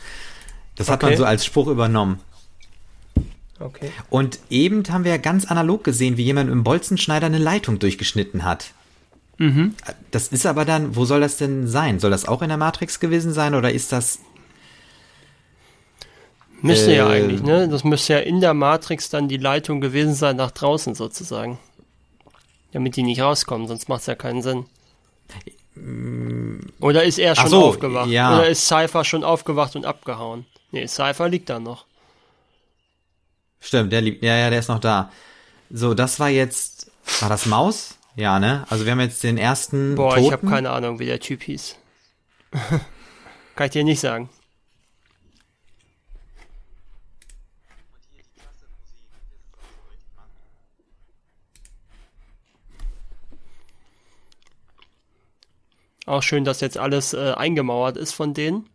[0.76, 0.94] Das okay.
[0.94, 2.20] hat man so als Spruch übernommen.
[3.60, 3.92] Okay.
[4.10, 8.74] Und eben haben wir ganz analog gesehen, wie jemand im Bolzenschneider eine Leitung durchgeschnitten hat.
[9.38, 9.76] Mhm.
[10.12, 12.00] Das ist aber dann, wo soll das denn sein?
[12.00, 14.20] Soll das auch in der Matrix gewesen sein oder ist das
[16.62, 17.68] Müsste äh, ja eigentlich, ne?
[17.68, 21.58] Das müsste ja in der Matrix dann die Leitung gewesen sein nach draußen sozusagen.
[22.72, 24.66] Damit die nicht rauskommen, sonst macht es ja keinen Sinn.
[26.80, 28.10] Oder ist er schon so, aufgewacht?
[28.10, 28.36] Ja.
[28.36, 30.46] Oder ist Cypher schon aufgewacht und abgehauen?
[30.72, 31.86] Nee, Cypher liegt da noch.
[33.60, 35.12] Stimmt, der liegt, ja, ja, der ist noch da.
[35.70, 37.98] So, das war jetzt, war das Maus?
[38.16, 38.66] Ja, ne?
[38.70, 39.96] Also wir haben jetzt den ersten.
[39.96, 40.26] Boah, Toten.
[40.26, 41.78] ich habe keine Ahnung, wie der Typ hieß.
[43.56, 44.30] Kann ich dir nicht sagen.
[56.06, 58.68] Auch schön, dass jetzt alles äh, eingemauert ist von denen.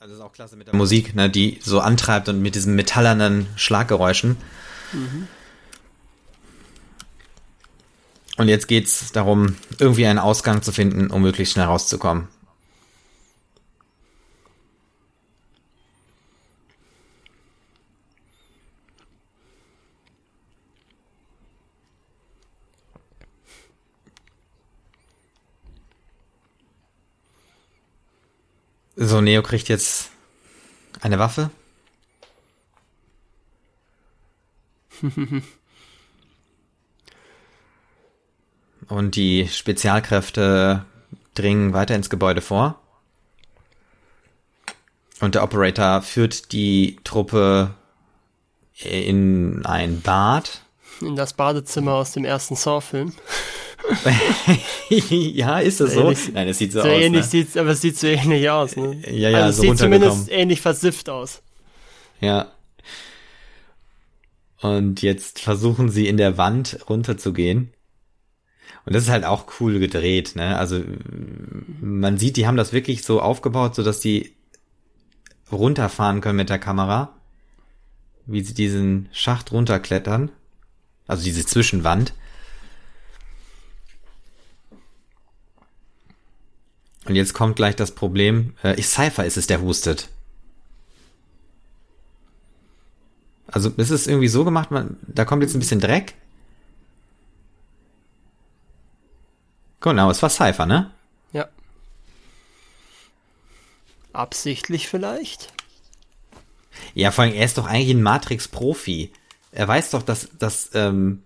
[0.00, 2.74] Also das ist auch klasse mit der Musik, ne, die so antreibt und mit diesen
[2.74, 4.36] metallernen Schlaggeräuschen.
[4.92, 5.28] Mhm.
[8.36, 12.28] Und jetzt geht es darum, irgendwie einen Ausgang zu finden, um möglichst schnell rauszukommen.
[28.96, 30.10] So, Neo kriegt jetzt
[31.00, 31.50] eine Waffe.
[38.88, 40.84] Und die Spezialkräfte
[41.34, 42.78] dringen weiter ins Gebäude vor.
[45.20, 47.74] Und der Operator führt die Truppe
[48.76, 50.60] in ein Bad.
[51.00, 53.12] In das Badezimmer aus dem ersten Saw-Film.
[54.88, 56.02] ja, ist das so?
[56.02, 56.94] Ähnlich, Nein, es sieht so, so aus.
[56.94, 57.28] Ähnlich ne?
[57.28, 58.76] sieht's, aber es sieht so ähnlich aus.
[58.76, 59.02] Ne?
[59.10, 61.42] Ja, ja, also so es sieht zumindest ähnlich versifft aus.
[62.20, 62.52] Ja.
[64.60, 67.74] Und jetzt versuchen sie in der Wand runterzugehen.
[68.86, 70.58] Und das ist halt auch cool gedreht, ne?
[70.58, 70.82] Also
[71.80, 74.34] man sieht, die haben das wirklich so aufgebaut, so dass die
[75.50, 77.14] runterfahren können mit der Kamera,
[78.26, 80.30] wie sie diesen Schacht runterklettern,
[81.06, 82.14] also diese Zwischenwand.
[87.06, 90.08] Und jetzt kommt gleich das Problem, äh, ich Cypher ist es, der hustet.
[93.46, 96.14] Also es ist irgendwie so gemacht, man, da kommt jetzt ein bisschen Dreck.
[99.80, 100.90] Genau, es war Cypher, ne?
[101.32, 101.46] Ja.
[104.14, 105.52] Absichtlich vielleicht?
[106.94, 109.12] Ja, vor allem, er ist doch eigentlich ein Matrix-Profi.
[109.52, 111.22] Er weiß doch, dass, dass, ähm,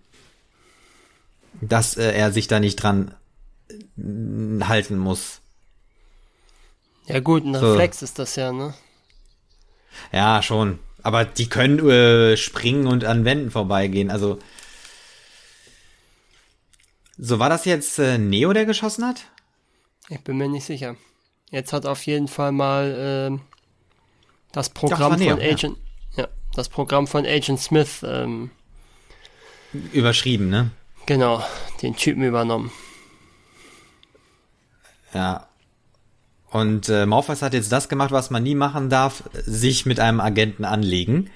[1.61, 3.15] dass äh, er sich da nicht dran
[3.69, 5.38] äh, halten muss.
[7.09, 7.71] Ja gut, ein so.
[7.71, 8.73] Reflex ist das ja, ne?
[10.11, 10.79] Ja, schon.
[11.01, 14.11] Aber die können äh, springen und an Wänden vorbeigehen.
[14.11, 14.39] Also.
[17.17, 19.25] So, war das jetzt äh, Neo, der geschossen hat?
[20.07, 20.95] Ich bin mir nicht sicher.
[21.51, 23.59] Jetzt hat auf jeden Fall mal äh,
[24.51, 25.77] das Programm Doch, von Agent.
[26.15, 26.23] Ja.
[26.23, 26.27] ja.
[26.53, 28.03] das Programm von Agent Smith.
[28.03, 28.51] Ähm,
[29.93, 30.71] Überschrieben, ne?
[31.07, 31.43] Genau,
[31.81, 32.71] den Typen übernommen.
[35.13, 35.48] Ja,
[36.51, 40.19] Und äh, Morpheus hat jetzt das gemacht, was man nie machen darf, sich mit einem
[40.19, 41.29] Agenten anlegen.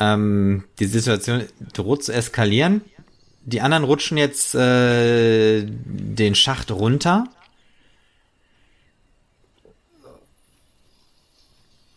[0.00, 2.82] Ähm, die Situation droht zu eskalieren.
[3.44, 7.24] Die anderen rutschen jetzt äh, den Schacht runter.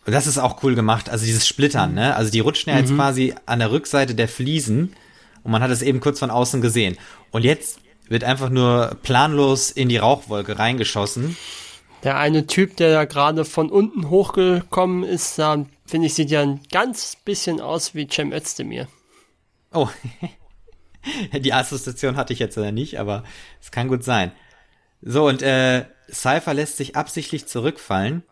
[0.04, 2.16] Und das ist auch cool gemacht, also dieses Splittern, ne?
[2.16, 4.94] Also die rutschen ja jetzt quasi an der Rückseite der Fliesen
[5.44, 6.96] und man hat es eben kurz von außen gesehen.
[7.30, 11.36] Und jetzt wird einfach nur planlos in die Rauchwolke reingeschossen.
[12.02, 16.42] Der eine Typ, der da gerade von unten hochgekommen ist, da finde ich, sieht ja
[16.42, 18.88] ein ganz bisschen aus wie Cem Özdemir.
[19.72, 19.88] Oh,
[21.32, 23.24] die Assoziation hatte ich jetzt äh, nicht, aber
[23.60, 24.32] es kann gut sein.
[25.00, 28.22] So, und äh, Cypher lässt sich absichtlich zurückfallen.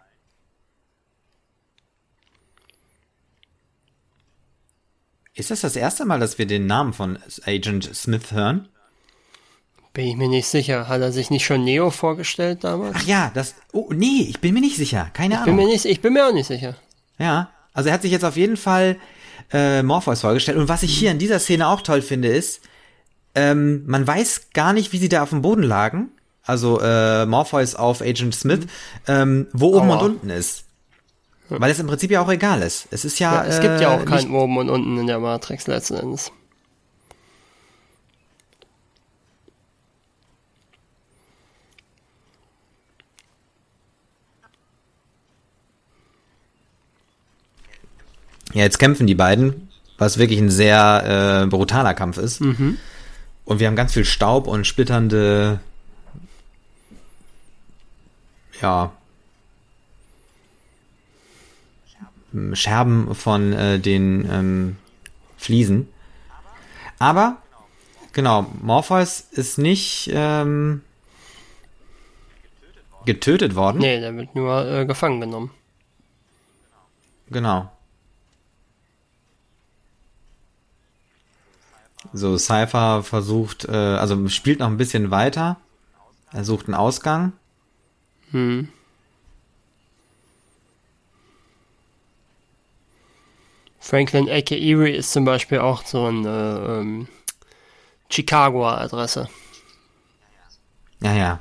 [5.34, 8.68] Ist das das erste Mal, dass wir den Namen von Agent Smith hören?
[9.92, 10.86] Bin ich mir nicht sicher.
[10.88, 12.96] Hat er sich nicht schon Neo vorgestellt damals?
[12.98, 13.54] Ach ja, das.
[13.72, 15.10] Oh, nee, ich bin mir nicht sicher.
[15.12, 15.72] Keine bin mir Ahnung.
[15.72, 16.76] nicht, ich bin mir auch nicht sicher.
[17.18, 18.96] Ja, also er hat sich jetzt auf jeden Fall
[19.52, 20.58] äh, Morpheus vorgestellt.
[20.58, 22.60] Und was ich hier in dieser Szene auch toll finde, ist,
[23.34, 26.10] ähm, man weiß gar nicht, wie sie da auf dem Boden lagen.
[26.44, 28.60] Also äh, Morpheus auf Agent Smith,
[29.06, 29.98] ähm, wo oben Aua.
[29.98, 30.64] und unten ist.
[31.48, 32.86] Weil es im Prinzip ja auch egal ist.
[32.92, 33.42] Es ist ja.
[33.42, 35.94] Ja, es gibt ja auch äh, kein nicht- Oben und Unten in der Matrix letzten
[35.96, 36.30] Endes.
[48.52, 49.68] Ja, jetzt kämpfen die beiden,
[49.98, 52.40] was wirklich ein sehr äh, brutaler Kampf ist.
[53.44, 55.60] Und wir haben ganz viel Staub und splitternde,
[58.60, 58.92] ja,
[62.52, 64.76] Scherben von äh, den ähm,
[65.36, 65.88] Fliesen.
[66.98, 67.38] Aber,
[68.12, 70.82] genau, Morpheus ist nicht ähm,
[73.04, 73.78] getötet worden.
[73.78, 75.50] Nee, der wird nur äh, gefangen genommen.
[77.30, 77.70] Genau.
[82.12, 85.56] So, Cypher versucht, äh, also spielt noch ein bisschen weiter.
[86.32, 87.32] Er sucht einen Ausgang.
[88.30, 88.68] Hm.
[93.80, 97.08] Franklin aka Erie ist zum Beispiel auch so eine ähm,
[98.08, 99.28] Chicagoer Adresse.
[101.00, 101.40] Ja, ja.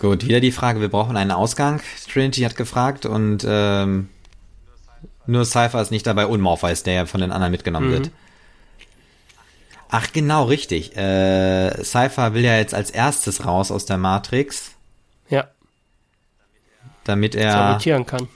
[0.00, 1.82] Gut, wieder die Frage, wir brauchen einen Ausgang.
[2.10, 4.08] Trinity hat gefragt und ähm,
[5.26, 8.10] nur Cypher ist nicht dabei und Morpheus, der ja von den anderen mitgenommen wird.
[9.90, 10.96] Ach, genau, richtig.
[10.96, 14.70] Äh, Cypher will ja jetzt als erstes raus aus der Matrix,
[15.28, 15.48] Ja,
[17.04, 18.28] damit er sabotieren kann.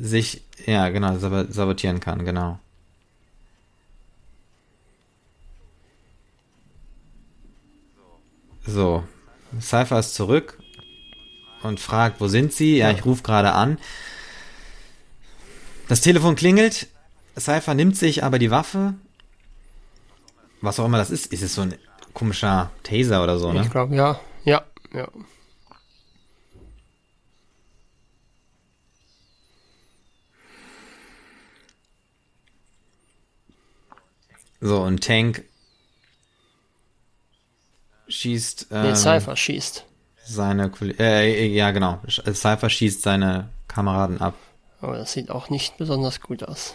[0.00, 2.58] sich, ja, genau, sab- sabotieren kann, genau.
[8.66, 9.04] So,
[9.60, 10.58] Cypher ist zurück
[11.64, 12.76] und fragt, wo sind Sie?
[12.76, 13.78] Ja, ich rufe gerade an.
[15.88, 16.88] Das Telefon klingelt,
[17.38, 18.94] Cypher nimmt sich aber die Waffe.
[20.60, 21.32] Was auch immer das ist.
[21.32, 21.74] Ist es so ein
[22.14, 23.62] komischer Taser oder so, ne?
[23.62, 24.20] Ich glaube, ja.
[24.44, 25.08] Ja, ja.
[34.60, 35.44] So, und Tank
[38.08, 39.84] schießt Nee, ähm, Cypher schießt.
[40.24, 44.34] Seine Kolle- äh, ja genau, Cypher schießt seine Kameraden ab.
[44.80, 46.74] Aber das sieht auch nicht besonders gut aus.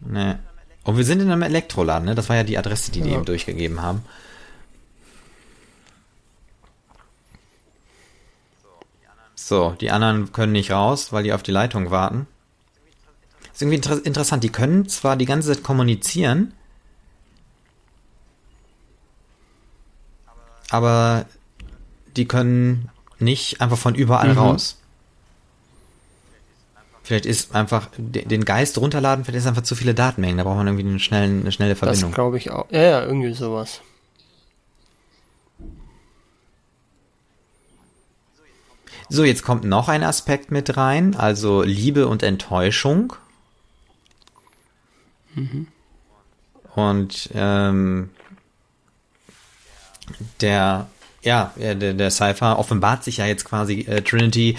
[0.00, 0.38] Ne.
[0.84, 2.14] Und wir sind in einem Elektroladen, ne?
[2.14, 3.16] Das war ja die Adresse, die die Ja.
[3.16, 4.04] eben durchgegeben haben.
[9.34, 12.26] So, die anderen können nicht raus, weil die auf die Leitung warten.
[13.52, 14.44] Ist irgendwie inter interessant.
[14.44, 16.52] Die können zwar die ganze Zeit kommunizieren,
[20.70, 21.24] aber
[22.18, 24.38] die können nicht einfach von überall Mhm.
[24.38, 24.76] raus.
[27.02, 30.36] Vielleicht ist einfach de- den Geist runterladen, vielleicht ist einfach zu viele Datenmengen.
[30.36, 32.12] Da braucht man irgendwie eine schnelle, eine schnelle Das Verbindung.
[32.12, 32.70] glaube ich auch.
[32.70, 33.80] Ja, ja, irgendwie sowas.
[39.08, 43.14] So, jetzt kommt noch ein Aspekt mit rein, also Liebe und Enttäuschung.
[46.74, 48.10] Und ähm,
[50.40, 50.88] der,
[51.22, 54.56] ja, der, der Cypher offenbart sich ja jetzt quasi äh, Trinity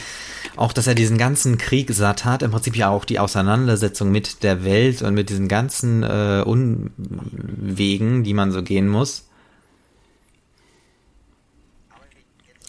[0.55, 4.43] auch, dass er diesen ganzen Krieg satt hat, im Prinzip ja auch die Auseinandersetzung mit
[4.43, 9.29] der Welt und mit diesen ganzen äh, Unwegen, die man so gehen muss.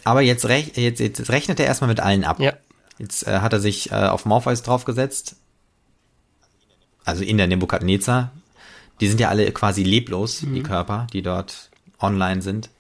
[0.05, 2.39] Aber jetzt, rech jetzt, jetzt rechnet er erstmal mit allen ab.
[2.41, 2.55] Ja.
[2.99, 5.37] Jetzt äh, hat er sich äh, auf Morpheus draufgesetzt.
[7.05, 8.33] Also in der Nebukadnezar.
[9.01, 10.55] Die sind ja alle quasi leblos, mhm.
[10.55, 12.71] die Körper, die dort online sind.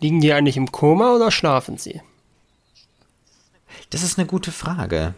[0.00, 2.00] Liegen die eigentlich im Koma oder schlafen sie?
[3.90, 5.14] Das ist eine gute Frage.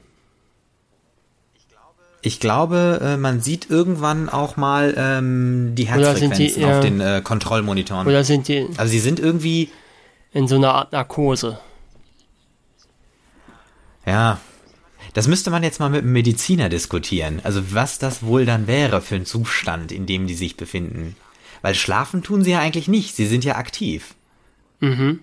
[2.20, 7.20] Ich glaube, äh, man sieht irgendwann auch mal ähm, die Herzfrequenzen die, auf den äh,
[7.22, 8.06] Kontrollmonitoren.
[8.06, 8.66] Oder sind die.
[8.76, 9.70] Also sie sind irgendwie.
[10.32, 11.58] In so einer Art Narkose.
[14.04, 14.40] Ja.
[15.14, 17.40] Das müsste man jetzt mal mit einem Mediziner diskutieren.
[17.42, 21.16] Also was das wohl dann wäre für ein Zustand, in dem die sich befinden.
[21.62, 23.16] Weil schlafen tun sie ja eigentlich nicht.
[23.16, 24.14] Sie sind ja aktiv.
[24.80, 25.20] Mhm.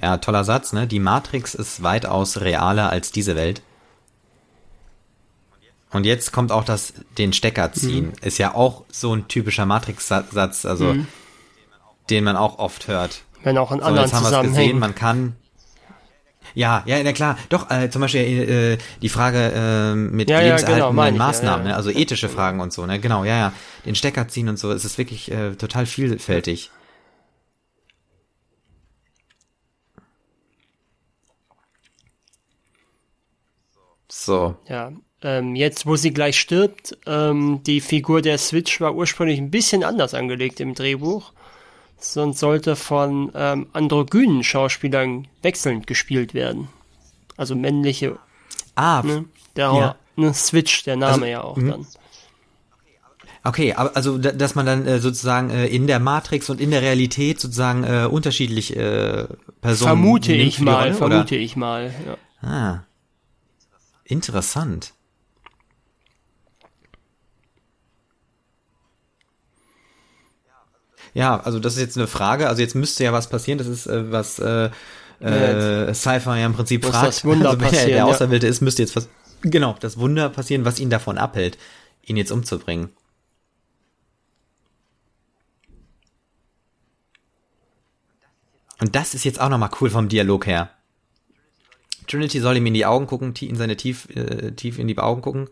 [0.00, 0.86] Ja, toller Satz, ne?
[0.86, 3.62] Die Matrix ist weitaus realer als diese Welt.
[5.92, 8.06] Und jetzt kommt auch das den Stecker ziehen.
[8.06, 8.12] Mhm.
[8.20, 11.06] Ist ja auch so ein typischer Matrix-Satz, also mhm.
[12.10, 13.22] den man auch oft hört.
[13.44, 14.66] Wenn auch in so, anderen jetzt haben Zusammenhängen.
[14.66, 15.36] Gesehen, man kann
[16.54, 17.38] ja, ja, na klar.
[17.48, 21.70] Doch, äh, zum Beispiel äh, die Frage äh, mit ja, lebenserhaltenden ja, genau, Maßnahmen, ja,
[21.70, 21.70] ja.
[21.72, 21.76] Ne?
[21.76, 23.00] also ethische Fragen und so, ne?
[23.00, 23.52] Genau, ja, ja.
[23.84, 26.70] Den Stecker ziehen und so, es ist wirklich äh, total vielfältig.
[34.08, 34.56] So.
[34.68, 39.50] Ja, ähm, jetzt, wo sie gleich stirbt, ähm, die Figur der Switch war ursprünglich ein
[39.50, 41.32] bisschen anders angelegt im Drehbuch.
[42.04, 46.68] Sonst sollte von ähm, androgynen Schauspielern wechselnd gespielt werden.
[47.36, 48.18] Also männliche.
[48.74, 49.24] Ah, ne?
[49.56, 49.96] Der ja.
[50.16, 51.70] ne, Switch, der Name also, ja auch mh.
[51.70, 51.86] dann.
[53.46, 57.40] Okay, also dass man dann äh, sozusagen äh, in der Matrix und in der Realität
[57.40, 59.26] sozusagen äh, unterschiedlich äh,
[59.60, 61.92] Personen vermute ich mal, Rolle, vermute ich mal.
[62.42, 62.48] Ja.
[62.48, 62.84] Ah,
[64.04, 64.93] interessant.
[71.14, 72.48] Ja, also das ist jetzt eine Frage.
[72.48, 73.58] Also jetzt müsste ja was passieren.
[73.58, 74.70] Das ist äh, was äh,
[75.20, 77.06] äh, Cypher ja im Prinzip fragt.
[77.06, 78.50] Das Wunder also wenn er der Auserwählte ja.
[78.50, 79.08] ist, müsste jetzt was
[79.40, 81.56] genau das Wunder passieren, was ihn davon abhält,
[82.02, 82.90] ihn jetzt umzubringen.
[88.80, 90.70] Und das ist jetzt auch nochmal cool vom Dialog her.
[92.06, 95.22] Trinity soll ihm in die Augen gucken, in seine tief, äh, tief in die Augen
[95.22, 95.48] gucken.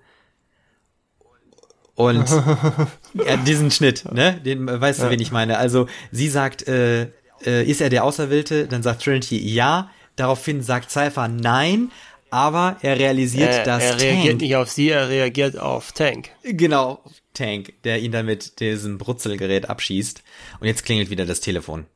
[1.95, 2.25] Und
[3.15, 4.41] ja, diesen Schnitt, ne?
[4.45, 5.11] Den äh, weißt du, ja.
[5.11, 5.59] wen ich meine.
[5.59, 7.09] Also sie sagt, äh,
[7.45, 8.67] äh, ist er der Auserwählte?
[8.67, 9.91] Dann sagt Trinity ja.
[10.17, 11.91] Daraufhin sagt Cypher nein,
[12.31, 16.31] aber er realisiert, er, dass er reagiert Tank, nicht auf sie, er reagiert auf Tank.
[16.43, 17.03] Genau,
[17.35, 20.23] Tank, der ihn dann mit diesem Brutzelgerät abschießt.
[20.61, 21.87] Und jetzt klingelt wieder das Telefon.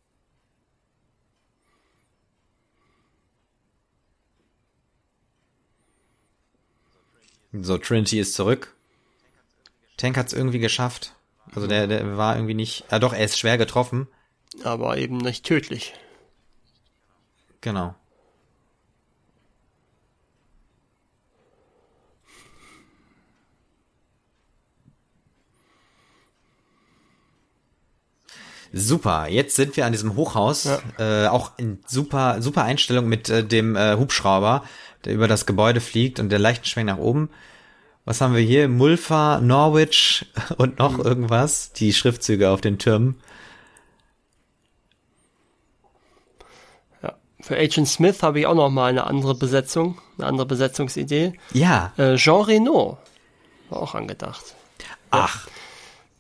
[7.53, 8.76] So, Trinity ist zurück.
[9.97, 11.15] Tank hat es irgendwie geschafft.
[11.55, 12.85] Also der, der war irgendwie nicht.
[12.91, 14.09] Ah doch, er ist schwer getroffen.
[14.65, 15.95] Aber eben nicht tödlich.
[17.61, 17.95] Genau.
[28.73, 30.81] Super, jetzt sind wir an diesem Hochhaus, ja.
[30.99, 34.65] äh, auch in super, super Einstellung mit äh, dem äh, Hubschrauber,
[35.05, 37.31] der über das Gebäude fliegt und der leichten Schwenk nach oben.
[38.07, 38.69] Was haben wir hier?
[38.69, 40.27] Mulfa, Norwich
[40.57, 41.73] und noch irgendwas.
[41.73, 43.21] Die Schriftzüge auf den Türmen.
[47.03, 51.35] Ja, für Agent Smith habe ich auch noch mal eine andere Besetzung, eine andere Besetzungsidee.
[51.53, 51.93] Ja.
[51.97, 52.97] Äh, Jean Reno
[53.71, 54.55] war auch angedacht.
[55.11, 55.49] Ach.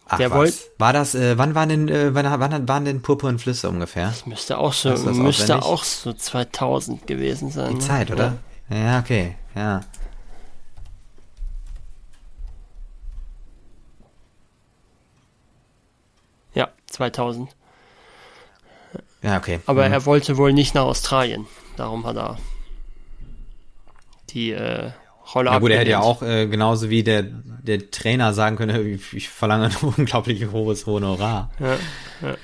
[0.08, 0.56] Ach, der wollte.
[0.78, 4.08] War das, äh, wann waren denn, äh, wann, wann waren denn Purpurn Flüsse ungefähr?
[4.08, 7.70] Das müsste auch so, müsste auch so 2000 gewesen sein.
[7.70, 7.80] Die ne?
[7.80, 8.38] Zeit, oder?
[8.70, 8.76] Ja.
[8.76, 9.80] ja, okay, ja.
[16.56, 17.54] Ja, 2000.
[19.22, 19.60] Ja, okay.
[19.66, 19.92] Aber mhm.
[19.92, 21.46] er wollte wohl nicht nach Australien.
[21.76, 22.38] Darum hat er
[24.30, 24.90] die äh,
[25.34, 28.86] Rolle Ja gut, er hätte ja auch äh, genauso wie der, der Trainer sagen können,
[28.94, 31.50] ich, ich verlange ein unglaublich hohes Honorar.
[31.60, 31.78] Ja,
[32.22, 32.36] ja.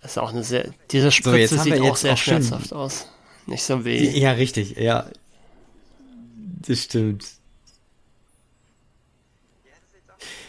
[0.00, 3.08] Das ist auch eine sehr, diese Spritze so, sieht auch sehr auch schmerzhaft aus.
[3.46, 4.10] Nicht so weh.
[4.18, 5.06] Ja, richtig, ja.
[6.66, 7.24] Das stimmt.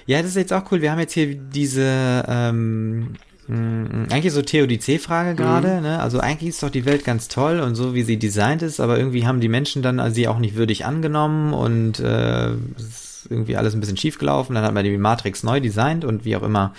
[0.05, 0.81] Ja, das ist jetzt auch cool.
[0.81, 3.15] Wir haben jetzt hier diese, ähm,
[3.47, 5.35] mm, eigentlich so Theodizee-Frage mhm.
[5.35, 5.81] gerade, mhm.
[5.81, 5.99] ne?
[5.99, 8.97] Also eigentlich ist doch die Welt ganz toll und so, wie sie designt ist, aber
[8.97, 13.73] irgendwie haben die Menschen dann sie auch nicht würdig angenommen und äh, ist irgendwie alles
[13.73, 14.53] ein bisschen schief gelaufen.
[14.53, 16.73] Dann hat man die Matrix neu designt und wie auch immer.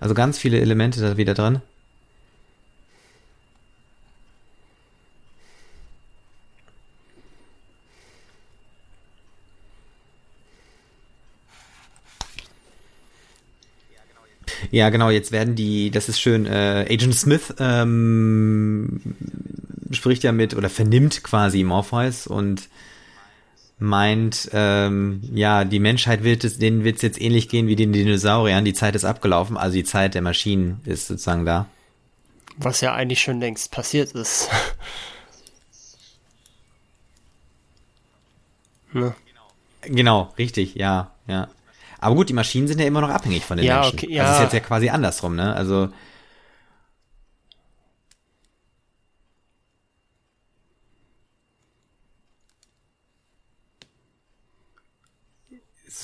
[0.00, 1.60] Also ganz viele Elemente da wieder drin.
[14.70, 19.00] Ja, genau, jetzt werden die, das ist schön, äh, Agent Smith ähm,
[19.90, 22.68] spricht ja mit oder vernimmt quasi Morpheus und
[23.78, 27.92] meint, ähm, ja, die Menschheit wird es, denen wird es jetzt ähnlich gehen wie den
[27.92, 31.66] Dinosauriern, die Zeit ist abgelaufen, also die Zeit der Maschinen ist sozusagen da.
[32.56, 34.48] Was ja eigentlich schon längst passiert ist.
[38.92, 39.14] ne?
[39.82, 41.48] Genau, richtig, ja, ja.
[41.98, 43.98] Aber gut, die Maschinen sind ja immer noch abhängig von den ja, Menschen.
[43.98, 44.24] Okay, ja.
[44.24, 45.54] Das ist jetzt ja quasi andersrum, ne?
[45.54, 45.88] Also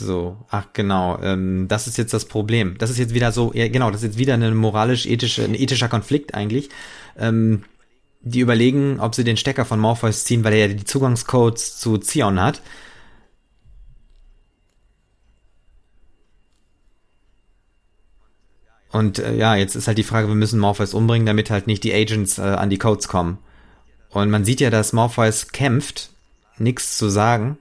[0.02, 2.76] So, ach genau, ähm, das ist jetzt das Problem.
[2.78, 5.88] Das ist jetzt wieder so, ja, genau, das ist jetzt wieder eine moralisch-ethische, ein ethischer
[5.88, 6.70] Konflikt eigentlich.
[7.18, 7.64] Ähm,
[8.22, 11.98] die überlegen, ob sie den Stecker von Morpheus ziehen, weil er ja die Zugangscodes zu
[11.98, 12.62] Zion hat.
[18.92, 21.82] Und äh, ja, jetzt ist halt die Frage, wir müssen Morpheus umbringen, damit halt nicht
[21.82, 23.38] die Agents äh, an die Codes kommen.
[24.10, 26.10] Und man sieht ja, dass Morpheus kämpft,
[26.58, 27.56] nichts zu sagen.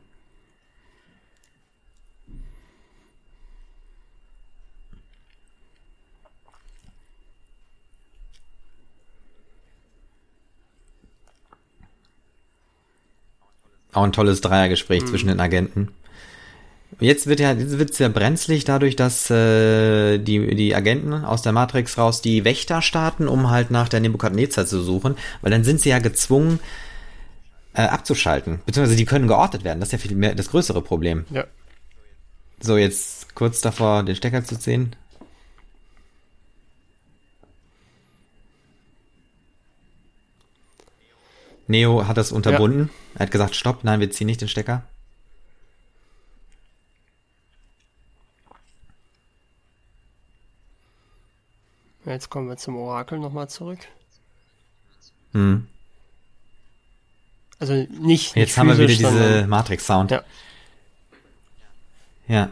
[13.93, 15.07] Auch ein tolles Dreiergespräch mhm.
[15.07, 15.93] zwischen den Agenten.
[17.01, 21.51] Jetzt wird ja, jetzt wird's ja brenzlig dadurch, dass äh, die, die Agenten aus der
[21.51, 25.81] Matrix raus die Wächter starten, um halt nach der Nebukadnezar zu suchen, weil dann sind
[25.81, 26.59] sie ja gezwungen,
[27.73, 28.59] äh, abzuschalten.
[28.67, 29.79] Beziehungsweise die können geortet werden.
[29.79, 31.25] Das ist ja viel mehr das größere Problem.
[31.31, 31.45] Ja.
[32.59, 34.95] So, jetzt kurz davor, den Stecker zu ziehen.
[41.65, 42.91] Neo hat das unterbunden.
[43.13, 43.19] Ja.
[43.19, 44.83] Er hat gesagt, stopp, nein, wir ziehen nicht den Stecker.
[52.05, 53.79] Jetzt kommen wir zum Orakel nochmal zurück.
[55.33, 55.67] Hm.
[57.59, 58.35] Also nicht.
[58.35, 60.11] Jetzt haben wir wieder diese Matrix-Sound.
[60.11, 60.23] Ja.
[62.27, 62.49] Ja.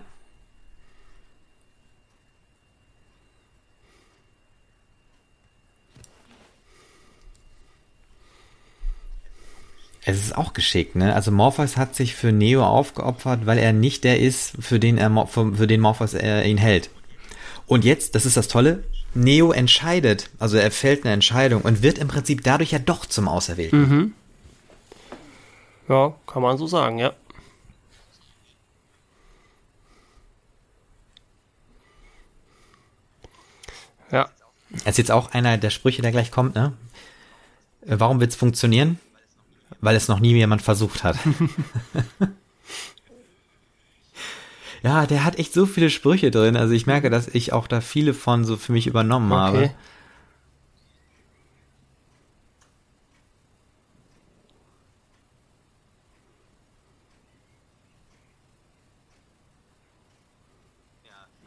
[10.05, 11.13] Es ist auch geschickt, ne?
[11.13, 15.27] Also Morpheus hat sich für Neo aufgeopfert, weil er nicht der ist, für den er
[15.27, 16.89] für, für den Morpheus er ihn hält.
[17.67, 18.83] Und jetzt, das ist das Tolle,
[19.13, 23.27] Neo entscheidet, also er fällt eine Entscheidung und wird im Prinzip dadurch ja doch zum
[23.27, 23.79] Auserwählten.
[23.79, 24.13] Mhm.
[25.87, 27.13] Ja, kann man so sagen, ja.
[34.11, 34.29] Ja.
[34.71, 36.73] Das ist jetzt auch einer der Sprüche, der gleich kommt, ne?
[37.81, 38.99] Warum wird es funktionieren?
[39.81, 41.17] Weil es noch nie jemand versucht hat.
[44.83, 46.55] ja, der hat echt so viele Sprüche drin.
[46.55, 49.39] Also ich merke, dass ich auch da viele von so für mich übernommen okay.
[49.39, 49.71] habe.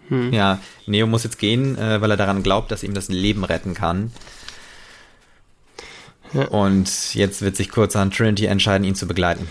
[0.09, 0.31] Hm.
[0.31, 3.45] Ja, Neo muss jetzt gehen, äh, weil er daran glaubt, dass ihm das ein Leben
[3.45, 4.13] retten kann.
[6.35, 6.49] Ja.
[6.49, 9.49] Und jetzt wird sich kurz an Trinity entscheiden, ihn zu begleiten.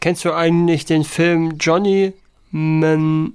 [0.00, 2.12] Kennst du eigentlich den Film Johnny
[2.50, 3.34] Mnemonic?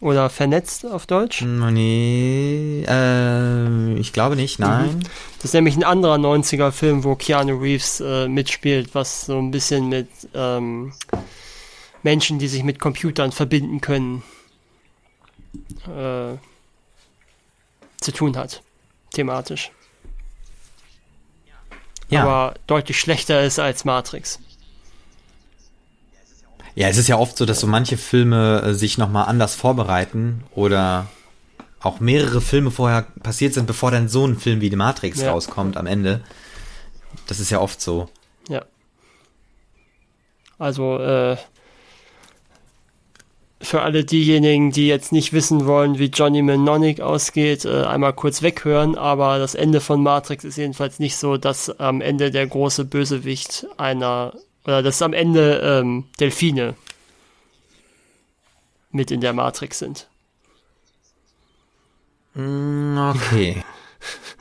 [0.00, 1.42] Oder vernetzt auf Deutsch?
[1.42, 4.96] Nee, äh, ich glaube nicht, nein.
[4.96, 5.02] Mhm.
[5.36, 9.52] Das ist nämlich ein anderer 90er Film, wo Keanu Reeves äh, mitspielt, was so ein
[9.52, 10.92] bisschen mit ähm,
[12.02, 14.24] Menschen, die sich mit Computern verbinden können,
[15.86, 16.34] äh,
[18.00, 18.60] zu tun hat
[19.12, 19.70] thematisch.
[22.12, 22.22] Ja.
[22.22, 24.38] Aber deutlich schlechter ist als Matrix.
[26.74, 30.44] Ja, es ist ja oft so, dass so manche Filme äh, sich nochmal anders vorbereiten
[30.54, 31.06] oder
[31.80, 35.32] auch mehrere Filme vorher passiert sind, bevor dann so ein Film wie die Matrix ja.
[35.32, 36.22] rauskommt am Ende.
[37.26, 38.08] Das ist ja oft so.
[38.48, 38.64] Ja.
[40.58, 41.36] Also, äh,
[43.62, 48.42] für alle diejenigen, die jetzt nicht wissen wollen, wie Johnny Mnemonic ausgeht, äh, einmal kurz
[48.42, 48.96] weghören.
[48.96, 53.66] Aber das Ende von Matrix ist jedenfalls nicht so, dass am Ende der große Bösewicht
[53.76, 54.34] einer
[54.64, 56.74] oder dass am Ende ähm, Delfine
[58.90, 60.08] mit in der Matrix sind.
[62.34, 63.64] Mm, okay.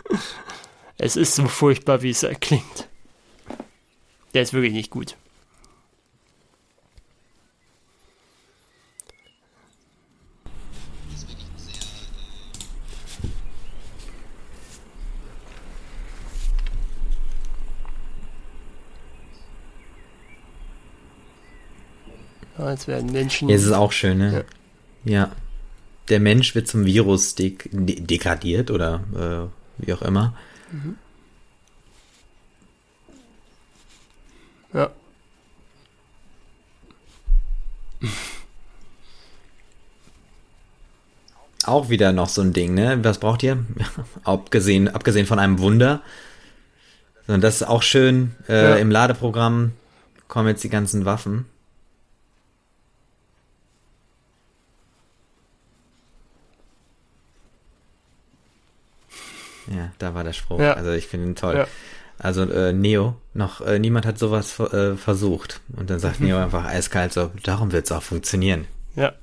[0.97, 2.87] es ist so furchtbar, wie es klingt.
[4.33, 5.15] Der ist wirklich nicht gut.
[22.57, 23.49] Als werden Menschen.
[23.49, 24.45] Ja, es ist auch schön, ne?
[25.03, 25.11] Ja.
[25.11, 25.31] ja.
[26.09, 30.35] der Mensch wird zum Virus de de degradiert oder äh, wie auch immer.
[30.71, 30.97] Mhm.
[34.73, 34.89] Ja.
[41.63, 42.97] Auch wieder noch so ein Ding, ne?
[43.03, 43.63] Was braucht ihr?
[44.23, 46.01] abgesehen, abgesehen von einem Wunder.
[47.27, 48.35] Und das ist auch schön.
[48.49, 48.75] Äh, ja.
[48.77, 49.73] Im Ladeprogramm
[50.27, 51.45] kommen jetzt die ganzen Waffen.
[59.75, 60.59] Ja, da war der Spruch.
[60.59, 60.73] Ja.
[60.73, 61.55] Also ich finde ihn toll.
[61.55, 61.67] Ja.
[62.19, 65.61] Also äh, Neo, noch äh, niemand hat sowas äh, versucht.
[65.75, 68.67] Und dann sagt Neo einfach eiskalt so, darum wird es auch funktionieren.
[68.95, 69.13] Ja.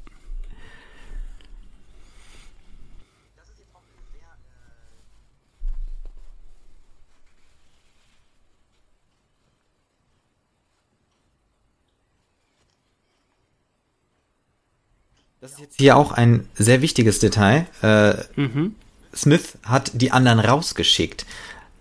[15.40, 17.66] Das ist jetzt hier auch ein sehr wichtiges Detail.
[17.82, 18.74] Äh, mhm.
[19.14, 21.26] Smith hat die anderen rausgeschickt.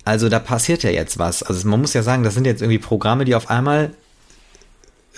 [0.05, 1.43] Also da passiert ja jetzt was.
[1.43, 3.91] Also man muss ja sagen, das sind jetzt irgendwie Programme, die auf einmal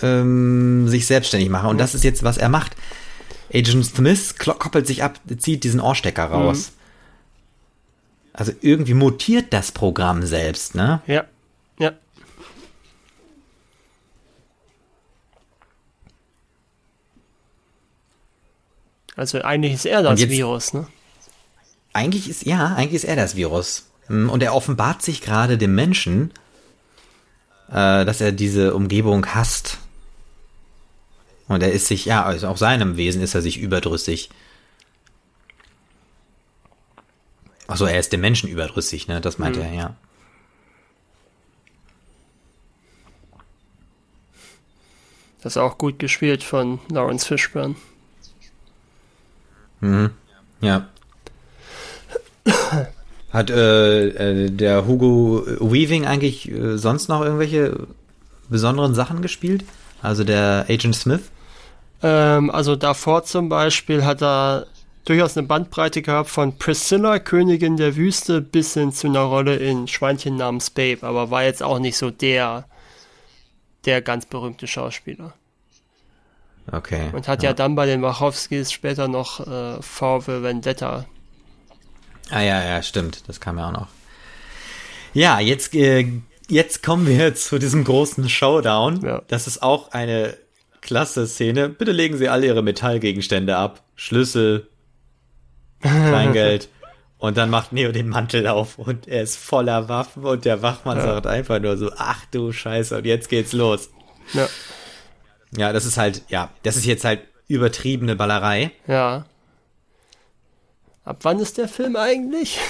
[0.02, 1.70] ähm, sich selbstständig machen.
[1.70, 2.76] Und das ist jetzt, was er macht.
[3.52, 6.34] Agent Smith koppelt sich ab, zieht diesen Ohrstecker mhm.
[6.34, 6.70] raus.
[6.70, 6.80] Mhm.
[8.32, 11.02] Also irgendwie mutiert das Programm selbst, ne?
[11.06, 11.24] Ja.
[11.78, 11.92] Ja.
[19.16, 20.86] Also eigentlich ist er das jetzt, Virus, ne?
[21.92, 23.90] Eigentlich ist, ja, eigentlich ist er das Virus.
[24.06, 26.32] Hm, und er offenbart sich gerade dem Menschen,
[27.68, 29.78] äh, dass er diese Umgebung hasst.
[31.48, 34.30] Und er ist sich, ja, also auch seinem Wesen ist er sich überdrüssig.
[37.66, 39.20] Achso, er ist dem Menschen überdrüssig, ne?
[39.20, 39.62] Das meint mhm.
[39.62, 39.96] er, ja.
[45.42, 47.76] Das ist auch gut gespielt von Lawrence Fishburne.
[49.80, 50.10] Mhm.
[50.60, 50.89] Ja.
[53.32, 57.86] Hat äh, äh, der Hugo Weaving eigentlich äh, sonst noch irgendwelche
[58.48, 59.64] besonderen Sachen gespielt?
[60.02, 61.30] Also der Agent Smith?
[62.02, 64.66] Ähm, also davor zum Beispiel hat er
[65.04, 69.86] durchaus eine Bandbreite gehabt von Priscilla, Königin der Wüste, bis hin zu einer Rolle in
[69.86, 72.64] Schweinchen namens Babe, aber war jetzt auch nicht so der,
[73.84, 75.34] der ganz berühmte Schauspieler.
[76.70, 77.10] Okay.
[77.12, 81.06] Und hat ja, ja dann bei den Wachowskis später noch äh, V für Vendetta.
[82.28, 83.28] Ah ja, ja, stimmt.
[83.28, 83.88] Das kam ja auch noch.
[85.12, 86.06] Ja, jetzt, äh,
[86.48, 89.00] jetzt kommen wir zu diesem großen Showdown.
[89.02, 89.22] Ja.
[89.28, 90.36] Das ist auch eine
[90.80, 91.68] klasse Szene.
[91.68, 93.82] Bitte legen Sie alle Ihre Metallgegenstände ab.
[93.96, 94.68] Schlüssel,
[95.80, 96.68] Kleingeld.
[97.18, 100.98] und dann macht Neo den Mantel auf und er ist voller Waffen und der Wachmann
[100.98, 101.04] ja.
[101.04, 103.90] sagt einfach nur so, ach du Scheiße, und jetzt geht's los.
[104.32, 104.48] Ja.
[105.56, 108.70] Ja, das ist halt, ja, das ist jetzt halt übertriebene Ballerei.
[108.86, 109.26] Ja.
[111.10, 112.58] Ab wann ist der Film eigentlich?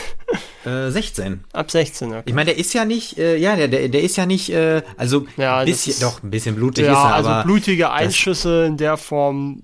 [0.64, 1.44] Äh, 16.
[1.54, 2.22] Ab 16, okay.
[2.26, 4.82] Ich meine, der ist ja nicht, äh, ja, der, der, der ist ja nicht, äh,
[4.98, 8.76] also ja, bisschen, ist, doch, ein bisschen blutig ja, ist er, also blutige Einschüsse in
[8.76, 9.62] der Form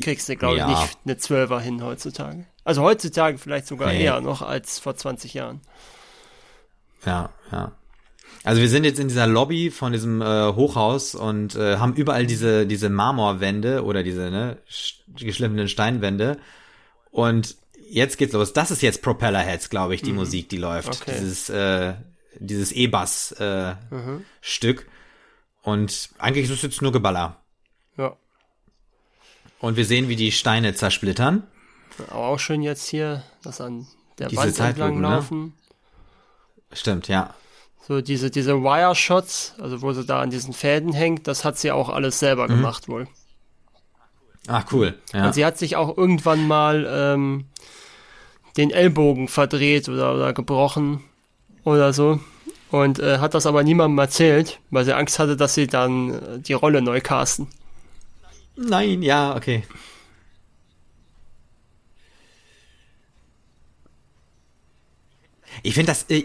[0.00, 2.46] kriegst du, glaube ich, nicht eine Zwölfer hin heutzutage.
[2.62, 4.04] Also heutzutage vielleicht sogar nee.
[4.04, 5.62] eher noch als vor 20 Jahren.
[7.04, 7.72] Ja, ja.
[8.44, 12.24] Also wir sind jetzt in dieser Lobby von diesem äh, Hochhaus und äh, haben überall
[12.24, 14.58] diese diese Marmorwände oder diese ne,
[15.16, 16.38] geschliffenen Steinwände
[17.10, 17.56] und
[17.90, 18.52] jetzt geht's los.
[18.52, 20.18] Das ist jetzt Propellerheads, glaube ich, die mhm.
[20.18, 20.88] Musik, die läuft.
[20.88, 21.12] Okay.
[21.18, 21.94] Dieses äh,
[22.38, 24.24] dieses E-Bass äh, mhm.
[25.62, 27.36] Und eigentlich ist es jetzt nur Geballer.
[27.96, 28.16] Ja.
[29.60, 31.46] Und wir sehen, wie die Steine zersplittern.
[32.08, 33.86] Aber auch schön jetzt hier, dass an
[34.18, 35.08] der Diese Wand entlang ne?
[35.08, 35.44] laufen.
[35.44, 35.52] Ne?
[36.72, 37.34] Stimmt, ja.
[37.86, 41.72] So diese, diese Wire-Shots, also wo sie da an diesen Fäden hängt, das hat sie
[41.72, 42.56] auch alles selber mhm.
[42.56, 43.06] gemacht wohl.
[44.46, 44.98] Ah, cool.
[45.12, 45.26] Ja.
[45.26, 47.46] Und sie hat sich auch irgendwann mal ähm,
[48.56, 51.04] den Ellbogen verdreht oder, oder gebrochen
[51.64, 52.20] oder so.
[52.70, 56.38] Und äh, hat das aber niemandem erzählt, weil sie Angst hatte, dass sie dann äh,
[56.38, 57.48] die Rolle neu casten.
[58.56, 59.64] Nein, ja, okay.
[65.62, 66.24] Ich finde das, äh,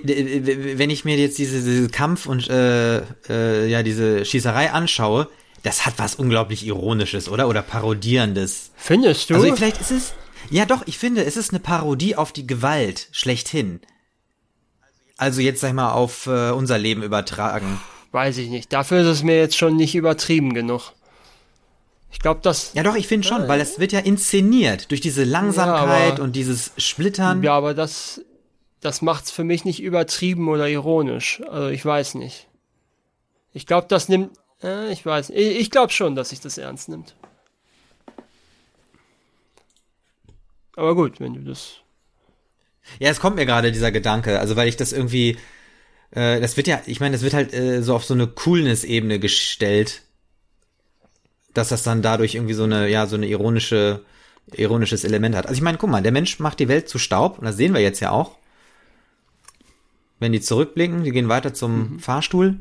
[0.78, 5.28] wenn ich mir jetzt diese, diese Kampf und äh, äh, ja diese Schießerei anschaue,
[5.64, 7.48] das hat was unglaublich Ironisches, oder?
[7.48, 8.72] Oder Parodierendes.
[8.76, 9.36] Findest du?
[9.36, 10.14] Also vielleicht ist es.
[10.50, 13.80] Ja, doch, ich finde, es ist eine Parodie auf die Gewalt schlechthin.
[15.18, 17.80] Also jetzt sag ich mal auf äh, unser Leben übertragen.
[18.12, 18.72] Weiß ich nicht.
[18.74, 20.94] Dafür ist es mir jetzt schon nicht übertrieben genug.
[22.12, 22.72] Ich glaube, das.
[22.74, 26.14] Ja, doch, ich finde schon, äh, weil es wird ja inszeniert durch diese Langsamkeit ja,
[26.14, 27.44] aber, und dieses Splittern.
[27.44, 28.22] Ja, aber das
[28.86, 31.42] das macht's für mich nicht übertrieben oder ironisch.
[31.50, 32.48] Also ich weiß nicht.
[33.52, 34.38] Ich glaube, das nimmt.
[34.62, 35.32] Äh, ich weiß.
[35.32, 37.16] Ich, ich glaube schon, dass sich das ernst nimmt.
[40.76, 41.78] Aber gut, wenn du das.
[43.00, 45.38] Ja, es kommt mir gerade dieser Gedanke, also weil ich das irgendwie,
[46.12, 49.20] äh, das wird ja, ich meine, das wird halt äh, so auf so eine Coolness-Ebene
[49.20, 50.04] gestellt,
[51.54, 54.06] dass das dann dadurch irgendwie so eine, ja, so eine ironische,
[54.54, 55.48] ironisches Element hat.
[55.48, 57.74] Also ich meine, guck mal, der Mensch macht die Welt zu Staub, und das sehen
[57.74, 58.38] wir jetzt ja auch.
[60.20, 62.00] Wenn die zurückblicken, die gehen weiter zum mhm.
[62.00, 62.60] Fahrstuhl.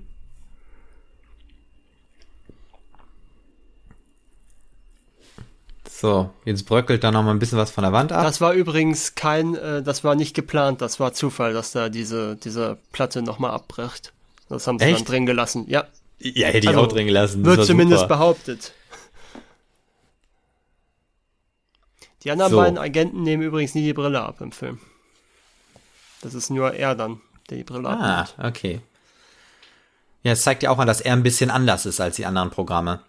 [6.05, 8.25] So, jetzt bröckelt da noch mal ein bisschen was von der Wand ab.
[8.25, 12.37] Das war übrigens kein, äh, das war nicht geplant, das war Zufall, dass da diese,
[12.37, 14.13] diese Platte noch mal abbricht.
[14.51, 14.99] Das haben sie Echt?
[14.99, 15.87] dann drin gelassen, ja.
[16.19, 17.43] Ja, hätte ich also, auch drin gelassen.
[17.43, 18.17] Das wird zumindest super.
[18.17, 18.75] behauptet.
[22.23, 22.59] Die anderen so.
[22.59, 24.81] beiden Agenten nehmen übrigens nie die Brille ab im Film.
[26.21, 28.35] Das ist nur er dann, der die Brille ah, abnimmt.
[28.37, 28.81] Ah, okay.
[30.23, 32.51] Ja, es zeigt ja auch an, dass er ein bisschen anders ist als die anderen
[32.51, 33.01] Programme.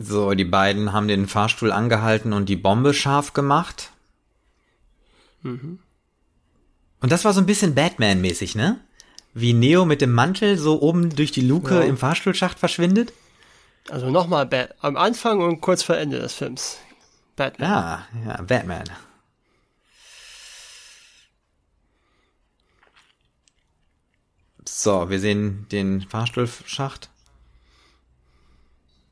[0.00, 3.90] So, die beiden haben den Fahrstuhl angehalten und die Bombe scharf gemacht.
[5.42, 5.80] Mhm.
[7.00, 8.80] Und das war so ein bisschen Batman-mäßig, ne?
[9.34, 11.80] Wie Neo mit dem Mantel so oben durch die Luke ja.
[11.80, 13.12] im Fahrstuhlschacht verschwindet.
[13.90, 14.48] Also nochmal
[14.80, 16.78] am Anfang und kurz vor Ende des Films.
[17.34, 17.68] Batman.
[17.68, 18.84] Ja, ja, Batman.
[24.64, 27.10] So, wir sehen den Fahrstuhlschacht.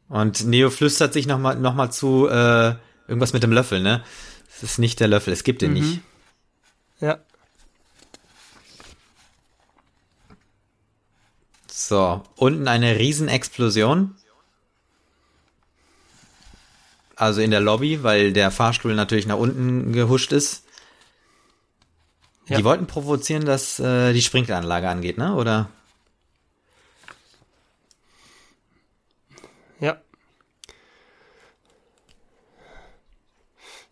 [0.09, 2.75] Und Neo flüstert sich nochmal noch mal zu äh,
[3.09, 4.05] irgendwas mit dem Löffel, ne?
[4.49, 5.81] Es ist nicht der Löffel, es gibt den mhm.
[5.81, 6.01] nicht.
[7.01, 7.19] Ja.
[11.67, 14.15] So, unten eine Riesenexplosion.
[17.17, 20.65] Also in der Lobby, weil der Fahrstuhl natürlich nach unten gehuscht ist.
[22.49, 22.59] Ja.
[22.59, 25.35] Die wollten provozieren, dass äh, die Sprinkleranlage angeht, ne?
[25.35, 25.69] Oder?
[29.81, 30.01] Ja.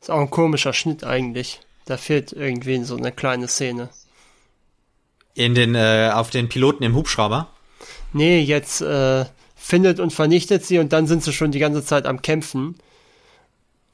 [0.04, 1.60] Ist auch ein komischer Schnitt eigentlich.
[1.86, 3.88] Da fehlt irgendwie so eine kleine Szene.
[5.32, 7.48] In den, äh, auf den Piloten im Hubschrauber?
[8.12, 9.24] Nee, jetzt äh,
[9.56, 12.76] findet und vernichtet sie und dann sind sie schon die ganze Zeit am Kämpfen.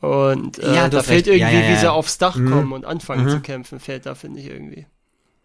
[0.01, 2.51] Und äh, ja, da fehlt irgendwie, ja, ja, wie sie aufs Dach mhm.
[2.51, 3.31] kommen und anfangen mhm.
[3.31, 4.87] zu kämpfen, fehlt da, finde ich irgendwie.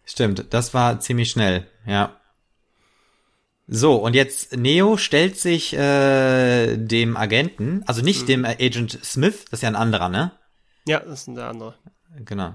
[0.04, 2.16] Stimmt, das war ziemlich schnell, ja.
[3.68, 8.26] So, und jetzt Neo stellt sich äh, dem Agenten, also nicht mhm.
[8.26, 10.32] dem Agent Smith, das ist ja ein anderer, ne?
[10.86, 11.74] Ja, das ist der andere.
[12.24, 12.54] Genau.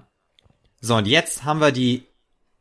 [0.80, 2.08] So, und jetzt haben wir die.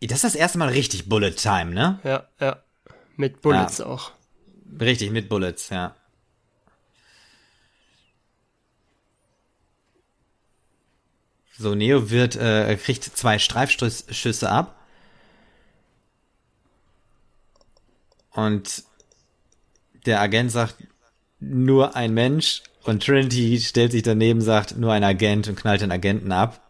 [0.01, 2.01] Das ist das erste Mal richtig Bullet Time, ne?
[2.05, 2.63] Ja, ja.
[3.17, 3.87] Mit Bullets ja.
[3.87, 4.13] auch.
[4.81, 5.95] Richtig, mit Bullets, ja.
[11.59, 14.77] So, Neo wird, äh, kriegt zwei Streifschüsse ab.
[18.31, 18.85] Und
[20.07, 20.77] der Agent sagt,
[21.39, 22.63] nur ein Mensch.
[22.91, 26.61] Und Trinity stellt sich daneben, sagt, nur ein Agent und knallt den Agenten ab.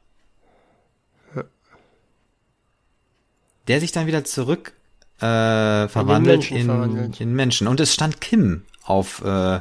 [3.67, 4.75] Der sich dann wieder zurück
[5.17, 7.23] äh, verwandelt, in, verwandelt.
[7.23, 7.67] in, Menschen.
[7.67, 9.61] Und es stand Kim auf äh,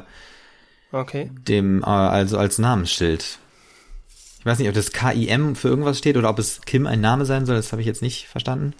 [0.92, 1.30] okay.
[1.32, 3.38] dem, äh, also als Namensschild.
[4.40, 7.24] Ich weiß nicht, ob das KIM für irgendwas steht oder ob es Kim ein Name
[7.24, 8.74] sein soll, das habe ich jetzt nicht verstanden.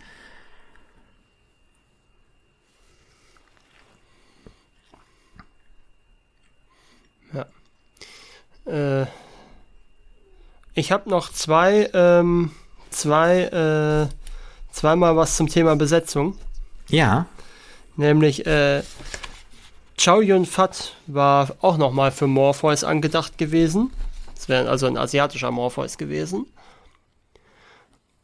[8.71, 9.07] Äh,
[10.75, 12.53] ich habe noch zwei, ähm,
[12.91, 14.15] zwei, äh,
[14.73, 16.37] zweimal was zum Thema Besetzung.
[16.89, 17.27] Ja.
[17.97, 18.83] Nämlich, äh,
[20.03, 23.93] Chow Yun Fat war auch nochmal für Morpheus angedacht gewesen.
[24.35, 26.47] Das wäre also ein asiatischer Morpheus gewesen.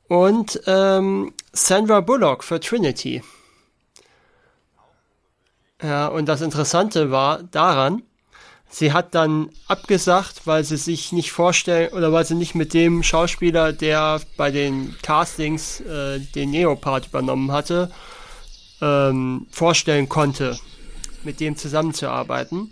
[0.08, 3.22] Und ähm, Sandra Bullock für Trinity.
[5.82, 8.02] Ja, und das Interessante war daran,
[8.78, 13.02] Sie hat dann abgesagt, weil sie sich nicht vorstellen oder weil sie nicht mit dem
[13.02, 17.90] Schauspieler, der bei den Castings äh, den Neopart übernommen hatte,
[18.82, 20.58] ähm, vorstellen konnte,
[21.24, 22.70] mit dem zusammenzuarbeiten.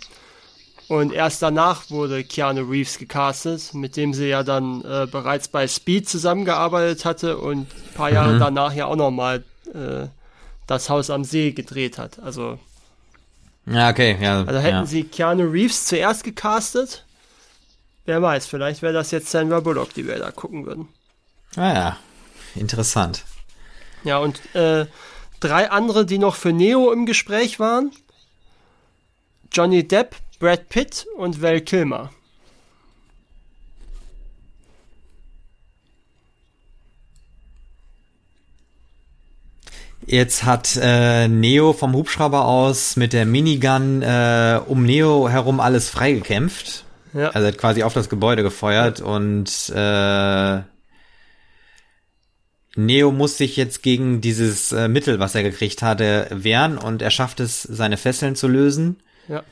[0.88, 5.66] Und erst danach wurde Keanu Reeves gecastet, mit dem sie ja dann äh, bereits bei
[5.66, 8.40] Speed zusammengearbeitet hatte und ein paar Jahre mhm.
[8.40, 10.08] danach ja auch nochmal äh,
[10.66, 12.18] das Haus am See gedreht hat.
[12.18, 12.58] Also
[13.66, 14.44] ja, okay, ja.
[14.44, 14.86] Also hätten ja.
[14.86, 17.04] sie Keanu Reeves zuerst gecastet,
[18.04, 20.88] wer weiß, vielleicht wäre das jetzt Sandra Bullock, die wir da gucken würden.
[21.56, 21.96] Ah ja,
[22.54, 23.24] interessant.
[24.02, 24.86] Ja, und äh,
[25.40, 27.92] drei andere, die noch für Neo im Gespräch waren.
[29.52, 32.10] Johnny Depp, Brad Pitt und Val Kilmer.
[40.06, 45.88] Jetzt hat äh, Neo vom Hubschrauber aus mit der Minigun äh, um Neo herum alles
[45.88, 46.84] freigekämpft.
[47.14, 47.30] Ja.
[47.30, 50.60] Also hat quasi auf das Gebäude gefeuert und äh,
[52.76, 57.10] Neo muss sich jetzt gegen dieses äh, Mittel, was er gekriegt hatte, wehren und er
[57.10, 59.42] schafft es, seine Fesseln zu lösen, ja.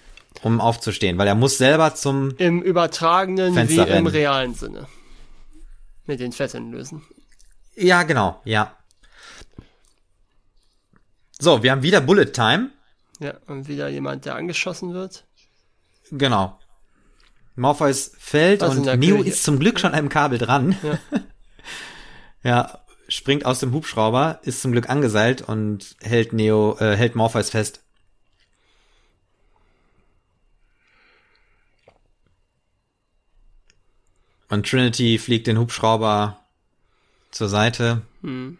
[0.42, 4.06] um aufzustehen, weil er muss selber zum im übertragenen Fenster wie rennen.
[4.06, 4.86] im realen Sinne
[6.06, 7.02] mit den Fesseln lösen.
[7.76, 8.76] Ja, genau, ja.
[11.42, 12.70] So, wir haben wieder Bullet Time.
[13.18, 15.24] Ja, und wieder jemand, der angeschossen wird.
[16.12, 16.56] Genau.
[17.56, 20.76] Morpheus fällt Was und Neo ist zum Glück schon an einem Kabel dran.
[20.84, 20.98] Ja.
[22.44, 22.78] ja,
[23.08, 27.82] springt aus dem Hubschrauber, ist zum Glück angeseilt und hält Neo, äh, hält Morpheus fest.
[34.48, 36.38] Und Trinity fliegt den Hubschrauber
[37.32, 38.02] zur Seite.
[38.20, 38.58] Hm.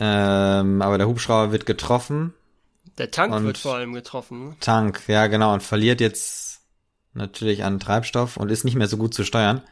[0.00, 2.32] Ähm, aber der Hubschrauber wird getroffen.
[2.96, 4.48] Der Tank wird vor allem getroffen.
[4.48, 4.56] Ne?
[4.60, 6.62] Tank, ja genau, und verliert jetzt
[7.12, 9.62] natürlich an Treibstoff und ist nicht mehr so gut zu steuern.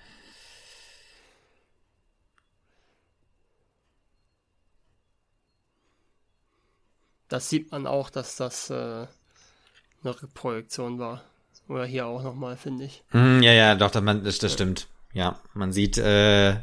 [7.29, 11.23] Das sieht man auch, dass das äh, eine Reprojektion war.
[11.69, 13.03] Oder hier auch nochmal, finde ich.
[13.13, 14.89] Mm, ja, ja, doch, das, das, das stimmt.
[15.13, 16.61] Ja, man sieht, äh,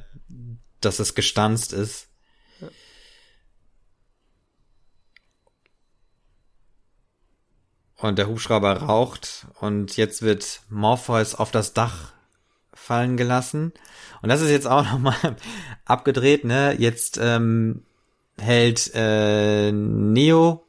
[0.81, 2.07] dass es gestanzt ist.
[7.97, 12.11] Und der Hubschrauber raucht und jetzt wird Morpheus auf das Dach
[12.73, 13.71] fallen gelassen.
[14.21, 15.15] Und das ist jetzt auch nochmal
[15.85, 16.75] abgedreht, ne?
[16.77, 17.83] Jetzt ähm,
[18.37, 20.65] hält äh, Neo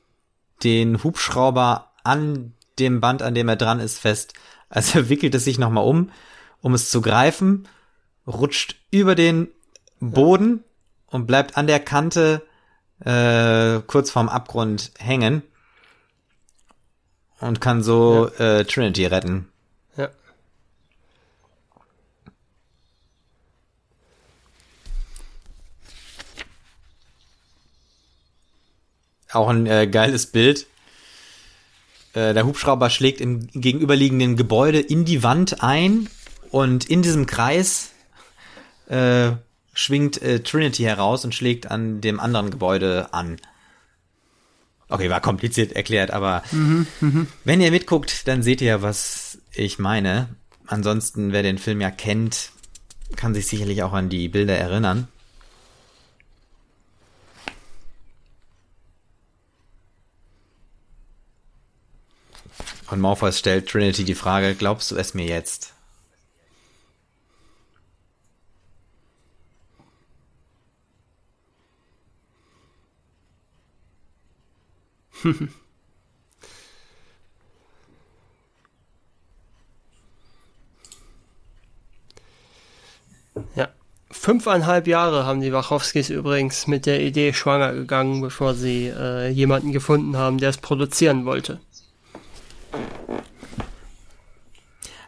[0.62, 4.34] den Hubschrauber an dem Band, an dem er dran ist, fest.
[4.68, 6.10] Also wickelt es sich nochmal um,
[6.62, 7.68] um es zu greifen,
[8.26, 9.48] rutscht über den
[9.98, 10.62] Boden
[11.08, 12.42] und bleibt an der Kante
[13.00, 15.42] äh, kurz vorm Abgrund hängen
[17.40, 18.58] und kann so ja.
[18.58, 19.48] äh, Trinity retten.
[29.32, 30.66] Auch ein äh, geiles Bild.
[32.14, 36.08] Äh, der Hubschrauber schlägt im gegenüberliegenden Gebäude in die Wand ein
[36.50, 37.90] und in diesem Kreis
[38.88, 39.32] äh,
[39.74, 43.36] schwingt äh, Trinity heraus und schlägt an dem anderen Gebäude an.
[44.88, 47.26] Okay, war kompliziert erklärt, aber mhm, mh.
[47.44, 50.28] wenn ihr mitguckt, dann seht ihr, was ich meine.
[50.66, 52.50] Ansonsten, wer den Film ja kennt,
[53.16, 55.08] kann sich sicherlich auch an die Bilder erinnern.
[62.88, 65.75] Und Morpheus stellt Trinity die Frage, glaubst du es mir jetzt?
[83.54, 83.68] Ja.
[84.10, 89.72] Fünfeinhalb Jahre haben die Wachowskis übrigens mit der Idee schwanger gegangen, bevor sie äh, jemanden
[89.72, 91.60] gefunden haben, der es produzieren wollte.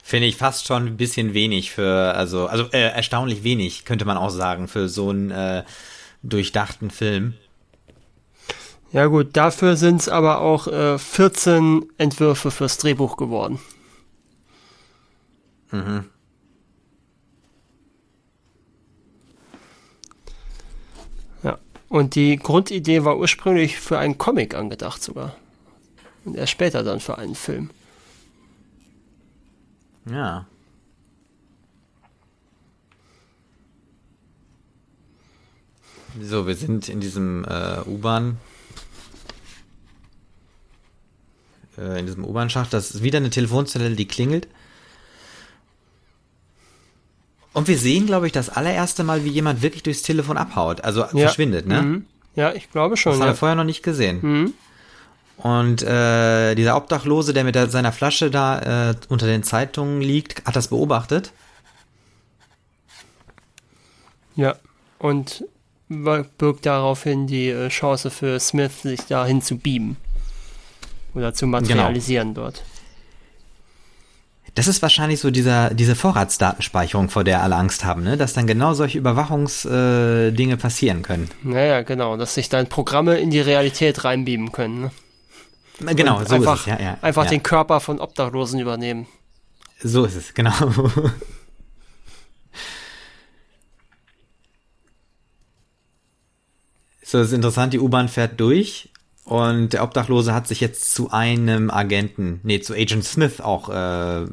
[0.02, 4.16] Finde ich fast schon ein bisschen wenig für, also, also äh, erstaunlich wenig, könnte man
[4.16, 5.64] auch sagen, für so einen äh,
[6.22, 7.34] durchdachten Film.
[8.90, 13.58] Ja gut, dafür sind es aber auch äh, 14 Entwürfe fürs Drehbuch geworden.
[15.70, 16.04] Mhm.
[21.42, 21.58] Ja,
[21.90, 25.36] und die Grundidee war ursprünglich für einen Comic angedacht sogar.
[26.24, 27.70] Und erst später dann für einen Film.
[30.10, 30.46] Ja.
[36.22, 38.38] So, wir sind in diesem äh, U-Bahn.
[41.78, 42.72] Äh, in diesem U-Bahn-Schacht.
[42.72, 44.48] Das ist wieder eine Telefonzelle, die klingelt.
[47.52, 50.82] Und wir sehen, glaube ich, das allererste Mal, wie jemand wirklich durchs Telefon abhaut.
[50.82, 51.08] Also ja.
[51.08, 51.82] verschwindet, ne?
[51.82, 52.06] Mhm.
[52.36, 53.12] Ja, ich glaube schon.
[53.12, 53.26] Das ja.
[53.26, 54.18] haben wir vorher noch nicht gesehen.
[54.22, 54.54] Mhm.
[55.38, 60.44] Und äh, dieser Obdachlose, der mit der, seiner Flasche da äh, unter den Zeitungen liegt,
[60.46, 61.32] hat das beobachtet.
[64.34, 64.56] Ja,
[64.98, 65.44] und
[65.88, 69.96] birgt daraufhin die äh, Chance für Smith, sich dahin zu beamen.
[71.18, 72.46] Oder zu materialisieren genau.
[72.46, 72.62] dort.
[74.54, 78.16] Das ist wahrscheinlich so dieser, diese Vorratsdatenspeicherung, vor der alle Angst haben, ne?
[78.16, 81.28] dass dann genau solche Überwachungsdinge äh, passieren können.
[81.42, 84.90] Naja, genau, dass sich dann Programme in die Realität reinbeamen können.
[85.80, 85.94] Ne?
[85.94, 86.66] Genau, so einfach, ist es.
[86.66, 87.30] Ja, ja, einfach ja.
[87.30, 89.06] den Körper von Obdachlosen übernehmen.
[89.82, 90.52] So ist es, genau.
[97.10, 98.90] So, das ist interessant, die U-Bahn fährt durch
[99.28, 104.26] und der Obdachlose hat sich jetzt zu einem Agenten, nee, zu Agent Smith auch äh,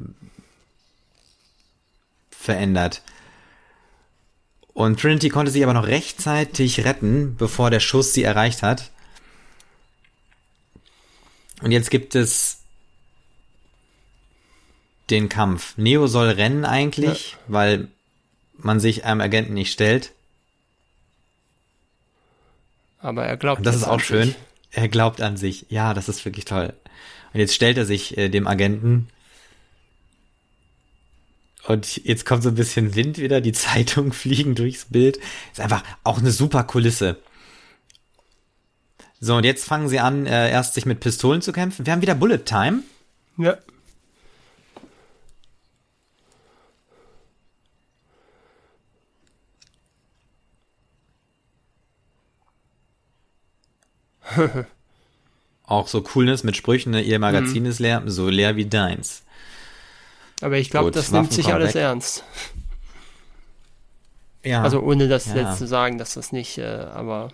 [2.32, 3.02] verändert.
[4.74, 8.90] Und Trinity konnte sich aber noch rechtzeitig retten, bevor der Schuss sie erreicht hat.
[11.62, 12.60] Und jetzt gibt es
[15.10, 15.78] den Kampf.
[15.78, 17.38] Neo soll rennen eigentlich, ja.
[17.48, 17.88] weil
[18.54, 20.14] man sich einem Agenten nicht stellt.
[23.00, 23.66] Aber er glaubt.
[23.66, 24.28] Das ist auch schön.
[24.28, 24.36] Sich.
[24.72, 25.66] Er glaubt an sich.
[25.70, 26.74] Ja, das ist wirklich toll.
[27.34, 29.08] Und jetzt stellt er sich äh, dem Agenten.
[31.68, 35.20] Und jetzt kommt so ein bisschen Wind wieder, die Zeitungen fliegen durchs Bild.
[35.52, 37.18] Ist einfach auch eine super Kulisse.
[39.20, 41.86] So, und jetzt fangen sie an, äh, erst sich mit Pistolen zu kämpfen.
[41.86, 42.84] Wir haben wieder Bullet Time.
[43.38, 43.58] Ja.
[55.64, 57.02] Auch so Coolness mit Sprüchen, ne?
[57.02, 57.70] ihr Magazin mhm.
[57.70, 59.24] ist leer, so leer wie deins.
[60.42, 61.82] Aber ich glaube, das nimmt sich alles weg.
[61.82, 62.24] ernst.
[64.46, 64.62] Ja.
[64.62, 65.38] Also ohne das ja.
[65.38, 67.30] jetzt zu sagen, dass das nicht, äh, aber.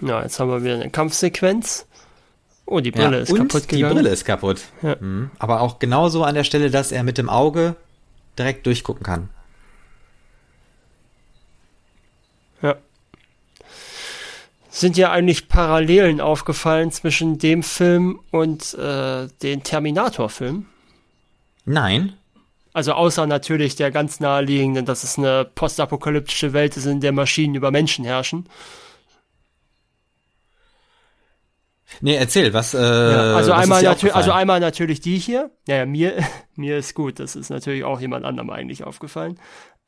[0.00, 0.22] Ja.
[0.22, 1.86] jetzt haben wir wieder eine Kampfsequenz.
[2.66, 3.90] Oh, die Brille ja, ist kaputt gegangen.
[3.90, 4.62] Die Brille ist kaputt.
[4.82, 4.96] Ja.
[4.98, 5.30] Mhm.
[5.38, 7.76] Aber auch genauso an der Stelle, dass er mit dem Auge
[8.38, 9.28] direkt durchgucken kann.
[12.62, 12.76] Ja.
[14.70, 20.66] Sind ja eigentlich Parallelen aufgefallen zwischen dem Film und äh, den Terminator-Film?
[21.64, 22.14] Nein.
[22.72, 27.54] Also außer natürlich der ganz naheliegenden, dass es eine postapokalyptische Welt ist, in der Maschinen
[27.54, 28.46] über Menschen herrschen.
[32.00, 32.74] Nee, erzähl, was.
[32.74, 35.50] Äh, ja, also, was einmal also einmal natürlich die hier.
[35.66, 36.16] Ja, ja, mir,
[36.56, 39.38] mir ist gut, das ist natürlich auch jemand anderem eigentlich aufgefallen.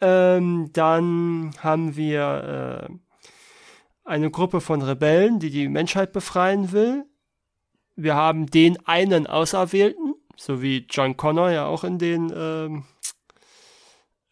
[0.01, 2.95] Ähm, dann haben wir äh,
[4.05, 7.05] eine Gruppe von Rebellen, die die Menschheit befreien will.
[7.97, 12.85] Wir haben den einen Auserwählten, so wie John Connor ja auch in den ähm,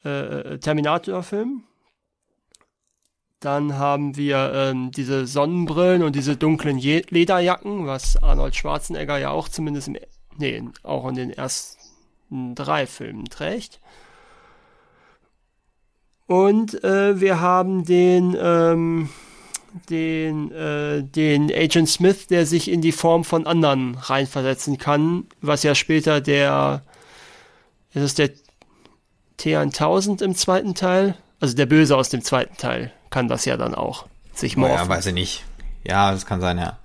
[0.05, 1.65] äh, Terminator-Filmen.
[3.43, 9.31] Dann haben wir ähm, diese Sonnenbrillen und diese dunklen Je Lederjacken, was Arnold Schwarzenegger ja
[9.31, 9.97] auch zumindest im,
[10.39, 13.81] nee, auch in den ersten drei Filmen trägt.
[16.29, 19.09] Und äh, wir haben den, ähm,
[19.91, 25.65] den, äh, den Agent Smith, der sich in die Form von anderen reinversetzen kann, was
[25.65, 26.85] ja später der,
[27.93, 28.31] ist es der
[29.41, 31.17] T1000 im zweiten Teil?
[31.41, 34.77] Also der Böse aus dem zweiten Teil kann das ja dann auch sich morphen.
[34.77, 35.45] Ja, weiß ich nicht.
[35.85, 36.79] Ja, das kann sein, ja.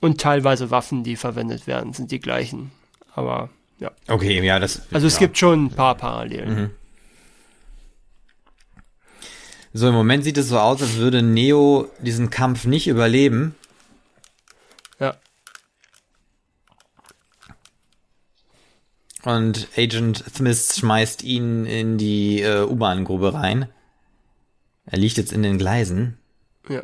[0.00, 2.72] Und teilweise Waffen, die verwendet werden, sind die gleichen.
[3.14, 3.90] Aber ja.
[4.08, 4.82] Okay, ja, das.
[4.92, 6.54] Also es gibt schon ein paar Parallelen.
[6.54, 6.70] Mhm.
[9.74, 13.54] So, im Moment sieht es so aus, als würde Neo diesen Kampf nicht überleben.
[19.24, 23.68] Und Agent Smith schmeißt ihn in die äh, U-Bahn-Grube rein.
[24.84, 26.18] Er liegt jetzt in den Gleisen.
[26.68, 26.82] Ja.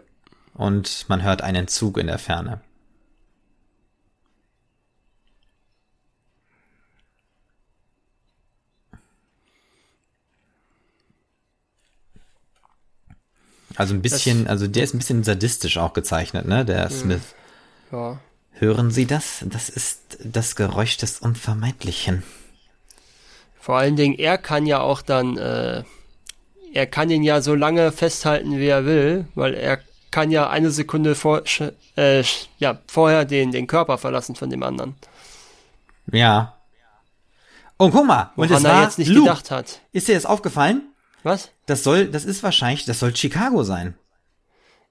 [0.54, 2.60] Und man hört einen Zug in der Ferne.
[13.74, 17.34] Also ein bisschen, das, also der ist ein bisschen sadistisch auch gezeichnet, ne, der Smith.
[17.92, 18.18] Ja.
[18.58, 19.44] Hören Sie das?
[19.46, 22.24] Das ist das Geräusch des Unvermeidlichen.
[23.60, 25.84] Vor allen Dingen, er kann ja auch dann, äh,
[26.72, 29.78] er kann ihn ja so lange festhalten, wie er will, weil er
[30.10, 31.42] kann ja eine Sekunde vor,
[31.96, 32.24] äh,
[32.58, 34.96] ja, vorher den, den Körper verlassen von dem anderen.
[36.10, 36.54] Ja.
[37.78, 38.32] Oh, guck mal.
[38.34, 39.28] Und es war jetzt nicht Luke.
[39.28, 39.80] gedacht hat.
[39.92, 40.82] Ist dir das aufgefallen?
[41.22, 41.50] Was?
[41.66, 43.94] Das soll, das ist wahrscheinlich, das soll Chicago sein.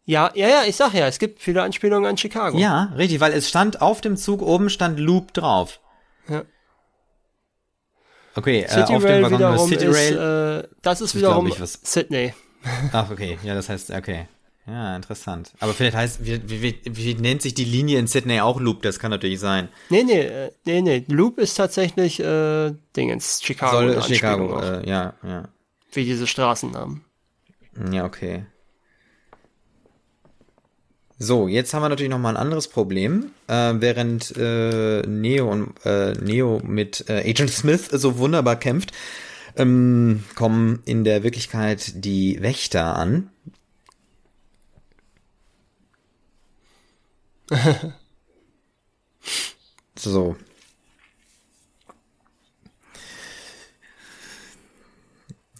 [0.07, 2.57] Ja, ja, ja, ich sag ja, es gibt viele Anspielungen an Chicago.
[2.57, 5.81] Ja, richtig, weil es stand auf dem Zug oben stand Loop drauf.
[6.29, 6.43] Ja.
[8.33, 10.63] Okay, äh, auf Rail dem Waggon City Rail.
[10.63, 12.33] Ist, äh, das ist wiederum ich, Sydney.
[12.93, 14.29] Ach, okay, ja, das heißt, okay.
[14.65, 15.51] Ja, interessant.
[15.59, 18.83] Aber vielleicht heißt, wie, wie, wie nennt sich die Linie in Sydney auch Loop?
[18.83, 19.67] Das kann natürlich sein.
[19.89, 21.05] Nee, nee, äh, nee, nee.
[21.09, 23.91] Loop ist tatsächlich äh, Dingens, Chicago.
[23.91, 25.49] Soll Chicago, äh, ja, ja.
[25.91, 27.03] Wie diese Straßennamen.
[27.91, 28.45] Ja, okay.
[31.19, 33.31] So, jetzt haben wir natürlich noch mal ein anderes Problem.
[33.47, 38.91] Äh, während äh, Neo und äh, Neo mit äh, Agent Smith so wunderbar kämpft,
[39.55, 43.31] ähm, kommen in der Wirklichkeit die Wächter an.
[49.95, 50.35] so.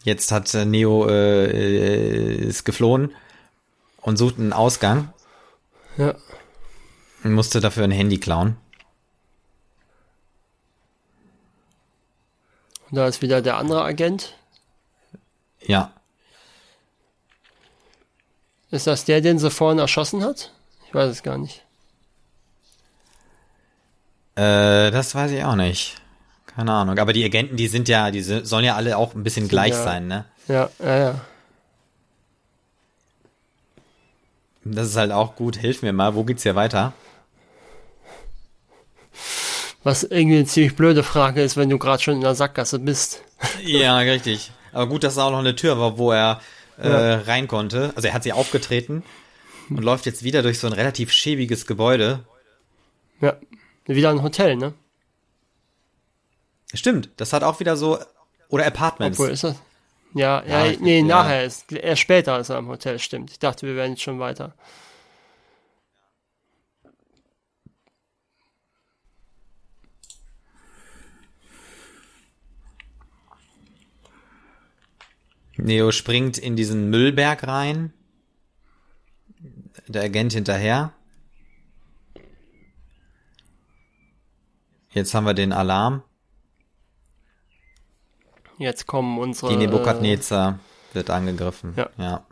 [0.04, 3.16] Jetzt hat äh, Neo äh, ist geflohen
[4.02, 5.12] und sucht einen Ausgang.
[5.98, 6.16] Ja.
[7.24, 8.58] Und musste dafür ein Handy klauen.
[12.90, 14.36] Und da ist wieder der andere Agent.
[15.62, 15.92] Ja.
[18.72, 20.52] Ist das der, den sie vorhin erschossen hat?
[20.88, 21.66] Ich weiß es gar nicht.
[24.36, 25.96] Äh, das weiß ich auch nicht.
[26.46, 26.98] Keine Ahnung.
[26.98, 29.84] Aber die Agenten, die sind ja, die sollen ja alle auch ein bisschen gleich ja,
[29.84, 30.26] sein, ne?
[30.48, 31.22] Ja, ja, ja.
[34.74, 35.58] Das ist halt auch gut.
[35.58, 36.94] Hilf mir mal, wo geht's hier weiter?
[39.84, 43.22] Was irgendwie eine ziemlich blöde Frage ist, wenn du gerade schon in der Sackgasse bist.
[43.64, 44.52] Ja, richtig.
[44.74, 46.42] Aber gut, dass da auch noch eine Tür war, wo er
[46.80, 47.20] äh, ja.
[47.22, 47.94] rein konnte.
[47.96, 49.04] Also er hat sie aufgetreten
[49.70, 52.26] und läuft jetzt wieder durch so ein relativ schäbiges Gebäude.
[53.22, 53.38] Ja,
[53.86, 54.74] wieder ein Hotel, ne?
[56.74, 57.98] Stimmt, das hat auch wieder so
[58.50, 59.20] oder Apartments.
[59.20, 59.56] Obwohl ist das?
[60.14, 61.06] Ja, ja, ja nee, ja.
[61.06, 63.32] nachher ist erst später ist er im Hotel, stimmt.
[63.32, 64.56] Ich dachte, wir wären jetzt schon weiter.
[75.58, 77.92] Neo springt in diesen Müllberg rein.
[79.88, 80.94] Der Agent hinterher.
[84.92, 86.04] Jetzt haben wir den Alarm.
[88.58, 89.52] Jetzt kommen unsere.
[89.52, 90.60] Die Nebukadnezar
[90.92, 91.74] äh, wird angegriffen.
[91.76, 91.90] Ja.
[91.98, 92.26] ja.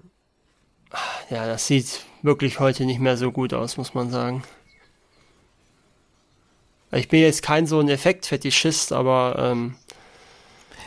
[1.30, 4.44] Ja, das sieht wirklich heute nicht mehr so gut aus, muss man sagen.
[6.92, 9.76] Ich bin jetzt kein so ein Effektfetischist, aber ähm,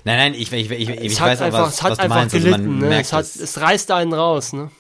[0.05, 2.35] Nein, nein, ich, ich, ich, ich es weiß auch, was, es hat was einfach meinst.
[2.35, 3.01] Gelitten, also ne?
[3.01, 4.71] es, hat, es reißt einen raus, ne?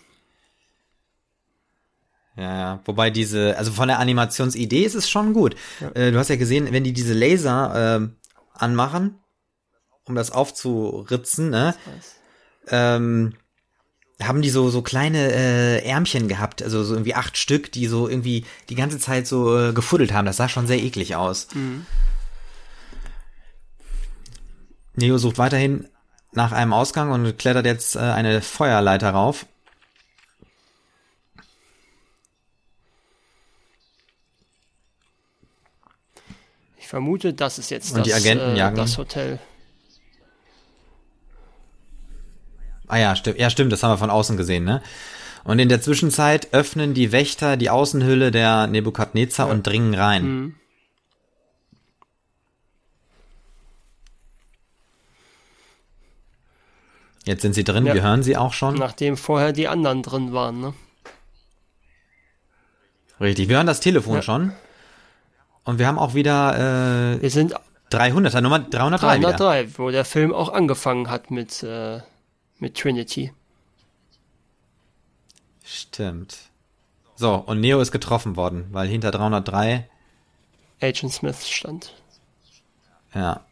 [2.37, 2.81] Ja, ja.
[2.85, 5.57] Wobei diese, also von der Animationsidee ist es schon gut.
[5.81, 5.91] Ja.
[5.91, 8.09] Äh, du hast ja gesehen, wenn die diese Laser äh,
[8.55, 9.19] anmachen,
[10.09, 11.75] um das aufzuritzen, ne?
[12.69, 13.35] Ähm,
[14.23, 18.09] haben die so so kleine äh, Ärmchen gehabt, also so irgendwie acht Stück, die so
[18.09, 20.27] irgendwie die ganze Zeit so äh, gefuddelt haben.
[20.27, 21.49] Das sah schon sehr eklig aus.
[21.55, 21.87] Mhm.
[24.97, 25.89] Neo sucht weiterhin
[26.33, 29.47] nach einem Ausgang und klettert jetzt äh, eine Feuerleiter rauf.
[36.77, 38.99] Ich vermute, das ist jetzt Und das, die Agenten äh, jagen das.
[38.99, 39.39] Hotel.
[42.89, 43.39] Ah ja, stimmt.
[43.39, 44.83] Ja, stimmt, das haben wir von außen gesehen, ne?
[45.45, 49.53] Und in der Zwischenzeit öffnen die Wächter die Außenhülle der Nebukadnezar Ja.
[49.53, 50.25] und dringen rein.
[50.25, 50.55] Mhm.
[57.25, 57.95] Jetzt sind sie drin, Ja.
[57.95, 58.75] wir hören sie auch schon.
[58.75, 60.75] Nachdem vorher die anderen drin waren, ne?
[63.21, 64.23] Richtig, wir hören das Telefon Ja.
[64.23, 64.53] schon.
[65.65, 67.55] Und wir haben auch wieder äh, Wir sind
[67.91, 69.33] 300er Nummer 303, wieder.
[69.33, 72.01] 303, wo der Film auch angefangen hat mit, äh,
[72.59, 73.33] mit Trinity.
[75.65, 76.37] Stimmt.
[77.17, 79.89] So, und Neo ist getroffen worden, weil hinter 303,
[80.81, 81.95] Agent Smith stand.
[83.15, 83.45] ja.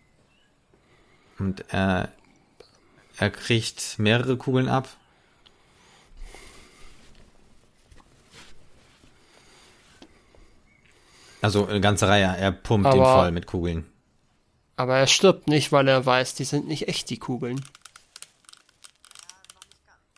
[1.38, 2.12] Und er,
[3.18, 4.88] er kriegt mehrere Kugeln ab.
[11.42, 12.24] Also eine ganze Reihe.
[12.38, 13.86] Er pumpt ihn Aber- voll mit Kugeln.
[14.78, 17.64] Aber er stirbt nicht, weil er weiß, die sind nicht echt, die Kugeln.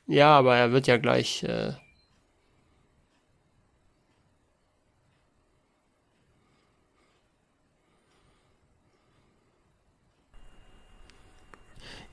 [0.09, 1.45] Ja, aber er wird ja gleich.
[1.45, 1.75] Äh,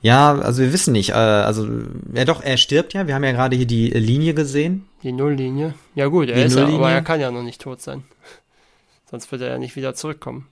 [0.02, 1.10] Ja, also wir wissen nicht.
[1.10, 1.66] Äh, also,
[2.12, 3.08] ja doch, er stirbt ja.
[3.08, 4.86] Wir haben ja gerade hier die Linie gesehen.
[5.02, 5.74] die Nulllinie.
[5.96, 8.04] Ja, gut, er Die ist ja, aber er kann ja noch nicht tot sein.
[9.10, 10.46] Sonst wird er ja nicht wieder zurückkommen.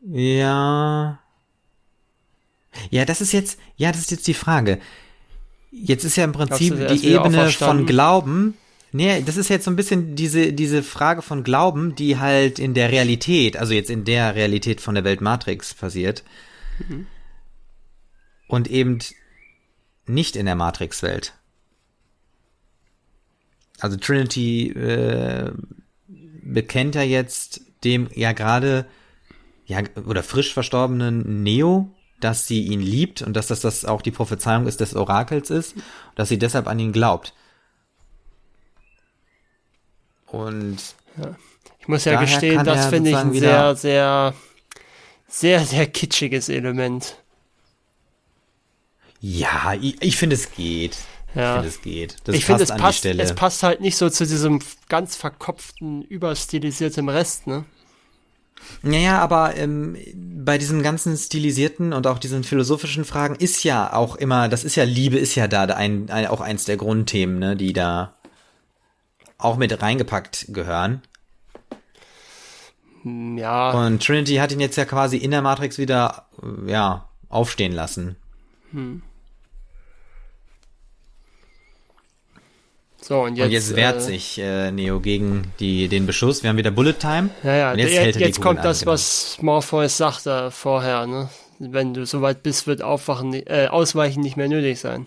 [0.00, 1.18] Ja.
[2.90, 4.78] Ja, das ist jetzt, ja, das ist jetzt die Frage.
[5.70, 8.54] Jetzt ist ja im Prinzip du, die Ebene von Glauben.
[8.90, 12.72] Nee, das ist jetzt so ein bisschen diese, diese Frage von Glauben, die halt in
[12.72, 16.24] der Realität, also jetzt in der Realität von der Welt Matrix passiert.
[16.88, 17.06] Mhm.
[18.46, 18.98] Und eben
[20.06, 21.34] nicht in der Matrix-Welt.
[23.78, 25.52] Also Trinity äh,
[26.42, 28.86] bekennt ja jetzt dem ja gerade
[29.66, 34.10] ja oder frisch verstorbenen Neo, dass sie ihn liebt und dass das, das auch die
[34.10, 35.74] Prophezeiung ist des Orakels ist,
[36.14, 37.32] dass sie deshalb an ihn glaubt.
[40.26, 40.78] Und
[41.80, 44.34] Ich muss ja gestehen, das finde ich ein sehr, sehr,
[45.26, 47.16] sehr, sehr kitschiges Element.
[49.20, 50.98] Ja, ich, ich finde, es geht.
[51.34, 51.56] Ja.
[51.56, 52.16] Ich finde, es geht.
[52.24, 53.22] Das ich finde, es an die passt, Stelle.
[53.22, 57.64] es passt halt nicht so zu diesem ganz verkopften, überstilisierten Rest, ne?
[58.82, 64.16] Naja, aber ähm, bei diesem ganzen stilisierten und auch diesen philosophischen Fragen ist ja auch
[64.16, 67.56] immer, das ist ja Liebe, ist ja da ein, ein, auch eins der Grundthemen, ne,
[67.56, 68.14] die da
[69.36, 71.02] auch mit reingepackt gehören.
[73.02, 77.08] Hm, Ja, Und Trinity hat ihn jetzt ja quasi in der Matrix wieder, äh, ja,
[77.28, 78.16] aufstehen lassen.
[83.00, 86.42] So und jetzt, und jetzt wehrt äh, sich äh, Neo gegen die, den Beschuss.
[86.42, 87.30] Wir haben wieder Bullet Time.
[87.42, 88.92] Ja, ja, Und jetzt, er die jetzt kommt an, das, genau.
[88.92, 91.28] was Morpheus sagte vorher, ne?
[91.60, 95.06] Wenn du soweit bist, wird Aufwachen, äh, Ausweichen nicht mehr nötig sein.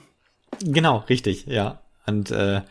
[0.62, 1.80] Genau, richtig, ja.
[2.06, 2.62] Und äh,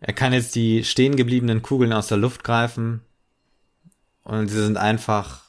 [0.00, 3.02] er kann jetzt die stehen gebliebenen Kugeln aus der Luft greifen.
[4.24, 5.42] Und sie sind einfach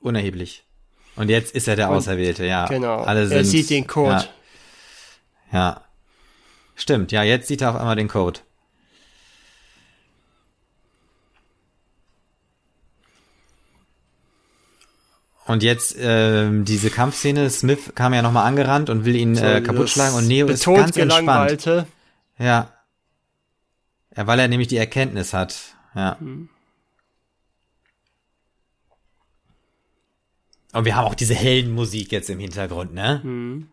[0.00, 0.64] unerheblich.
[1.16, 2.66] Und jetzt ist er der Und- Auserwählte, ja.
[2.66, 2.98] Genau.
[3.02, 4.10] Alle sind, er sieht den Code.
[4.12, 4.28] Ja,
[5.52, 5.80] ja.
[6.74, 8.40] Stimmt, ja, jetzt sieht er auf einmal den Code.
[15.46, 19.90] Und jetzt ähm, diese Kampfszene, Smith kam ja nochmal angerannt und will ihn äh, kaputt
[19.90, 21.64] schlagen und Neo ist ganz entspannt.
[22.38, 22.72] Ja.
[24.16, 25.76] Ja, weil er nämlich die Erkenntnis hat.
[25.94, 26.18] Ja.
[26.18, 26.48] Hm.
[30.72, 33.22] Und wir haben auch diese Heldenmusik jetzt im Hintergrund, ne?
[33.22, 33.68] Hm.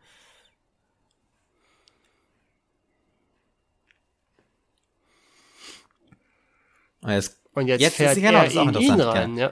[7.02, 9.52] Und jetzt, Und jetzt, Jetzt ist- fährt genau, er ist auch in ihn rein, ja.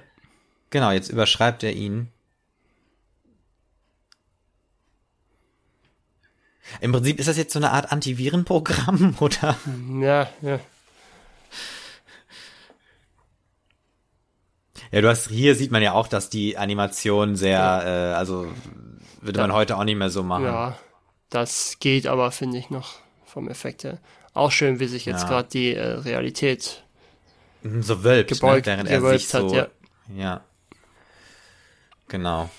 [0.70, 2.10] genau, jetzt überschreibt er ihn.
[6.82, 9.58] Im Prinzip ist das jetzt so eine Art Antivirenprogramm, oder?
[10.00, 10.60] Ja, ja.
[14.92, 18.48] Ja, du hast, hier sieht man ja auch, dass die Animation sehr, äh, also,
[19.22, 19.56] würde man Ja.
[19.56, 20.46] heute auch nicht mehr so machen.
[20.46, 20.78] Ja,
[21.30, 22.96] das geht aber, finde ich, noch
[23.26, 24.00] vom Effekt her.
[24.34, 25.28] Auch schön, wie sich jetzt Ja.
[25.28, 26.84] gerade die äh, Realität
[27.82, 28.74] So wölbt, gebeugt, ne?
[28.74, 29.68] während er sich hat, so, ja.
[30.16, 30.42] ja.
[32.08, 32.50] Genau.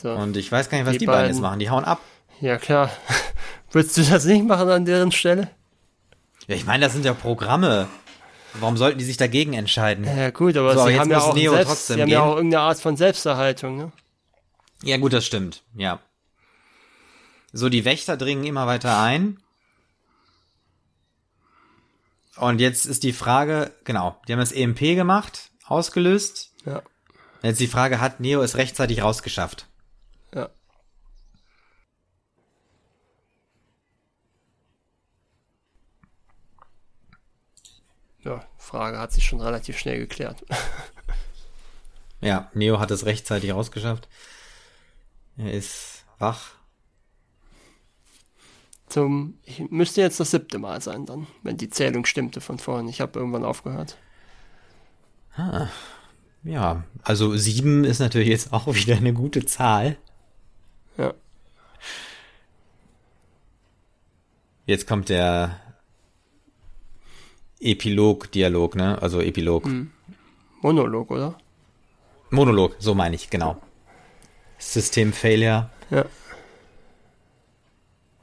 [0.00, 0.12] So.
[0.12, 1.58] Und ich weiß gar nicht, was die, Die beiden beiden- jetzt machen.
[1.58, 2.00] Die hauen ab.
[2.40, 2.90] Ja, klar.
[3.70, 5.50] Würdest du das nicht machen an deren Stelle?
[6.48, 7.86] Ja, ich meine, das sind ja Programme.
[8.54, 10.04] Warum sollten die sich dagegen entscheiden?
[10.04, 12.28] Ja, gut, aber So, sie haben ja auch Neo selbst, trotzdem sie haben ja gehen.
[12.28, 13.92] auch irgendeine Art von Selbsterhaltung, ne?
[14.82, 15.62] Ja, gut, das stimmt.
[15.76, 16.00] Ja.
[17.52, 19.38] So, die Wächter dringen immer weiter ein.
[22.40, 26.54] Und jetzt ist die Frage, genau, die haben das EMP gemacht, ausgelöst.
[26.64, 26.82] Ja.
[27.42, 29.66] Jetzt die Frage, hat Neo es rechtzeitig rausgeschafft?
[30.34, 30.48] Ja.
[38.20, 40.44] Ja, Frage hat sich schon relativ schnell geklärt.
[42.22, 44.06] Ja, Neo hat es rechtzeitig rausgeschafft.
[45.38, 46.50] Er ist wach.
[48.90, 52.88] Zum, ich müsste jetzt das siebte Mal sein dann, wenn die Zählung stimmte von vorhin.
[52.88, 53.96] Ich habe irgendwann aufgehört.
[56.42, 59.96] Ja, also sieben ist natürlich jetzt auch wieder eine gute Zahl.
[60.98, 61.14] Ja.
[64.66, 65.60] Jetzt kommt der
[67.60, 69.00] Epilog-Dialog, ne?
[69.00, 69.70] Also Epilog.
[70.62, 71.38] Monolog, oder?
[72.30, 73.62] Monolog, so meine ich, genau.
[74.58, 75.70] System Failure.
[75.90, 76.06] Ja.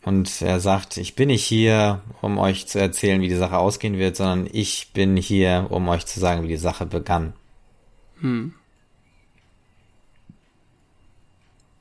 [0.07, 3.97] Und er sagt, ich bin nicht hier, um euch zu erzählen, wie die Sache ausgehen
[3.97, 7.34] wird, sondern ich bin hier, um euch zu sagen, wie die Sache begann.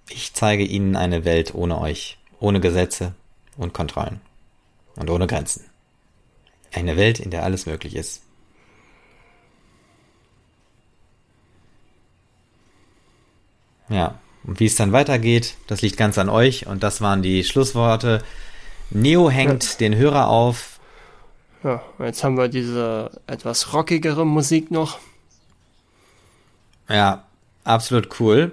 [0.08, 3.14] Ich zeige ihnen eine Welt ohne euch, ohne Gesetze
[3.56, 4.20] und Kontrollen
[4.96, 5.64] und ohne Grenzen.
[6.72, 8.24] Eine Welt, in der alles möglich ist.
[13.88, 17.43] Ja, und wie es dann weitergeht, das liegt ganz an euch und das waren die
[17.44, 18.23] Schlussworte.
[18.90, 20.78] Neo hängt den Hörer auf.
[21.64, 24.98] Ja, jetzt haben wir diese etwas rockigere Musik noch.
[26.89, 27.24] Ja,
[27.64, 28.52] absolut cool.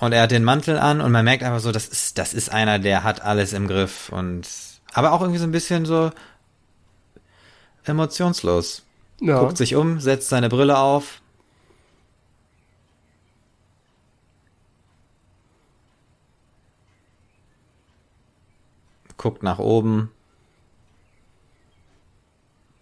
[0.00, 2.50] Und er hat den Mantel an und man merkt einfach so, das ist, das ist
[2.50, 4.48] einer, der hat alles im Griff und,
[4.92, 6.10] aber auch irgendwie so ein bisschen so
[7.84, 8.82] emotionslos.
[9.20, 11.20] Ja, Guckt sich um, setzt seine Brille auf.
[19.24, 20.10] Guckt nach oben.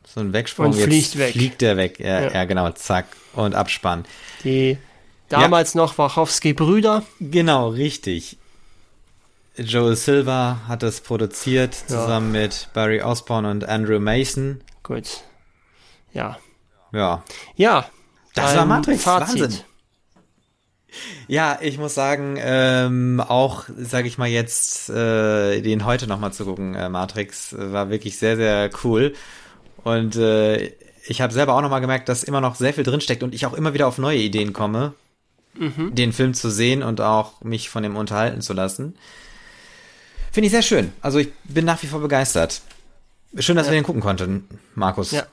[0.04, 0.66] So ein Wegsprung.
[0.66, 1.32] Und jetzt fliegt weg.
[1.34, 2.00] Fliegt der weg.
[2.00, 2.32] Ja, Ja.
[2.32, 2.44] ja.
[2.46, 3.06] genau, zack.
[3.34, 4.04] Und Abspann.
[4.42, 4.76] die
[5.28, 7.04] damals noch Wachowski-Brüder.
[7.20, 8.38] Genau, richtig.
[9.56, 11.86] Joel Silver hat es produziert, Ja.
[11.86, 14.62] zusammen mit Barry Osborne und Andrew Mason.
[14.82, 15.22] Gut.
[16.12, 16.38] Ja,
[16.90, 17.22] Ja.
[17.54, 17.88] Ja.
[18.34, 19.04] Das war Matrix.
[19.04, 19.40] Fazit.
[19.42, 19.60] Wahnsinn.
[21.26, 26.44] Ja, ich muss sagen, ähm, auch, sage ich mal jetzt, äh, den heute nochmal zu
[26.44, 29.14] gucken, äh, Matrix, äh, war wirklich sehr, sehr cool.
[29.84, 30.72] Und äh,
[31.06, 33.54] ich habe selber auch nochmal gemerkt, dass immer noch sehr viel drinsteckt und ich auch
[33.54, 34.94] immer wieder auf neue Ideen komme,
[35.54, 35.94] mhm.
[35.94, 38.94] den Film zu sehen und auch mich von dem unterhalten zu lassen.
[40.30, 40.92] Finde ich sehr schön.
[41.00, 42.62] Also ich bin nach wie vor begeistert.
[43.38, 43.72] Schön, dass ja.
[43.72, 45.10] wir den gucken konnten, Markus.
[45.12, 45.24] Ja.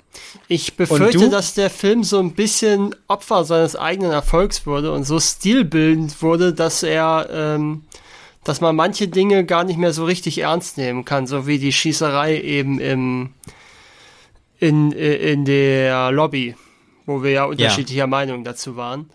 [0.47, 5.19] Ich befürchte, dass der Film so ein bisschen Opfer seines eigenen Erfolgs wurde und so
[5.19, 7.84] stilbildend wurde, dass er, ähm,
[8.45, 11.73] dass man manche Dinge gar nicht mehr so richtig ernst nehmen kann, so wie die
[11.73, 13.34] Schießerei eben im,
[14.59, 16.55] in, in der Lobby,
[17.05, 18.07] wo wir ja unterschiedlicher ja.
[18.07, 19.09] Meinung dazu waren.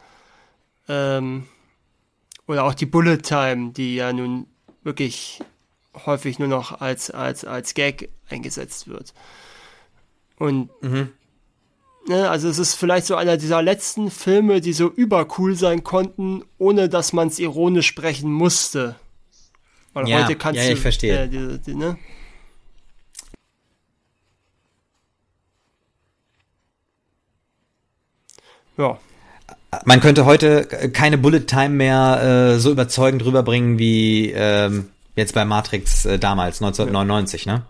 [0.89, 1.45] Ähm,
[2.47, 4.47] oder auch die Bullet Time, die ja nun
[4.83, 5.41] wirklich
[6.07, 9.15] häufig nur noch als, als, als Gag eingesetzt wird.
[10.39, 11.11] Und mhm.
[12.09, 16.43] ne, also es ist vielleicht so einer dieser letzten Filme, die so übercool sein konnten,
[16.59, 18.97] ohne dass man es ironisch sprechen musste.
[19.93, 20.73] Weil ja, heute kannst ja, du.
[20.73, 21.25] ich verstehe.
[21.25, 21.97] Äh, die, die, ne?
[28.77, 28.99] Ja.
[29.85, 35.45] Man könnte heute keine Bullet Time mehr äh, so überzeugend rüberbringen wie ähm, Jetzt bei
[35.45, 37.53] Matrix äh, damals, 1999, ja.
[37.53, 37.67] ne?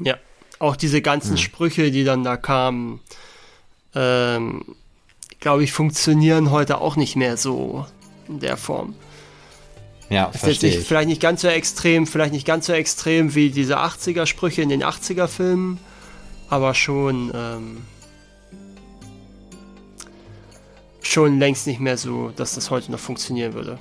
[0.00, 0.16] Ja,
[0.58, 1.38] auch diese ganzen hm.
[1.38, 3.00] Sprüche, die dann da kamen,
[3.94, 4.76] ähm,
[5.40, 7.86] glaube ich, funktionieren heute auch nicht mehr so
[8.28, 8.94] in der Form.
[10.08, 13.34] Ja, das verstehe ist nicht, Vielleicht nicht ganz so extrem, vielleicht nicht ganz so extrem
[13.34, 15.80] wie diese 80er-Sprüche in den 80er-Filmen,
[16.48, 17.82] aber schon, ähm,
[21.02, 23.78] schon längst nicht mehr so, dass das heute noch funktionieren würde.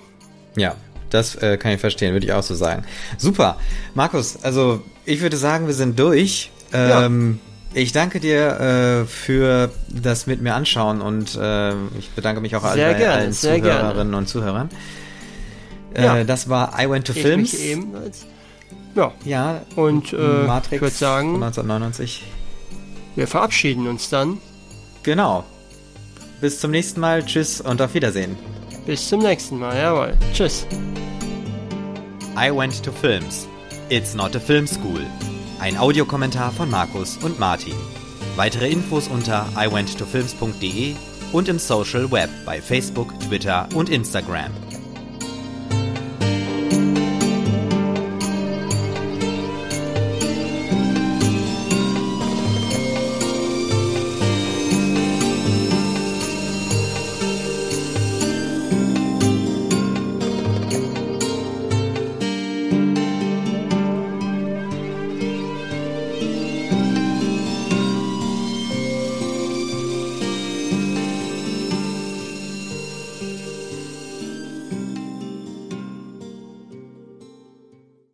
[0.55, 0.75] Ja,
[1.15, 2.83] das äh, kann ich verstehen, würde ich auch so sagen.
[3.17, 3.57] Super.
[3.93, 6.51] Markus, also ich würde sagen, wir sind durch.
[6.73, 7.39] Ähm,
[7.73, 7.81] ja.
[7.81, 12.61] Ich danke dir äh, für das mit mir anschauen und äh, ich bedanke mich auch
[12.73, 14.17] sehr bei gerne, allen Zuhörerinnen gerne.
[14.17, 14.69] und Zuhörern.
[15.93, 16.23] Äh, ja.
[16.23, 17.53] Das war I Went to ich Films.
[17.53, 18.25] Mich ebenfalls.
[18.95, 19.11] Ja.
[19.25, 19.61] Ja.
[19.75, 22.23] Und äh, Matrix ich würde sagen, 1999.
[23.15, 24.39] Wir verabschieden uns dann.
[25.03, 25.43] Genau.
[26.41, 27.25] Bis zum nächsten Mal.
[27.25, 28.37] Tschüss und auf Wiedersehen.
[28.85, 29.75] Bis zum nächsten Mal.
[29.75, 30.13] Jawohl.
[30.33, 30.67] Tschüss.
[32.37, 33.47] I Went to Films.
[33.89, 35.01] It's not a film school.
[35.59, 37.75] Ein Audiokommentar von Markus und Martin.
[38.35, 40.95] Weitere Infos unter iwenttofilms.de
[41.31, 44.51] und im Social Web bei Facebook, Twitter und Instagram.